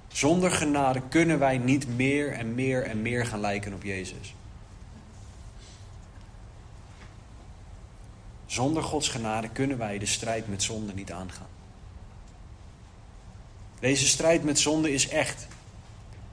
Zonder 0.08 0.52
genade 0.52 1.02
kunnen 1.10 1.40
wij 1.40 1.58
niet 1.58 1.88
meer 1.88 2.32
en 2.32 2.56
meer 2.56 2.84
en 2.84 3.02
meer 3.02 3.26
gaan 3.26 3.40
lijken 3.40 3.74
op 3.74 3.84
Jezus. 3.84 4.36
Zonder 8.46 8.84
Gods 8.84 9.10
genade 9.10 9.50
kunnen 9.50 9.78
wij 9.78 9.98
de 9.98 10.06
strijd 10.06 10.48
met 10.48 10.64
zonde 10.64 10.94
niet 10.94 11.12
aangaan. 11.12 11.48
Deze 13.80 14.08
strijd 14.08 14.44
met 14.44 14.60
zonde 14.60 14.94
is 14.94 15.08
echt. 15.08 15.48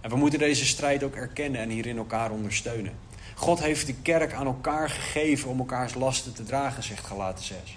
En 0.00 0.10
we 0.10 0.16
moeten 0.16 0.38
deze 0.38 0.66
strijd 0.66 1.02
ook 1.02 1.14
erkennen 1.14 1.60
en 1.60 1.68
hierin 1.68 1.96
elkaar 1.96 2.30
ondersteunen. 2.30 2.92
God 3.34 3.60
heeft 3.60 3.86
de 3.86 3.94
kerk 3.94 4.32
aan 4.32 4.46
elkaar 4.46 4.90
gegeven 4.90 5.50
om 5.50 5.58
elkaars 5.58 5.94
lasten 5.94 6.34
te 6.34 6.44
dragen, 6.44 6.82
zegt 6.82 7.06
Galaten 7.06 7.44
6. 7.44 7.76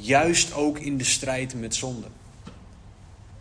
Juist 0.00 0.52
ook 0.52 0.78
in 0.78 0.98
de 0.98 1.04
strijd 1.04 1.54
met 1.54 1.74
zonde. 1.74 2.06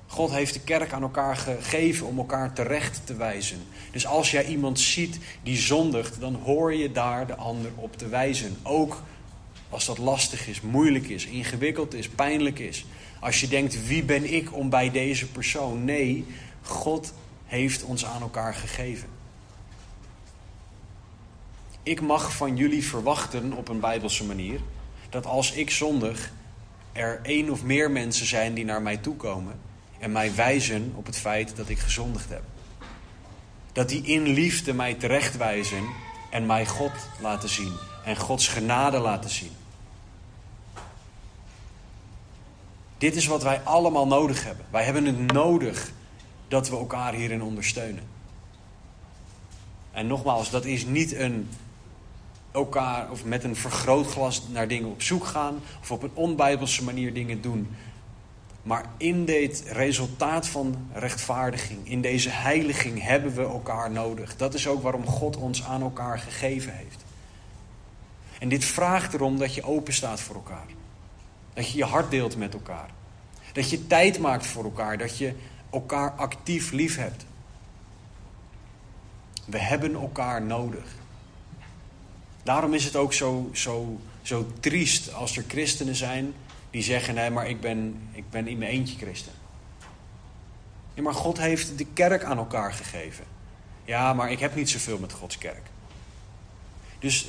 God 0.07 0.31
heeft 0.31 0.53
de 0.53 0.59
kerk 0.59 0.93
aan 0.93 1.01
elkaar 1.01 1.37
gegeven 1.37 2.07
om 2.07 2.17
elkaar 2.17 2.53
terecht 2.53 3.01
te 3.05 3.15
wijzen. 3.15 3.57
Dus 3.91 4.07
als 4.07 4.31
jij 4.31 4.45
iemand 4.45 4.79
ziet 4.79 5.19
die 5.43 5.57
zondigt, 5.57 6.19
dan 6.19 6.35
hoor 6.35 6.73
je 6.73 6.91
daar 6.91 7.27
de 7.27 7.35
ander 7.35 7.71
op 7.75 7.97
te 7.97 8.07
wijzen. 8.07 8.57
Ook 8.63 9.03
als 9.69 9.85
dat 9.85 9.97
lastig 9.97 10.47
is, 10.47 10.61
moeilijk 10.61 11.07
is, 11.07 11.25
ingewikkeld 11.25 11.93
is, 11.93 12.09
pijnlijk 12.09 12.59
is. 12.59 12.85
Als 13.19 13.41
je 13.41 13.47
denkt, 13.47 13.87
wie 13.87 14.03
ben 14.03 14.33
ik 14.33 14.55
om 14.55 14.69
bij 14.69 14.91
deze 14.91 15.27
persoon? 15.27 15.85
Nee, 15.85 16.25
God 16.61 17.13
heeft 17.45 17.83
ons 17.83 18.05
aan 18.05 18.21
elkaar 18.21 18.53
gegeven. 18.53 19.07
Ik 21.83 22.01
mag 22.01 22.35
van 22.35 22.57
jullie 22.57 22.85
verwachten 22.85 23.53
op 23.53 23.67
een 23.67 23.79
bijbelse 23.79 24.25
manier 24.25 24.59
dat 25.09 25.25
als 25.25 25.51
ik 25.51 25.69
zondig, 25.69 26.31
er 26.95 27.19
één 27.23 27.49
of 27.49 27.63
meer 27.63 27.91
mensen 27.91 28.25
zijn 28.25 28.53
die 28.53 28.65
naar 28.65 28.81
mij 28.81 28.97
toe 28.97 29.15
komen 29.15 29.59
en 29.99 30.11
mij 30.11 30.35
wijzen 30.35 30.93
op 30.95 31.05
het 31.05 31.17
feit 31.17 31.55
dat 31.55 31.69
ik 31.69 31.79
gezondigd 31.79 32.29
heb. 32.29 32.43
Dat 33.71 33.89
die 33.89 34.03
in 34.03 34.27
liefde 34.27 34.73
mij 34.73 34.93
terechtwijzen 34.93 35.83
en 36.31 36.45
mij 36.45 36.65
God 36.65 36.91
laten 37.21 37.49
zien 37.49 37.73
en 38.05 38.17
Gods 38.17 38.47
genade 38.47 38.97
laten 38.97 39.29
zien. 39.29 39.51
Dit 42.97 43.15
is 43.15 43.25
wat 43.25 43.43
wij 43.43 43.61
allemaal 43.63 44.07
nodig 44.07 44.43
hebben. 44.43 44.65
Wij 44.69 44.83
hebben 44.83 45.05
het 45.05 45.31
nodig 45.31 45.91
dat 46.47 46.69
we 46.69 46.77
elkaar 46.77 47.13
hierin 47.13 47.43
ondersteunen. 47.43 48.03
En 49.91 50.07
nogmaals, 50.07 50.49
dat 50.49 50.65
is 50.65 50.85
niet 50.85 51.15
een 51.15 51.49
elkaar 52.55 53.11
of 53.11 53.25
met 53.25 53.43
een 53.43 53.55
vergrootglas 53.55 54.47
naar 54.51 54.67
dingen 54.67 54.89
op 54.89 55.01
zoek 55.01 55.25
gaan 55.25 55.59
of 55.81 55.91
op 55.91 56.03
een 56.03 56.11
onbijbelse 56.13 56.83
manier 56.83 57.13
dingen 57.13 57.41
doen. 57.41 57.67
Maar 58.63 58.85
in 58.97 59.25
dit 59.25 59.63
resultaat 59.67 60.47
van 60.47 60.75
rechtvaardiging, 60.93 61.89
in 61.89 62.01
deze 62.01 62.29
heiliging, 62.29 63.01
hebben 63.01 63.35
we 63.35 63.41
elkaar 63.41 63.91
nodig. 63.91 64.35
Dat 64.35 64.53
is 64.53 64.67
ook 64.67 64.83
waarom 64.83 65.05
God 65.05 65.37
ons 65.37 65.63
aan 65.63 65.81
elkaar 65.81 66.19
gegeven 66.19 66.73
heeft. 66.73 67.03
En 68.39 68.49
dit 68.49 68.65
vraagt 68.65 69.13
erom 69.13 69.37
dat 69.37 69.55
je 69.55 69.63
open 69.63 69.93
staat 69.93 70.21
voor 70.21 70.35
elkaar. 70.35 70.65
Dat 71.53 71.71
je 71.71 71.77
je 71.77 71.83
hart 71.83 72.11
deelt 72.11 72.37
met 72.37 72.53
elkaar. 72.53 72.89
Dat 73.53 73.69
je 73.69 73.87
tijd 73.87 74.19
maakt 74.19 74.45
voor 74.45 74.63
elkaar. 74.63 74.97
Dat 74.97 75.17
je 75.17 75.33
elkaar 75.71 76.11
actief 76.11 76.71
lief 76.71 76.97
hebt. 76.97 77.25
We 79.45 79.59
hebben 79.59 79.93
elkaar 79.93 80.41
nodig. 80.41 80.95
Daarom 82.45 82.73
is 82.73 82.83
het 82.83 82.95
ook 82.95 83.13
zo, 83.13 83.49
zo, 83.53 83.99
zo 84.21 84.47
triest 84.59 85.13
als 85.13 85.37
er 85.37 85.43
christenen 85.47 85.95
zijn 85.95 86.33
die 86.69 86.83
zeggen: 86.83 87.13
nee, 87.13 87.29
maar 87.29 87.49
ik 87.49 87.61
ben, 87.61 88.09
ik 88.11 88.29
ben 88.29 88.47
in 88.47 88.57
mijn 88.57 88.71
eentje 88.71 88.97
christen. 88.97 89.31
Ja, 90.93 91.01
maar 91.01 91.13
God 91.13 91.37
heeft 91.37 91.77
de 91.77 91.85
kerk 91.93 92.23
aan 92.23 92.37
elkaar 92.37 92.73
gegeven. 92.73 93.25
Ja, 93.85 94.13
maar 94.13 94.31
ik 94.31 94.39
heb 94.39 94.55
niet 94.55 94.69
zoveel 94.69 94.97
met 94.97 95.11
Gods 95.11 95.37
kerk. 95.37 95.63
Dus 96.99 97.27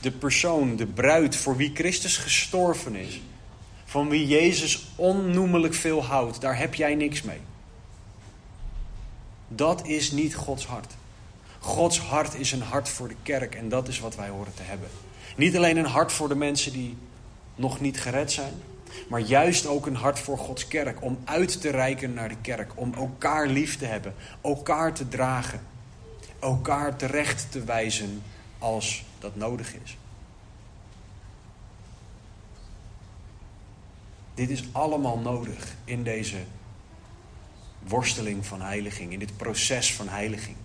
de 0.00 0.10
persoon, 0.10 0.76
de 0.76 0.86
bruid 0.86 1.36
voor 1.36 1.56
wie 1.56 1.70
Christus 1.74 2.16
gestorven 2.16 2.94
is, 2.94 3.20
van 3.84 4.08
wie 4.08 4.26
Jezus 4.26 4.86
onnoemelijk 4.96 5.74
veel 5.74 6.04
houdt, 6.04 6.40
daar 6.40 6.58
heb 6.58 6.74
jij 6.74 6.94
niks 6.94 7.22
mee. 7.22 7.40
Dat 9.48 9.86
is 9.86 10.10
niet 10.10 10.34
Gods 10.34 10.66
hart. 10.66 10.94
Gods 11.64 11.98
hart 11.98 12.34
is 12.34 12.52
een 12.52 12.62
hart 12.62 12.88
voor 12.88 13.08
de 13.08 13.16
kerk 13.22 13.54
en 13.54 13.68
dat 13.68 13.88
is 13.88 14.00
wat 14.00 14.16
wij 14.16 14.28
horen 14.28 14.54
te 14.54 14.62
hebben. 14.62 14.88
Niet 15.36 15.56
alleen 15.56 15.76
een 15.76 15.84
hart 15.84 16.12
voor 16.12 16.28
de 16.28 16.34
mensen 16.34 16.72
die 16.72 16.96
nog 17.54 17.80
niet 17.80 18.00
gered 18.00 18.32
zijn, 18.32 18.52
maar 19.08 19.20
juist 19.20 19.66
ook 19.66 19.86
een 19.86 19.96
hart 19.96 20.18
voor 20.18 20.38
Gods 20.38 20.68
kerk. 20.68 21.02
Om 21.02 21.18
uit 21.24 21.60
te 21.60 21.70
reiken 21.70 22.14
naar 22.14 22.28
de 22.28 22.36
kerk. 22.40 22.72
Om 22.74 22.94
elkaar 22.94 23.46
lief 23.46 23.78
te 23.78 23.84
hebben. 23.84 24.14
Elkaar 24.40 24.92
te 24.92 25.08
dragen. 25.08 25.60
Elkaar 26.38 26.96
terecht 26.96 27.46
te 27.50 27.64
wijzen 27.64 28.22
als 28.58 29.04
dat 29.18 29.36
nodig 29.36 29.74
is. 29.84 29.96
Dit 34.34 34.50
is 34.50 34.64
allemaal 34.72 35.18
nodig 35.18 35.74
in 35.84 36.02
deze 36.02 36.38
worsteling 37.82 38.46
van 38.46 38.60
heiliging, 38.60 39.12
in 39.12 39.18
dit 39.18 39.36
proces 39.36 39.94
van 39.94 40.08
heiliging. 40.08 40.56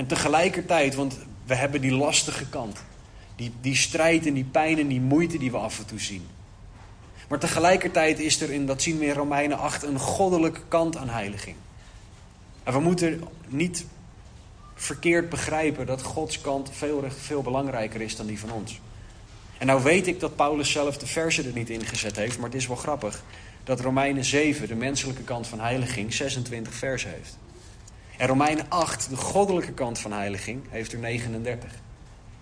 En 0.00 0.06
tegelijkertijd, 0.06 0.94
want 0.94 1.18
we 1.46 1.54
hebben 1.54 1.80
die 1.80 1.92
lastige 1.92 2.46
kant, 2.46 2.82
die, 3.36 3.52
die 3.60 3.76
strijd 3.76 4.26
en 4.26 4.34
die 4.34 4.44
pijn 4.44 4.78
en 4.78 4.88
die 4.88 5.00
moeite 5.00 5.38
die 5.38 5.50
we 5.50 5.56
af 5.56 5.78
en 5.78 5.86
toe 5.86 6.00
zien. 6.00 6.26
Maar 7.28 7.38
tegelijkertijd 7.38 8.18
is 8.18 8.40
er 8.40 8.50
in, 8.50 8.66
dat 8.66 8.82
zien 8.82 8.98
we 8.98 9.04
in 9.04 9.12
Romeinen 9.12 9.58
8, 9.58 9.82
een 9.82 9.98
goddelijke 9.98 10.60
kant 10.68 10.96
aan 10.96 11.08
heiliging. 11.08 11.56
En 12.62 12.72
we 12.72 12.80
moeten 12.80 13.22
niet 13.48 13.84
verkeerd 14.74 15.28
begrijpen 15.28 15.86
dat 15.86 16.02
Gods 16.02 16.40
kant 16.40 16.70
veel, 16.72 17.04
veel 17.08 17.42
belangrijker 17.42 18.00
is 18.00 18.16
dan 18.16 18.26
die 18.26 18.40
van 18.40 18.52
ons. 18.52 18.80
En 19.58 19.66
nou 19.66 19.82
weet 19.82 20.06
ik 20.06 20.20
dat 20.20 20.36
Paulus 20.36 20.70
zelf 20.70 20.98
de 20.98 21.06
versen 21.06 21.44
er 21.44 21.52
niet 21.52 21.70
in 21.70 21.84
gezet 21.84 22.16
heeft, 22.16 22.38
maar 22.38 22.48
het 22.48 22.58
is 22.58 22.66
wel 22.66 22.76
grappig 22.76 23.22
dat 23.64 23.80
Romeinen 23.80 24.24
7, 24.24 24.68
de 24.68 24.74
menselijke 24.74 25.22
kant 25.22 25.46
van 25.46 25.60
heiliging, 25.60 26.14
26 26.14 26.74
versen 26.74 27.10
heeft. 27.10 27.38
En 28.20 28.26
Romeinen 28.26 28.66
8, 28.68 29.08
de 29.08 29.16
goddelijke 29.16 29.72
kant 29.72 29.98
van 29.98 30.12
heiliging, 30.12 30.62
heeft 30.68 30.92
er 30.92 30.98
39. 30.98 31.72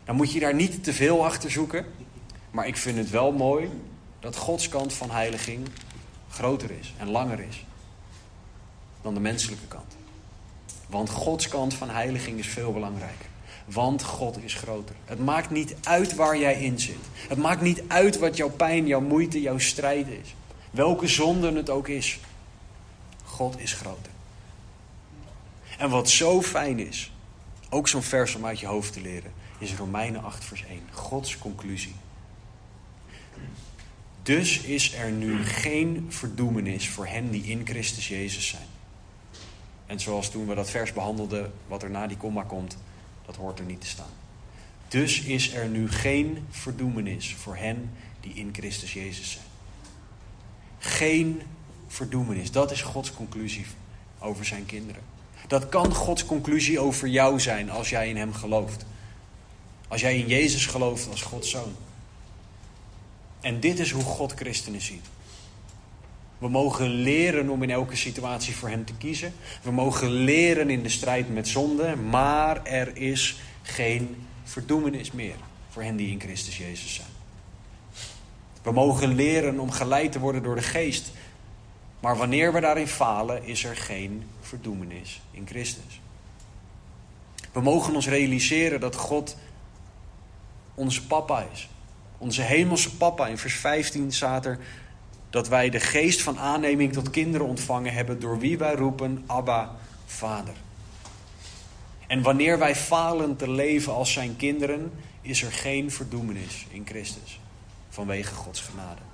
Dan 0.04 0.16
moet 0.16 0.32
je 0.32 0.40
daar 0.40 0.54
niet 0.54 0.84
te 0.84 0.92
veel 0.92 1.24
achter 1.24 1.50
zoeken, 1.50 1.86
maar 2.50 2.66
ik 2.66 2.76
vind 2.76 2.98
het 2.98 3.10
wel 3.10 3.32
mooi 3.32 3.70
dat 4.20 4.36
Gods 4.36 4.68
kant 4.68 4.92
van 4.92 5.10
heiliging 5.10 5.68
groter 6.28 6.70
is 6.70 6.94
en 6.96 7.08
langer 7.08 7.40
is 7.40 7.64
dan 9.02 9.14
de 9.14 9.20
menselijke 9.20 9.66
kant. 9.66 9.96
Want 10.86 11.10
Gods 11.10 11.48
kant 11.48 11.74
van 11.74 11.90
heiliging 11.90 12.38
is 12.38 12.46
veel 12.46 12.72
belangrijker. 12.72 13.26
Want 13.64 14.02
God 14.02 14.44
is 14.44 14.54
groter. 14.54 14.94
Het 15.04 15.24
maakt 15.24 15.50
niet 15.50 15.74
uit 15.82 16.14
waar 16.14 16.38
jij 16.38 16.62
in 16.62 16.80
zit. 16.80 17.04
Het 17.28 17.38
maakt 17.38 17.60
niet 17.60 17.82
uit 17.88 18.18
wat 18.18 18.36
jouw 18.36 18.50
pijn, 18.50 18.86
jouw 18.86 19.00
moeite, 19.00 19.40
jouw 19.40 19.58
strijd 19.58 20.06
is. 20.08 20.34
Welke 20.70 21.06
zonde 21.06 21.52
het 21.52 21.70
ook 21.70 21.88
is. 21.88 22.20
God 23.24 23.60
is 23.60 23.72
groter. 23.72 24.16
En 25.78 25.90
wat 25.90 26.08
zo 26.08 26.42
fijn 26.42 26.78
is, 26.78 27.12
ook 27.68 27.88
zo'n 27.88 28.02
vers 28.02 28.34
om 28.34 28.46
uit 28.46 28.60
je 28.60 28.66
hoofd 28.66 28.92
te 28.92 29.00
leren, 29.00 29.32
is 29.58 29.74
Romeinen 29.74 30.22
8 30.22 30.44
vers 30.44 30.64
1. 30.64 30.80
Gods 30.92 31.38
conclusie. 31.38 31.94
Dus 34.22 34.60
is 34.60 34.94
er 34.94 35.10
nu 35.10 35.44
geen 35.44 36.06
verdoemenis 36.08 36.88
voor 36.88 37.06
hen 37.06 37.30
die 37.30 37.42
in 37.42 37.66
Christus 37.66 38.08
Jezus 38.08 38.48
zijn. 38.48 38.66
En 39.86 40.00
zoals 40.00 40.30
toen 40.30 40.46
we 40.46 40.54
dat 40.54 40.70
vers 40.70 40.92
behandelden, 40.92 41.52
wat 41.66 41.82
er 41.82 41.90
na 41.90 42.06
die 42.06 42.16
komma 42.16 42.42
komt, 42.42 42.76
dat 43.26 43.36
hoort 43.36 43.58
er 43.58 43.64
niet 43.64 43.80
te 43.80 43.86
staan. 43.86 44.10
Dus 44.88 45.20
is 45.20 45.52
er 45.54 45.68
nu 45.68 45.90
geen 45.90 46.46
verdoemenis 46.50 47.34
voor 47.34 47.56
hen 47.56 47.90
die 48.20 48.34
in 48.34 48.48
Christus 48.52 48.92
Jezus 48.92 49.30
zijn. 49.30 49.46
Geen 50.78 51.42
verdoemenis. 51.86 52.50
Dat 52.50 52.70
is 52.70 52.82
Gods 52.82 53.12
conclusie 53.12 53.66
over 54.18 54.44
zijn 54.44 54.66
kinderen. 54.66 55.02
Dat 55.49 55.68
kan 55.68 55.94
Gods 55.94 56.26
conclusie 56.26 56.78
over 56.78 57.09
jou 57.09 57.40
zijn 57.40 57.70
als 57.70 57.88
jij 57.88 58.09
in 58.09 58.16
Hem 58.16 58.32
gelooft. 58.32 58.84
Als 59.88 60.01
jij 60.01 60.18
in 60.18 60.26
Jezus 60.26 60.66
gelooft 60.66 61.09
als 61.11 61.22
Gods 61.22 61.51
zoon. 61.51 61.76
En 63.40 63.61
dit 63.61 63.78
is 63.78 63.90
hoe 63.90 64.03
God 64.03 64.32
christenen 64.32 64.80
ziet. 64.80 65.05
We 66.38 66.49
mogen 66.49 66.88
leren 66.88 67.49
om 67.49 67.62
in 67.62 67.70
elke 67.70 67.96
situatie 67.96 68.57
voor 68.57 68.68
Hem 68.68 68.84
te 68.84 68.94
kiezen. 68.94 69.34
We 69.62 69.70
mogen 69.70 70.11
leren 70.11 70.70
in 70.70 70.82
de 70.82 70.88
strijd 70.88 71.34
met 71.34 71.49
zonde. 71.49 71.96
Maar 71.96 72.64
er 72.64 72.96
is 72.96 73.40
geen 73.62 74.26
verdoemenis 74.44 75.12
meer 75.12 75.36
voor 75.70 75.82
hen 75.82 75.96
die 75.96 76.11
in 76.11 76.20
Christus 76.20 76.59
Jezus 76.59 76.94
zijn. 76.94 77.09
We 78.62 78.72
mogen 78.72 79.14
leren 79.14 79.59
om 79.59 79.70
geleid 79.70 80.12
te 80.12 80.18
worden 80.18 80.42
door 80.42 80.55
de 80.55 80.62
geest. 80.62 81.12
Maar 82.01 82.16
wanneer 82.16 82.53
we 82.53 82.61
daarin 82.61 82.88
falen, 82.88 83.44
is 83.44 83.64
er 83.64 83.76
geen 83.76 84.30
verdoemenis 84.40 85.20
in 85.30 85.46
Christus. 85.46 86.01
We 87.53 87.61
mogen 87.61 87.94
ons 87.94 88.09
realiseren 88.09 88.80
dat 88.80 88.96
God 88.96 89.36
onze 90.74 91.07
papa 91.07 91.46
is. 91.53 91.68
Onze 92.18 92.42
hemelse 92.42 92.96
papa. 92.96 93.26
In 93.26 93.38
vers 93.38 93.55
15 93.55 94.12
staat 94.12 94.46
er 94.46 94.59
dat 95.30 95.49
wij 95.49 95.70
de 95.70 95.80
geest 95.80 96.22
van 96.22 96.38
aanneming 96.38 96.92
tot 96.92 97.11
kinderen 97.11 97.46
ontvangen 97.46 97.92
hebben, 97.92 98.20
door 98.20 98.38
wie 98.38 98.59
wij 98.59 98.74
roepen, 98.74 99.24
Abba, 99.26 99.76
Vader. 100.07 100.55
En 102.07 102.22
wanneer 102.22 102.59
wij 102.59 102.74
falen 102.74 103.36
te 103.36 103.51
leven 103.51 103.94
als 103.94 104.12
zijn 104.12 104.36
kinderen, 104.36 104.92
is 105.20 105.42
er 105.42 105.53
geen 105.53 105.90
verdoemenis 105.90 106.66
in 106.70 106.86
Christus, 106.86 107.40
vanwege 107.88 108.34
Gods 108.34 108.61
genade. 108.61 109.07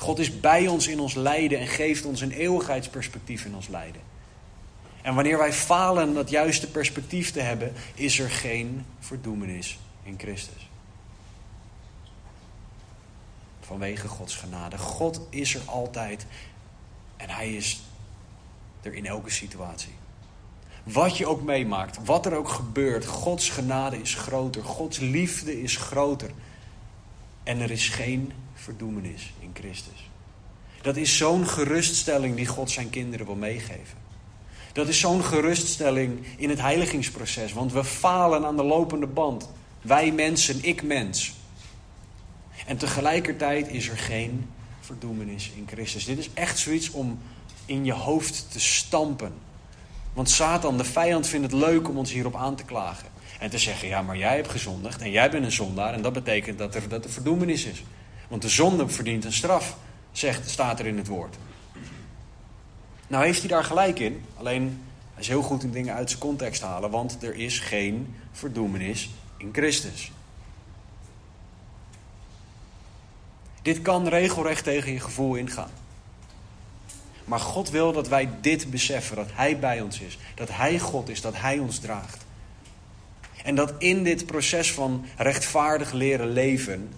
God 0.00 0.18
is 0.18 0.40
bij 0.40 0.66
ons 0.66 0.86
in 0.86 1.00
ons 1.00 1.14
lijden 1.14 1.58
en 1.58 1.66
geeft 1.66 2.04
ons 2.04 2.20
een 2.20 2.32
eeuwigheidsperspectief 2.32 3.44
in 3.44 3.54
ons 3.54 3.68
lijden. 3.68 4.00
En 5.02 5.14
wanneer 5.14 5.38
wij 5.38 5.52
falen 5.52 6.14
dat 6.14 6.30
juiste 6.30 6.70
perspectief 6.70 7.30
te 7.30 7.40
hebben, 7.40 7.72
is 7.94 8.18
er 8.18 8.30
geen 8.30 8.84
verdoemenis 8.98 9.78
in 10.02 10.14
Christus. 10.18 10.70
vanwege 13.70 14.08
Gods 14.08 14.34
genade. 14.34 14.78
God 14.78 15.20
is 15.28 15.54
er 15.54 15.62
altijd 15.64 16.26
en 17.16 17.30
Hij 17.30 17.54
is 17.54 17.80
er 18.82 18.94
in 18.94 19.06
elke 19.06 19.30
situatie. 19.30 19.92
Wat 20.82 21.16
je 21.16 21.26
ook 21.26 21.42
meemaakt, 21.42 22.04
wat 22.04 22.26
er 22.26 22.36
ook 22.36 22.48
gebeurt, 22.48 23.06
Gods 23.06 23.50
genade 23.50 24.00
is 24.00 24.14
groter, 24.14 24.64
Gods 24.64 24.98
liefde 24.98 25.62
is 25.62 25.76
groter. 25.76 26.30
En 27.42 27.60
er 27.60 27.70
is 27.70 27.88
geen 27.88 28.32
verdoemenis 28.60 29.32
in 29.38 29.50
Christus. 29.54 30.10
Dat 30.82 30.96
is 30.96 31.16
zo'n 31.16 31.46
geruststelling 31.46 32.36
die 32.36 32.46
God 32.46 32.70
zijn 32.70 32.90
kinderen 32.90 33.26
wil 33.26 33.34
meegeven. 33.34 33.98
Dat 34.72 34.88
is 34.88 35.00
zo'n 35.00 35.24
geruststelling 35.24 36.26
in 36.36 36.48
het 36.48 36.60
heiligingsproces, 36.60 37.52
want 37.52 37.72
we 37.72 37.84
falen 37.84 38.44
aan 38.44 38.56
de 38.56 38.64
lopende 38.64 39.06
band. 39.06 39.50
Wij 39.82 40.12
mensen, 40.12 40.64
ik 40.64 40.82
mens. 40.82 41.34
En 42.66 42.76
tegelijkertijd 42.76 43.68
is 43.68 43.88
er 43.88 43.98
geen 43.98 44.50
verdoemenis 44.80 45.50
in 45.56 45.66
Christus. 45.68 46.04
Dit 46.04 46.18
is 46.18 46.30
echt 46.34 46.58
zoiets 46.58 46.90
om 46.90 47.18
in 47.66 47.84
je 47.84 47.92
hoofd 47.92 48.52
te 48.52 48.60
stampen. 48.60 49.32
Want 50.12 50.30
Satan, 50.30 50.76
de 50.76 50.84
vijand, 50.84 51.26
vindt 51.26 51.52
het 51.52 51.60
leuk 51.60 51.88
om 51.88 51.98
ons 51.98 52.12
hierop 52.12 52.36
aan 52.36 52.56
te 52.56 52.64
klagen. 52.64 53.08
En 53.38 53.50
te 53.50 53.58
zeggen, 53.58 53.88
ja, 53.88 54.02
maar 54.02 54.16
jij 54.16 54.36
hebt 54.36 54.50
gezondigd 54.50 55.00
en 55.00 55.10
jij 55.10 55.30
bent 55.30 55.44
een 55.44 55.52
zondaar. 55.52 55.94
En 55.94 56.02
dat 56.02 56.12
betekent 56.12 56.58
dat 56.58 56.74
er, 56.74 56.88
dat 56.88 57.04
er 57.04 57.10
verdoemenis 57.10 57.64
is. 57.64 57.82
Want 58.30 58.42
de 58.42 58.48
zonde 58.48 58.88
verdient 58.88 59.24
een 59.24 59.32
straf, 59.32 59.76
zegt, 60.12 60.50
staat 60.50 60.78
er 60.78 60.86
in 60.86 60.96
het 60.96 61.06
woord. 61.06 61.36
Nou 63.06 63.24
heeft 63.24 63.40
hij 63.40 63.48
daar 63.48 63.64
gelijk 63.64 63.98
in. 63.98 64.24
Alleen, 64.36 64.82
hij 65.12 65.22
is 65.22 65.28
heel 65.28 65.42
goed 65.42 65.62
in 65.62 65.70
dingen 65.70 65.94
uit 65.94 66.08
zijn 66.08 66.20
context 66.22 66.62
halen. 66.62 66.90
Want 66.90 67.22
er 67.22 67.34
is 67.34 67.58
geen 67.58 68.14
verdoemenis 68.32 69.10
in 69.36 69.48
Christus. 69.52 70.12
Dit 73.62 73.82
kan 73.82 74.08
regelrecht 74.08 74.64
tegen 74.64 74.92
je 74.92 75.00
gevoel 75.00 75.34
ingaan. 75.34 75.70
Maar 77.24 77.40
God 77.40 77.70
wil 77.70 77.92
dat 77.92 78.08
wij 78.08 78.28
dit 78.40 78.70
beseffen: 78.70 79.16
dat 79.16 79.28
Hij 79.32 79.58
bij 79.58 79.80
ons 79.80 80.00
is, 80.00 80.18
dat 80.34 80.48
Hij 80.50 80.78
God 80.78 81.08
is, 81.08 81.20
dat 81.20 81.36
Hij 81.36 81.58
ons 81.58 81.78
draagt. 81.78 82.24
En 83.44 83.54
dat 83.54 83.72
in 83.78 84.04
dit 84.04 84.26
proces 84.26 84.72
van 84.72 85.04
rechtvaardig 85.16 85.92
leren 85.92 86.28
leven, 86.28 86.92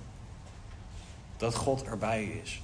dat 1.42 1.54
God 1.54 1.82
erbij 1.82 2.40
is. 2.42 2.62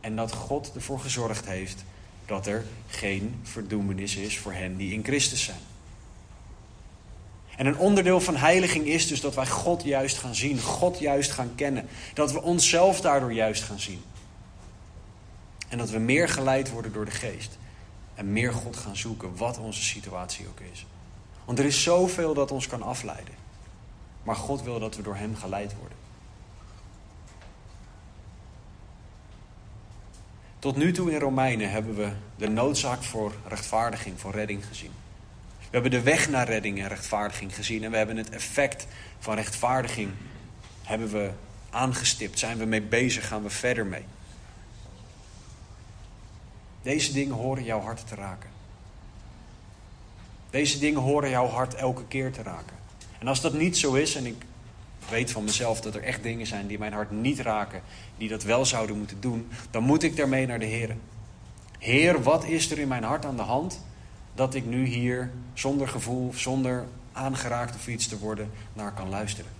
En 0.00 0.16
dat 0.16 0.32
God 0.32 0.72
ervoor 0.74 1.00
gezorgd 1.00 1.46
heeft 1.46 1.84
dat 2.26 2.46
er 2.46 2.64
geen 2.88 3.40
verdoemenis 3.42 4.16
is 4.16 4.38
voor 4.38 4.52
hen 4.52 4.76
die 4.76 4.92
in 4.92 5.04
Christus 5.04 5.44
zijn. 5.44 5.58
En 7.56 7.66
een 7.66 7.78
onderdeel 7.78 8.20
van 8.20 8.36
heiliging 8.36 8.86
is 8.86 9.06
dus 9.06 9.20
dat 9.20 9.34
wij 9.34 9.46
God 9.46 9.82
juist 9.82 10.18
gaan 10.18 10.34
zien, 10.34 10.60
God 10.60 10.98
juist 10.98 11.30
gaan 11.30 11.54
kennen. 11.54 11.88
Dat 12.14 12.32
we 12.32 12.42
onszelf 12.42 13.00
daardoor 13.00 13.32
juist 13.32 13.62
gaan 13.62 13.80
zien. 13.80 14.02
En 15.68 15.78
dat 15.78 15.90
we 15.90 15.98
meer 15.98 16.28
geleid 16.28 16.70
worden 16.70 16.92
door 16.92 17.04
de 17.04 17.10
geest. 17.10 17.58
En 18.14 18.32
meer 18.32 18.52
God 18.52 18.76
gaan 18.76 18.96
zoeken, 18.96 19.36
wat 19.36 19.58
onze 19.58 19.82
situatie 19.82 20.46
ook 20.48 20.60
is. 20.72 20.86
Want 21.44 21.58
er 21.58 21.64
is 21.64 21.82
zoveel 21.82 22.34
dat 22.34 22.50
ons 22.50 22.66
kan 22.66 22.82
afleiden. 22.82 23.34
Maar 24.22 24.36
God 24.36 24.62
wil 24.62 24.78
dat 24.78 24.96
we 24.96 25.02
door 25.02 25.16
Hem 25.16 25.36
geleid 25.36 25.74
worden. 25.78 25.99
Tot 30.60 30.76
nu 30.76 30.92
toe 30.92 31.12
in 31.12 31.18
Romeinen 31.18 31.70
hebben 31.70 31.94
we 31.94 32.10
de 32.36 32.48
noodzaak 32.48 33.02
voor 33.02 33.32
rechtvaardiging, 33.48 34.20
voor 34.20 34.32
redding 34.32 34.66
gezien. 34.66 34.90
We 35.58 35.66
hebben 35.70 35.90
de 35.90 36.02
weg 36.02 36.28
naar 36.28 36.46
redding 36.46 36.80
en 36.80 36.88
rechtvaardiging 36.88 37.54
gezien 37.54 37.84
en 37.84 37.90
we 37.90 37.96
hebben 37.96 38.16
het 38.16 38.30
effect 38.30 38.86
van 39.18 39.34
rechtvaardiging 39.34 40.10
hebben 40.82 41.10
we 41.10 41.30
aangestipt, 41.70 42.38
zijn 42.38 42.58
we 42.58 42.64
mee 42.64 42.82
bezig, 42.82 43.28
gaan 43.28 43.42
we 43.42 43.50
verder 43.50 43.86
mee. 43.86 44.04
Deze 46.82 47.12
dingen 47.12 47.34
horen 47.34 47.64
jouw 47.64 47.80
hart 47.80 48.06
te 48.08 48.14
raken. 48.14 48.50
Deze 50.50 50.78
dingen 50.78 51.00
horen 51.00 51.30
jouw 51.30 51.46
hart 51.46 51.74
elke 51.74 52.06
keer 52.06 52.32
te 52.32 52.42
raken. 52.42 52.76
En 53.18 53.28
als 53.28 53.40
dat 53.40 53.52
niet 53.52 53.78
zo 53.78 53.94
is, 53.94 54.14
en 54.14 54.26
ik 54.26 54.42
weet 55.08 55.30
van 55.30 55.44
mezelf 55.44 55.80
dat 55.80 55.94
er 55.94 56.02
echt 56.02 56.22
dingen 56.22 56.46
zijn 56.46 56.66
die 56.66 56.78
mijn 56.78 56.92
hart 56.92 57.10
niet 57.10 57.40
raken, 57.40 57.82
die 58.18 58.28
dat 58.28 58.42
wel 58.42 58.64
zouden 58.64 58.98
moeten 58.98 59.20
doen, 59.20 59.48
dan 59.70 59.82
moet 59.82 60.02
ik 60.02 60.16
daarmee 60.16 60.46
naar 60.46 60.58
de 60.58 60.66
Heer. 60.66 60.96
Heer, 61.78 62.22
wat 62.22 62.44
is 62.44 62.70
er 62.70 62.78
in 62.78 62.88
mijn 62.88 63.04
hart 63.04 63.24
aan 63.24 63.36
de 63.36 63.42
hand 63.42 63.80
dat 64.34 64.54
ik 64.54 64.66
nu 64.66 64.84
hier 64.84 65.30
zonder 65.54 65.88
gevoel, 65.88 66.32
zonder 66.34 66.86
aangeraakt 67.12 67.74
of 67.74 67.88
iets 67.88 68.06
te 68.08 68.18
worden, 68.18 68.50
naar 68.72 68.92
kan 68.92 69.08
luisteren? 69.08 69.50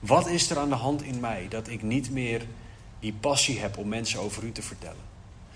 Wat 0.00 0.28
is 0.28 0.50
er 0.50 0.58
aan 0.58 0.68
de 0.68 0.74
hand 0.74 1.02
in 1.02 1.20
mij 1.20 1.46
dat 1.48 1.68
ik 1.68 1.82
niet 1.82 2.10
meer 2.10 2.42
die 3.00 3.12
passie 3.20 3.58
heb 3.58 3.78
om 3.78 3.88
mensen 3.88 4.20
over 4.20 4.44
u 4.44 4.52
te 4.52 4.62
vertellen? 4.62 5.10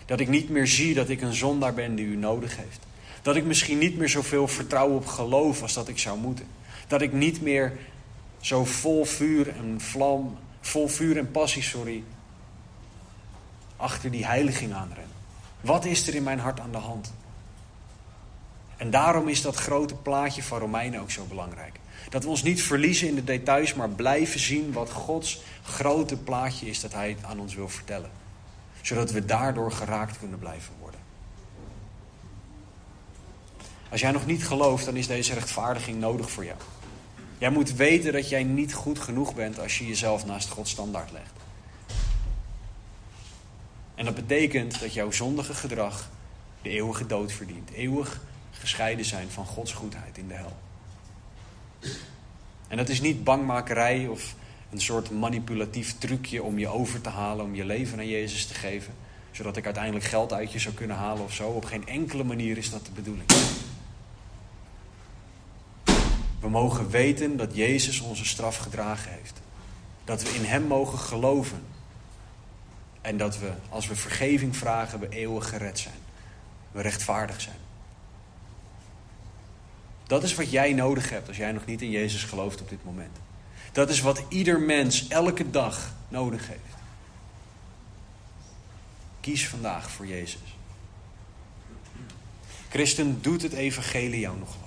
Dat 0.04 0.20
ik 0.20 0.28
niet 0.28 0.48
meer 0.48 0.66
zie 0.66 0.94
dat 0.94 1.08
ik 1.08 1.20
een 1.20 1.34
zondaar 1.34 1.74
ben 1.74 1.94
die 1.94 2.06
u 2.06 2.16
nodig 2.16 2.56
heeft. 2.56 2.78
Dat 3.22 3.36
ik 3.36 3.44
misschien 3.44 3.78
niet 3.78 3.96
meer 3.96 4.08
zoveel 4.08 4.48
vertrouwen 4.48 4.96
op 4.96 5.06
geloof 5.06 5.62
als 5.62 5.72
dat 5.72 5.88
ik 5.88 5.98
zou 5.98 6.18
moeten. 6.18 6.46
Dat 6.86 7.02
ik 7.02 7.12
niet 7.12 7.42
meer 7.42 7.78
zo 8.40 8.64
vol 8.64 9.04
vuur 9.04 9.48
en 9.56 9.80
vlam, 9.80 10.38
vol 10.60 10.88
vuur 10.88 11.18
en 11.18 11.30
passie, 11.30 11.62
sorry, 11.62 12.02
achter 13.76 14.10
die 14.10 14.26
heiliging 14.26 14.72
aanren. 14.72 15.04
Wat 15.60 15.84
is 15.84 16.06
er 16.06 16.14
in 16.14 16.22
mijn 16.22 16.38
hart 16.38 16.60
aan 16.60 16.72
de 16.72 16.78
hand? 16.78 17.12
En 18.76 18.90
daarom 18.90 19.28
is 19.28 19.42
dat 19.42 19.56
grote 19.56 19.94
plaatje 19.94 20.42
van 20.42 20.58
Romeinen 20.58 21.00
ook 21.00 21.10
zo 21.10 21.24
belangrijk. 21.24 21.80
Dat 22.08 22.22
we 22.22 22.28
ons 22.28 22.42
niet 22.42 22.62
verliezen 22.62 23.08
in 23.08 23.14
de 23.14 23.24
details, 23.24 23.74
maar 23.74 23.88
blijven 23.88 24.40
zien 24.40 24.72
wat 24.72 24.90
Gods 24.90 25.42
grote 25.62 26.16
plaatje 26.16 26.66
is 26.66 26.80
dat 26.80 26.92
Hij 26.92 27.16
aan 27.22 27.40
ons 27.40 27.54
wil 27.54 27.68
vertellen. 27.68 28.10
Zodat 28.82 29.10
we 29.10 29.24
daardoor 29.24 29.72
geraakt 29.72 30.18
kunnen 30.18 30.38
blijven 30.38 30.72
worden. 30.80 31.00
Als 33.90 34.00
jij 34.00 34.10
nog 34.10 34.26
niet 34.26 34.46
gelooft, 34.46 34.84
dan 34.84 34.96
is 34.96 35.06
deze 35.06 35.34
rechtvaardiging 35.34 36.00
nodig 36.00 36.30
voor 36.30 36.44
jou. 36.44 36.58
Jij 37.38 37.50
moet 37.50 37.74
weten 37.74 38.12
dat 38.12 38.28
jij 38.28 38.44
niet 38.44 38.74
goed 38.74 38.98
genoeg 38.98 39.34
bent 39.34 39.58
als 39.60 39.78
je 39.78 39.86
jezelf 39.86 40.26
naast 40.26 40.48
Gods 40.48 40.70
standaard 40.70 41.12
legt. 41.12 41.32
En 43.94 44.04
dat 44.04 44.14
betekent 44.14 44.80
dat 44.80 44.94
jouw 44.94 45.10
zondige 45.10 45.54
gedrag 45.54 46.10
de 46.62 46.68
eeuwige 46.68 47.06
dood 47.06 47.32
verdient. 47.32 47.70
Eeuwig 47.70 48.20
gescheiden 48.50 49.04
zijn 49.04 49.30
van 49.30 49.46
Gods 49.46 49.72
goedheid 49.72 50.18
in 50.18 50.28
de 50.28 50.34
hel. 50.34 50.56
En 52.68 52.76
dat 52.76 52.88
is 52.88 53.00
niet 53.00 53.24
bangmakerij 53.24 54.06
of 54.06 54.34
een 54.70 54.80
soort 54.80 55.10
manipulatief 55.10 55.98
trucje 55.98 56.42
om 56.42 56.58
je 56.58 56.68
over 56.68 57.00
te 57.00 57.08
halen, 57.08 57.44
om 57.44 57.54
je 57.54 57.64
leven 57.64 57.98
aan 57.98 58.08
Jezus 58.08 58.46
te 58.46 58.54
geven, 58.54 58.94
zodat 59.30 59.56
ik 59.56 59.64
uiteindelijk 59.64 60.04
geld 60.04 60.32
uit 60.32 60.52
je 60.52 60.58
zou 60.58 60.74
kunnen 60.74 60.96
halen 60.96 61.24
of 61.24 61.32
zo. 61.32 61.48
Op 61.48 61.64
geen 61.64 61.86
enkele 61.86 62.24
manier 62.24 62.56
is 62.56 62.70
dat 62.70 62.84
de 62.84 62.92
bedoeling. 62.92 63.28
We 66.40 66.48
mogen 66.48 66.90
weten 66.90 67.36
dat 67.36 67.54
Jezus 67.54 68.00
onze 68.00 68.24
straf 68.24 68.56
gedragen 68.56 69.12
heeft. 69.12 69.40
Dat 70.04 70.22
we 70.22 70.34
in 70.34 70.44
Hem 70.44 70.62
mogen 70.62 70.98
geloven. 70.98 71.62
En 73.00 73.16
dat 73.16 73.38
we, 73.38 73.52
als 73.68 73.86
we 73.86 73.96
vergeving 73.96 74.56
vragen, 74.56 75.00
we 75.00 75.08
eeuwig 75.08 75.48
gered 75.48 75.78
zijn. 75.78 75.98
We 76.72 76.82
rechtvaardig 76.82 77.40
zijn. 77.40 77.56
Dat 80.06 80.22
is 80.22 80.34
wat 80.34 80.50
jij 80.50 80.72
nodig 80.72 81.10
hebt 81.10 81.28
als 81.28 81.36
jij 81.36 81.52
nog 81.52 81.64
niet 81.64 81.82
in 81.82 81.90
Jezus 81.90 82.24
gelooft 82.24 82.60
op 82.60 82.68
dit 82.68 82.84
moment. 82.84 83.16
Dat 83.72 83.90
is 83.90 84.00
wat 84.00 84.22
ieder 84.28 84.60
mens 84.60 85.08
elke 85.08 85.50
dag 85.50 85.94
nodig 86.08 86.48
heeft. 86.48 86.60
Kies 89.20 89.48
vandaag 89.48 89.90
voor 89.90 90.06
Jezus. 90.06 90.56
Christen, 92.68 93.22
doet 93.22 93.42
het 93.42 93.52
evangelie 93.52 94.20
jou 94.20 94.38
nog 94.38 94.56
wat? 94.60 94.65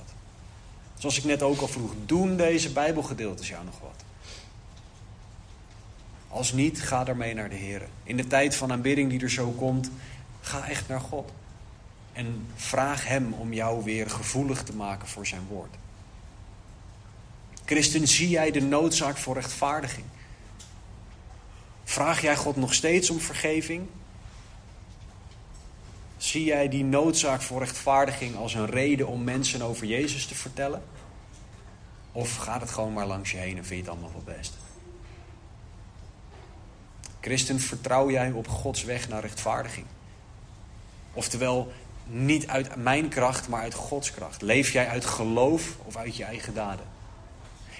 Zoals 1.00 1.18
ik 1.18 1.24
net 1.24 1.42
ook 1.42 1.62
al 1.62 1.68
vroeg, 1.68 1.92
doen 2.06 2.38
deze 2.38 2.72
Bijbelgedeeltes 2.72 3.48
jou 3.48 3.66
nog 3.66 3.80
wat? 3.80 4.04
Als 6.28 6.54
niet, 6.54 6.82
ga 6.82 7.04
daarmee 7.04 7.34
naar 7.34 7.50
de 7.50 7.56
Heer. 7.56 7.88
In 8.04 8.18
de 8.18 8.28
tijd 8.28 8.56
van 8.56 8.72
aanbidding 8.72 9.10
die 9.10 9.22
er 9.22 9.30
zo 9.30 9.52
komt, 9.52 9.92
ga 10.42 10.68
echt 10.68 10.88
naar 10.88 11.00
God. 11.00 11.32
En 12.14 12.48
vraag 12.56 13.08
Hem 13.08 13.34
om 13.34 13.54
jou 13.54 13.84
weer 13.84 14.10
gevoelig 14.10 14.64
te 14.64 14.76
maken 14.76 15.08
voor 15.08 15.28
Zijn 15.28 15.46
woord. 15.50 15.76
Christen, 17.66 18.08
zie 18.08 18.30
jij 18.30 18.52
de 18.52 18.62
noodzaak 18.62 19.18
voor 19.18 19.36
rechtvaardiging? 19.36 20.06
Vraag 21.84 22.22
jij 22.22 22.36
God 22.36 22.56
nog 22.56 22.74
steeds 22.74 23.10
om 23.10 23.20
vergeving? 23.20 23.88
Zie 26.20 26.44
jij 26.44 26.70
die 26.70 26.84
noodzaak 26.84 27.42
voor 27.42 27.60
rechtvaardiging 27.60 28.36
als 28.36 28.54
een 28.54 28.66
reden 28.66 29.08
om 29.08 29.24
mensen 29.24 29.62
over 29.62 29.86
Jezus 29.86 30.26
te 30.26 30.36
vertellen? 30.36 30.84
Of 32.12 32.36
gaat 32.36 32.62
het 32.62 32.72
gewoon 32.72 32.94
maar 32.94 33.08
langs 33.08 33.32
je 33.32 33.38
heen 33.38 33.58
en 33.58 33.66
vind 33.66 33.70
je 33.70 33.76
het 33.76 33.90
allemaal 33.90 34.12
wel 34.12 34.36
best? 34.36 34.54
Christen, 37.22 37.60
vertrouw 37.60 38.10
jij 38.10 38.32
op 38.32 38.48
Gods 38.48 38.84
weg 38.84 39.10
naar 39.10 39.22
rechtvaardiging? 39.22 39.86
Oftewel, 41.14 41.72
niet 42.06 42.48
uit 42.48 42.76
mijn 42.76 43.10
kracht, 43.10 43.48
maar 43.48 43.62
uit 43.62 43.74
Gods 43.74 44.12
kracht. 44.12 44.42
Leef 44.42 44.72
jij 44.72 44.88
uit 44.88 45.06
geloof 45.06 45.78
of 45.86 45.96
uit 45.96 46.16
je 46.16 46.24
eigen 46.24 46.54
daden? 46.54 46.86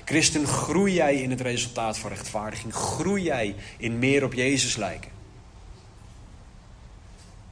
Christen, 0.06 0.48
groei 0.48 0.94
jij 0.94 1.16
in 1.16 1.30
het 1.30 1.42
resultaat 1.42 1.98
van 1.98 2.10
rechtvaardiging? 2.10 2.74
Groei 2.74 3.24
jij 3.24 3.56
in 3.78 4.00
meer 4.00 4.24
op 4.24 4.34
Jezus 4.34 4.76
lijken? 4.76 5.19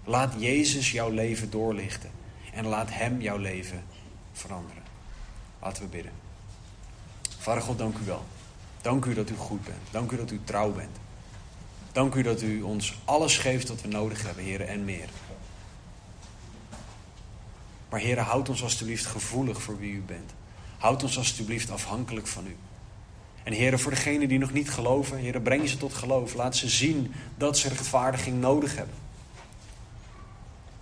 Laat 0.07 0.33
Jezus 0.37 0.91
jouw 0.91 1.09
leven 1.09 1.49
doorlichten 1.49 2.09
en 2.53 2.65
laat 2.65 2.87
Hem 2.91 3.21
jouw 3.21 3.37
leven 3.37 3.83
veranderen. 4.33 4.83
Laten 5.61 5.83
we 5.83 5.89
bidden. 5.89 6.11
Vader 7.37 7.63
God, 7.63 7.77
dank 7.77 7.97
u 7.97 8.05
wel. 8.05 8.25
Dank 8.81 9.05
u 9.05 9.13
dat 9.13 9.29
u 9.29 9.35
goed 9.35 9.63
bent. 9.63 9.77
Dank 9.91 10.11
u 10.11 10.17
dat 10.17 10.31
u 10.31 10.39
trouw 10.43 10.71
bent. 10.71 10.97
Dank 11.91 12.15
u 12.15 12.21
dat 12.21 12.41
u 12.41 12.61
ons 12.61 12.97
alles 13.05 13.37
geeft 13.37 13.67
wat 13.67 13.81
we 13.81 13.87
nodig 13.87 14.23
hebben, 14.23 14.43
heren, 14.43 14.67
en 14.67 14.85
meer. 14.85 15.09
Maar 17.89 17.99
heren, 17.99 18.23
houd 18.23 18.49
ons 18.49 18.63
alstublieft 18.63 19.05
gevoelig 19.05 19.61
voor 19.61 19.77
wie 19.77 19.93
u 19.93 20.01
bent. 20.01 20.31
Houd 20.77 21.03
ons 21.03 21.17
alstublieft 21.17 21.69
afhankelijk 21.69 22.27
van 22.27 22.47
u. 22.47 22.55
En 23.43 23.53
heren, 23.53 23.79
voor 23.79 23.91
degenen 23.91 24.27
die 24.27 24.39
nog 24.39 24.53
niet 24.53 24.69
geloven, 24.69 25.17
heren, 25.17 25.41
breng 25.41 25.69
ze 25.69 25.77
tot 25.77 25.93
geloof. 25.93 26.33
Laat 26.33 26.55
ze 26.55 26.69
zien 26.69 27.13
dat 27.37 27.57
ze 27.57 27.67
rechtvaardiging 27.67 28.39
nodig 28.41 28.75
hebben. 28.75 29.06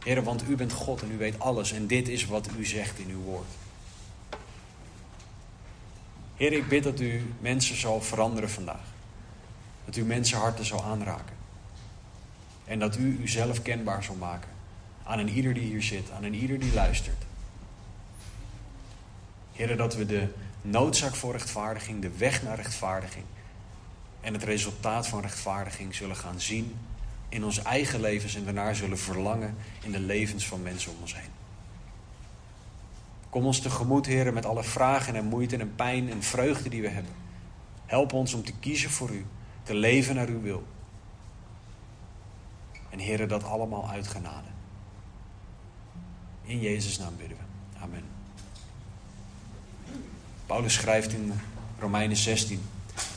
Heren, 0.05 0.23
want 0.23 0.49
u 0.49 0.55
bent 0.55 0.71
God 0.71 1.01
en 1.01 1.11
u 1.11 1.17
weet 1.17 1.39
alles. 1.39 1.71
En 1.71 1.87
dit 1.87 2.07
is 2.07 2.25
wat 2.25 2.49
u 2.57 2.65
zegt 2.65 2.99
in 2.99 3.09
uw 3.09 3.21
woord. 3.21 3.47
Heer, 6.35 6.53
ik 6.53 6.67
bid 6.67 6.83
dat 6.83 6.99
u 6.99 7.33
mensen 7.39 7.77
zal 7.77 8.01
veranderen 8.01 8.49
vandaag. 8.49 8.93
Dat 9.85 9.95
u 9.95 10.03
mensenharten 10.03 10.65
zal 10.65 10.83
aanraken. 10.83 11.35
En 12.65 12.79
dat 12.79 12.97
u 12.97 13.19
uzelf 13.21 13.61
kenbaar 13.61 14.03
zal 14.03 14.15
maken. 14.15 14.49
Aan 15.03 15.19
een 15.19 15.29
ieder 15.29 15.53
die 15.53 15.63
hier 15.63 15.83
zit, 15.83 16.11
aan 16.11 16.23
een 16.23 16.33
ieder 16.33 16.59
die 16.59 16.73
luistert. 16.73 17.23
Heer, 19.53 19.77
dat 19.77 19.95
we 19.95 20.05
de 20.05 20.27
noodzaak 20.61 21.15
voor 21.15 21.31
rechtvaardiging, 21.31 22.01
de 22.01 22.17
weg 22.17 22.43
naar 22.43 22.55
rechtvaardiging 22.55 23.25
en 24.21 24.33
het 24.33 24.43
resultaat 24.43 25.07
van 25.07 25.21
rechtvaardiging 25.21 25.95
zullen 25.95 26.15
gaan 26.15 26.41
zien 26.41 26.75
in 27.35 27.43
onze 27.43 27.61
eigen 27.61 27.99
levens 27.99 28.35
en 28.35 28.43
daarna 28.43 28.73
zullen 28.73 28.99
verlangen 28.99 29.55
in 29.81 29.91
de 29.91 29.99
levens 29.99 30.47
van 30.47 30.61
mensen 30.61 30.91
om 30.91 30.97
ons 31.01 31.15
heen. 31.15 31.29
Kom 33.29 33.45
ons 33.45 33.59
tegemoet, 33.59 34.05
heren, 34.05 34.33
met 34.33 34.45
alle 34.45 34.63
vragen 34.63 35.15
en 35.15 35.25
moeite 35.25 35.57
en 35.57 35.75
pijn 35.75 36.09
en 36.09 36.23
vreugde 36.23 36.69
die 36.69 36.81
we 36.81 36.87
hebben. 36.87 37.11
Help 37.85 38.13
ons 38.13 38.33
om 38.33 38.43
te 38.43 38.53
kiezen 38.59 38.89
voor 38.89 39.09
u, 39.09 39.25
te 39.63 39.73
leven 39.73 40.15
naar 40.15 40.27
uw 40.27 40.41
wil. 40.41 40.63
En 42.89 42.99
heren, 42.99 43.27
dat 43.27 43.43
allemaal 43.43 43.89
uit 43.89 44.07
genade. 44.07 44.47
In 46.43 46.59
Jezus' 46.59 46.97
naam 46.97 47.17
bidden 47.17 47.37
we. 47.37 47.79
Amen. 47.79 48.03
Paulus 50.45 50.73
schrijft 50.73 51.13
in 51.13 51.33
Romeinen 51.79 52.17
16. 52.17 52.61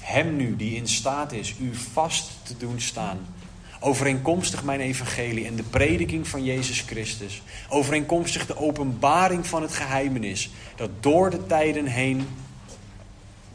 Hem 0.01 0.37
nu 0.37 0.57
die 0.57 0.77
in 0.77 0.89
staat 0.89 1.33
is 1.33 1.59
u 1.59 1.75
vast 1.75 2.31
te 2.43 2.57
doen 2.57 2.81
staan. 2.81 3.19
Overeenkomstig 3.81 4.65
mijn 4.65 4.81
evangelie 4.81 5.47
en 5.47 5.57
de 5.57 5.63
prediking 5.63 6.29
van 6.29 6.45
Jezus 6.45 6.81
Christus. 6.81 7.43
Overeenkomstig 7.69 8.47
de 8.47 8.57
openbaring 8.57 9.47
van 9.47 9.63
het 9.63 9.73
geheimenis. 9.73 10.51
Dat 10.77 10.91
door 11.01 11.31
de 11.31 11.47
tijden 11.47 11.87
heen 11.87 12.29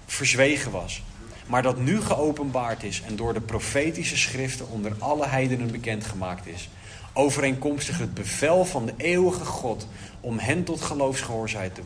verzwegen 0.05 0.71
was. 0.71 1.03
Maar 1.47 1.61
dat 1.61 1.77
nu 1.77 2.01
geopenbaard 2.01 2.83
is 2.83 3.01
en 3.01 3.15
door 3.15 3.33
de 3.33 3.41
profetische 3.41 4.17
schriften 4.17 4.69
onder 4.69 4.95
alle 4.99 5.27
heidenen 5.27 5.71
bekendgemaakt 5.71 6.47
is. 6.47 6.69
Overeenkomstig 7.13 7.97
het 7.97 8.13
bevel 8.13 8.65
van 8.65 8.85
de 8.85 8.93
eeuwige 8.97 9.45
God 9.45 9.87
om 10.19 10.39
hen 10.39 10.63
tot 10.63 10.81
geloofsgehoorzaamheid 10.81 11.75
te 11.75 11.81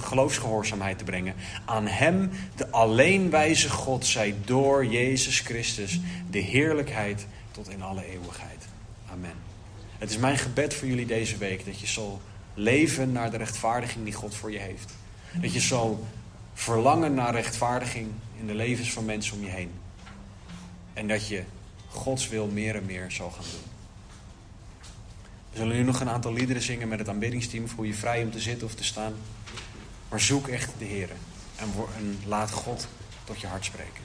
geloofsgehoorzaamheid 0.00 0.98
te 0.98 1.04
brengen. 1.04 1.34
Aan 1.64 1.86
Hem, 1.86 2.30
de 2.56 2.70
alleenwijze 2.70 3.70
God, 3.70 4.06
zij 4.06 4.34
door 4.44 4.86
Jezus 4.86 5.40
Christus 5.40 6.00
de 6.30 6.38
heerlijkheid 6.38 7.26
tot 7.58 7.68
in 7.68 7.82
alle 7.82 8.04
eeuwigheid. 8.04 8.64
Amen. 9.10 9.34
Het 9.98 10.10
is 10.10 10.16
mijn 10.16 10.38
gebed 10.38 10.74
voor 10.74 10.88
jullie 10.88 11.06
deze 11.06 11.36
week 11.36 11.64
dat 11.64 11.80
je 11.80 11.86
zal 11.86 12.20
leven 12.54 13.12
naar 13.12 13.30
de 13.30 13.36
rechtvaardiging 13.36 14.04
die 14.04 14.14
God 14.14 14.34
voor 14.34 14.52
je 14.52 14.58
heeft. 14.58 14.94
Dat 15.40 15.52
je 15.52 15.60
zal 15.60 16.06
verlangen 16.54 17.14
naar 17.14 17.32
rechtvaardiging 17.32 18.10
in 18.40 18.46
de 18.46 18.54
levens 18.54 18.92
van 18.92 19.04
mensen 19.04 19.36
om 19.36 19.44
je 19.44 19.50
heen. 19.50 19.70
En 20.94 21.08
dat 21.08 21.28
je 21.28 21.42
Gods 21.88 22.28
wil 22.28 22.46
meer 22.46 22.76
en 22.76 22.84
meer 22.86 23.10
zal 23.10 23.30
gaan 23.30 23.44
doen. 23.50 23.70
We 25.50 25.56
zullen 25.56 25.76
nu 25.76 25.82
nog 25.82 26.00
een 26.00 26.08
aantal 26.08 26.32
liederen 26.32 26.62
zingen 26.62 26.88
met 26.88 26.98
het 26.98 27.08
aanbiddingsteam. 27.08 27.68
Voel 27.68 27.84
je 27.84 27.94
vrij 27.94 28.22
om 28.22 28.30
te 28.30 28.40
zitten 28.40 28.66
of 28.66 28.74
te 28.74 28.84
staan. 28.84 29.12
Maar 30.08 30.20
zoek 30.20 30.48
echt 30.48 30.72
de 30.78 30.84
Heer. 30.84 31.10
En, 31.56 31.72
en 31.96 32.18
laat 32.26 32.50
God 32.50 32.88
tot 33.24 33.40
je 33.40 33.46
hart 33.46 33.64
spreken. 33.64 34.02